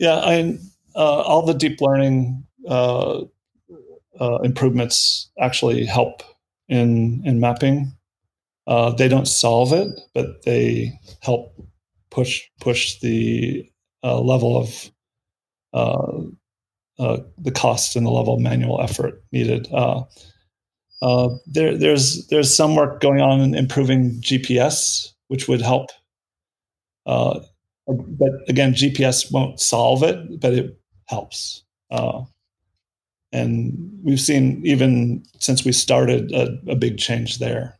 Yeah, 0.00 0.16
I 0.16 0.58
uh, 0.96 1.20
all 1.20 1.46
the 1.46 1.54
deep 1.54 1.80
learning 1.80 2.44
uh, 2.66 3.20
uh, 4.20 4.38
improvements 4.42 5.30
actually 5.40 5.84
help 5.84 6.22
in 6.68 7.22
in 7.24 7.40
mapping. 7.40 7.92
Uh, 8.66 8.90
they 8.90 9.08
don't 9.08 9.28
solve 9.28 9.72
it, 9.72 9.88
but 10.14 10.42
they 10.44 10.92
help 11.20 11.54
push 12.10 12.42
push 12.60 12.98
the 13.00 13.68
uh, 14.04 14.20
level 14.20 14.56
of 14.56 14.90
uh, 15.72 16.22
uh, 16.98 17.18
the 17.38 17.50
cost 17.50 17.96
and 17.96 18.04
the 18.04 18.10
level 18.10 18.34
of 18.34 18.40
manual 18.40 18.80
effort 18.80 19.22
needed. 19.32 19.68
Uh, 19.72 20.02
there, 21.46 21.76
there's 21.76 22.26
there's 22.26 22.54
some 22.54 22.74
work 22.74 23.00
going 23.00 23.20
on 23.20 23.40
in 23.40 23.54
improving 23.54 24.20
GPS, 24.20 25.12
which 25.28 25.48
would 25.48 25.62
help. 25.62 25.90
But 27.06 28.32
again, 28.48 28.74
GPS 28.74 29.32
won't 29.32 29.60
solve 29.60 30.02
it, 30.02 30.40
but 30.40 30.52
it 30.52 30.78
helps. 31.06 31.64
And 33.32 34.00
we've 34.02 34.20
seen 34.20 34.62
even 34.64 35.24
since 35.38 35.64
we 35.64 35.72
started 35.72 36.32
a, 36.32 36.58
a 36.70 36.76
big 36.76 36.98
change 36.98 37.38
there. 37.38 37.76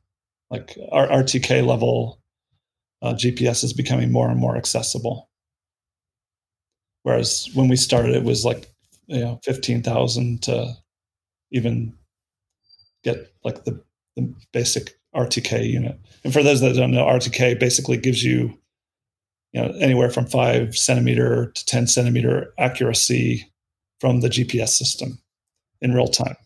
Like 0.50 0.76
our 0.92 1.06
RTK 1.08 1.66
level 1.66 2.20
uh, 3.02 3.14
GPS 3.14 3.64
is 3.64 3.72
becoming 3.72 4.10
more 4.12 4.28
and 4.28 4.38
more 4.38 4.56
accessible. 4.56 5.28
Whereas 7.02 7.48
when 7.54 7.68
we 7.68 7.76
started, 7.76 8.14
it 8.14 8.24
was 8.24 8.44
like 8.44 8.66
you 9.06 9.20
know 9.20 9.40
fifteen 9.44 9.82
thousand 9.82 10.42
to 10.44 10.74
even 11.50 11.94
get 13.04 13.32
like 13.44 13.64
the, 13.64 13.82
the 14.16 14.34
basic 14.52 14.98
RTK 15.14 15.70
unit. 15.70 15.98
And 16.24 16.32
for 16.32 16.42
those 16.42 16.60
that 16.60 16.74
don't 16.74 16.90
know, 16.90 17.04
RTK 17.04 17.58
basically 17.58 17.96
gives 17.96 18.22
you 18.22 18.58
you 19.52 19.62
know 19.62 19.72
anywhere 19.80 20.10
from 20.10 20.26
five 20.26 20.76
centimeter 20.76 21.52
to 21.54 21.66
ten 21.66 21.86
centimeter 21.86 22.52
accuracy 22.58 23.50
from 24.00 24.20
the 24.20 24.28
GPS 24.28 24.70
system 24.70 25.18
in 25.80 25.94
real 25.94 26.08
time. 26.08 26.36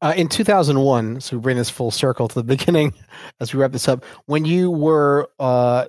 Uh, 0.00 0.14
in 0.16 0.28
2001, 0.28 1.20
so 1.20 1.36
we 1.36 1.40
bring 1.40 1.56
this 1.56 1.70
full 1.70 1.90
circle 1.90 2.28
to 2.28 2.34
the 2.34 2.44
beginning 2.56 2.92
as 3.40 3.52
we 3.52 3.60
wrap 3.60 3.72
this 3.72 3.88
up. 3.88 4.04
When 4.26 4.44
you 4.44 4.70
were 4.70 5.28
uh, 5.38 5.86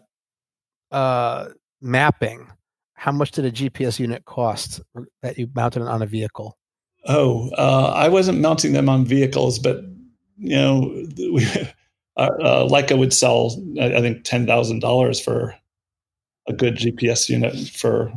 uh, 0.92 1.50
mapping, 1.82 2.48
how 2.94 3.12
much 3.12 3.32
did 3.32 3.46
a 3.46 3.52
GPS 3.52 4.00
unit 4.00 4.26
cost 4.26 4.82
that 5.22 5.38
you 5.38 5.50
mounted 5.54 5.84
on 5.84 6.02
a 6.02 6.06
vehicle? 6.08 6.58
Oh, 7.06 7.50
uh, 7.58 7.94
I 7.96 8.10
wasn't 8.10 8.40
mounting 8.40 8.74
them 8.74 8.90
on 8.90 9.06
vehicles, 9.06 9.60
but 9.60 9.82
you 10.38 10.56
know, 10.56 11.08
we, 11.32 11.46
uh, 12.18 12.30
uh, 12.42 12.68
Leica 12.68 12.98
would 12.98 13.14
sell, 13.14 13.56
I 13.80 14.02
think, 14.02 14.24
ten 14.24 14.46
thousand 14.46 14.80
dollars 14.80 15.20
for 15.20 15.56
a 16.48 16.54
good 16.54 16.76
GPS 16.76 17.30
unit 17.30 17.56
for 17.70 18.12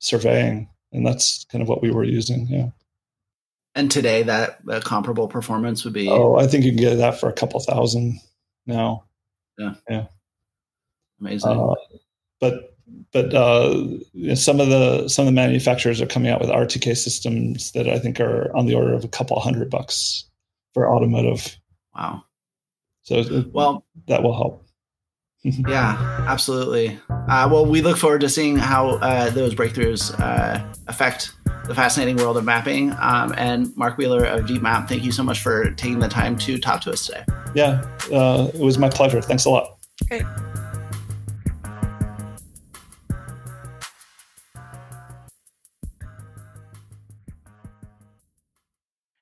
surveying, 0.00 0.68
and 0.92 1.06
that's 1.06 1.44
kind 1.44 1.62
of 1.62 1.68
what 1.68 1.82
we 1.82 1.90
were 1.90 2.04
using. 2.04 2.46
Yeah. 2.48 2.70
And 3.76 3.90
today, 3.90 4.22
that 4.24 4.58
comparable 4.84 5.28
performance 5.28 5.84
would 5.84 5.92
be. 5.92 6.08
Oh, 6.08 6.36
I 6.36 6.46
think 6.46 6.64
you 6.64 6.72
can 6.72 6.80
get 6.80 6.96
that 6.96 7.20
for 7.20 7.28
a 7.28 7.32
couple 7.32 7.60
thousand 7.60 8.18
now. 8.66 9.04
Yeah. 9.58 9.74
Yeah. 9.88 10.06
Amazing. 11.20 11.50
Uh, 11.50 11.74
but 12.40 12.74
but 13.12 13.34
uh, 13.34 14.34
some 14.34 14.60
of 14.60 14.68
the 14.68 15.08
some 15.08 15.24
of 15.24 15.26
the 15.26 15.32
manufacturers 15.32 16.00
are 16.00 16.06
coming 16.06 16.30
out 16.30 16.40
with 16.40 16.50
RTK 16.50 16.96
systems 16.96 17.72
that 17.72 17.88
I 17.88 17.98
think 17.98 18.18
are 18.18 18.50
on 18.56 18.66
the 18.66 18.74
order 18.74 18.94
of 18.94 19.04
a 19.04 19.08
couple 19.08 19.38
hundred 19.40 19.70
bucks 19.70 20.24
for 20.74 20.90
automotive. 20.90 21.56
Wow. 21.94 22.24
So 23.02 23.44
well, 23.52 23.84
that 24.08 24.22
will 24.22 24.34
help. 24.34 24.66
yeah, 25.42 26.24
absolutely. 26.26 26.98
Uh, 27.08 27.48
well, 27.50 27.66
we 27.66 27.80
look 27.82 27.96
forward 27.96 28.22
to 28.22 28.28
seeing 28.28 28.56
how 28.56 28.96
uh, 28.96 29.30
those 29.30 29.54
breakthroughs 29.54 30.18
uh, 30.18 30.64
affect 30.88 31.32
the 31.66 31.74
fascinating 31.74 32.16
world 32.16 32.36
of 32.36 32.44
mapping. 32.44 32.92
Um, 33.00 33.34
and 33.36 33.76
Mark 33.76 33.98
Wheeler 33.98 34.24
of 34.24 34.44
DeepMap, 34.44 34.88
thank 34.88 35.02
you 35.02 35.12
so 35.12 35.22
much 35.22 35.40
for 35.40 35.70
taking 35.72 35.98
the 35.98 36.08
time 36.08 36.38
to 36.38 36.58
talk 36.58 36.80
to 36.82 36.92
us 36.92 37.06
today. 37.06 37.24
Yeah, 37.54 37.84
uh, 38.12 38.50
it 38.54 38.60
was 38.60 38.78
my 38.78 38.88
pleasure. 38.88 39.20
Thanks 39.20 39.44
a 39.44 39.50
lot. 39.50 39.78
Okay. 40.04 40.24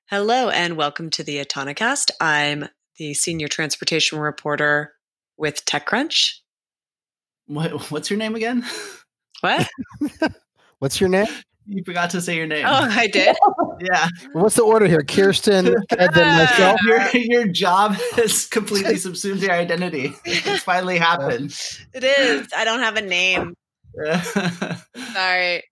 Hello, 0.07 0.49
and 0.49 0.77
welcome 0.77 1.09
to 1.09 1.23
the 1.23 1.43
Autonocast. 1.43 2.11
I'm 2.21 2.69
the 2.97 3.15
senior 3.15 3.47
transportation 3.47 4.19
reporter 4.19 4.93
with 5.35 5.65
TechCrunch. 5.65 6.35
What, 7.47 7.91
what's 7.91 8.09
your 8.09 8.19
name 8.19 8.35
again? 8.35 8.65
What? 9.41 9.67
what's 10.79 11.01
your 11.01 11.09
name? 11.09 11.27
You 11.67 11.83
forgot 11.83 12.11
to 12.11 12.21
say 12.21 12.35
your 12.35 12.45
name. 12.45 12.65
Oh, 12.67 12.87
I 12.89 13.07
did. 13.07 13.35
yeah. 13.81 14.07
What's 14.33 14.55
the 14.55 14.63
order 14.63 14.85
here? 14.85 15.01
Kirsten, 15.01 15.67
Ed, 15.97 16.13
then 16.13 16.37
myself. 16.37 16.79
Your, 16.83 17.07
your 17.13 17.47
job 17.47 17.93
has 18.15 18.45
completely 18.45 18.97
subsumed 18.97 19.41
your 19.41 19.51
identity. 19.51 20.13
It's 20.25 20.63
finally 20.63 20.97
happened. 20.97 21.57
It 21.93 22.03
is. 22.03 22.47
I 22.55 22.65
don't 22.65 22.81
have 22.81 22.97
a 22.97 23.01
name. 23.01 23.55
Sorry. 25.13 25.63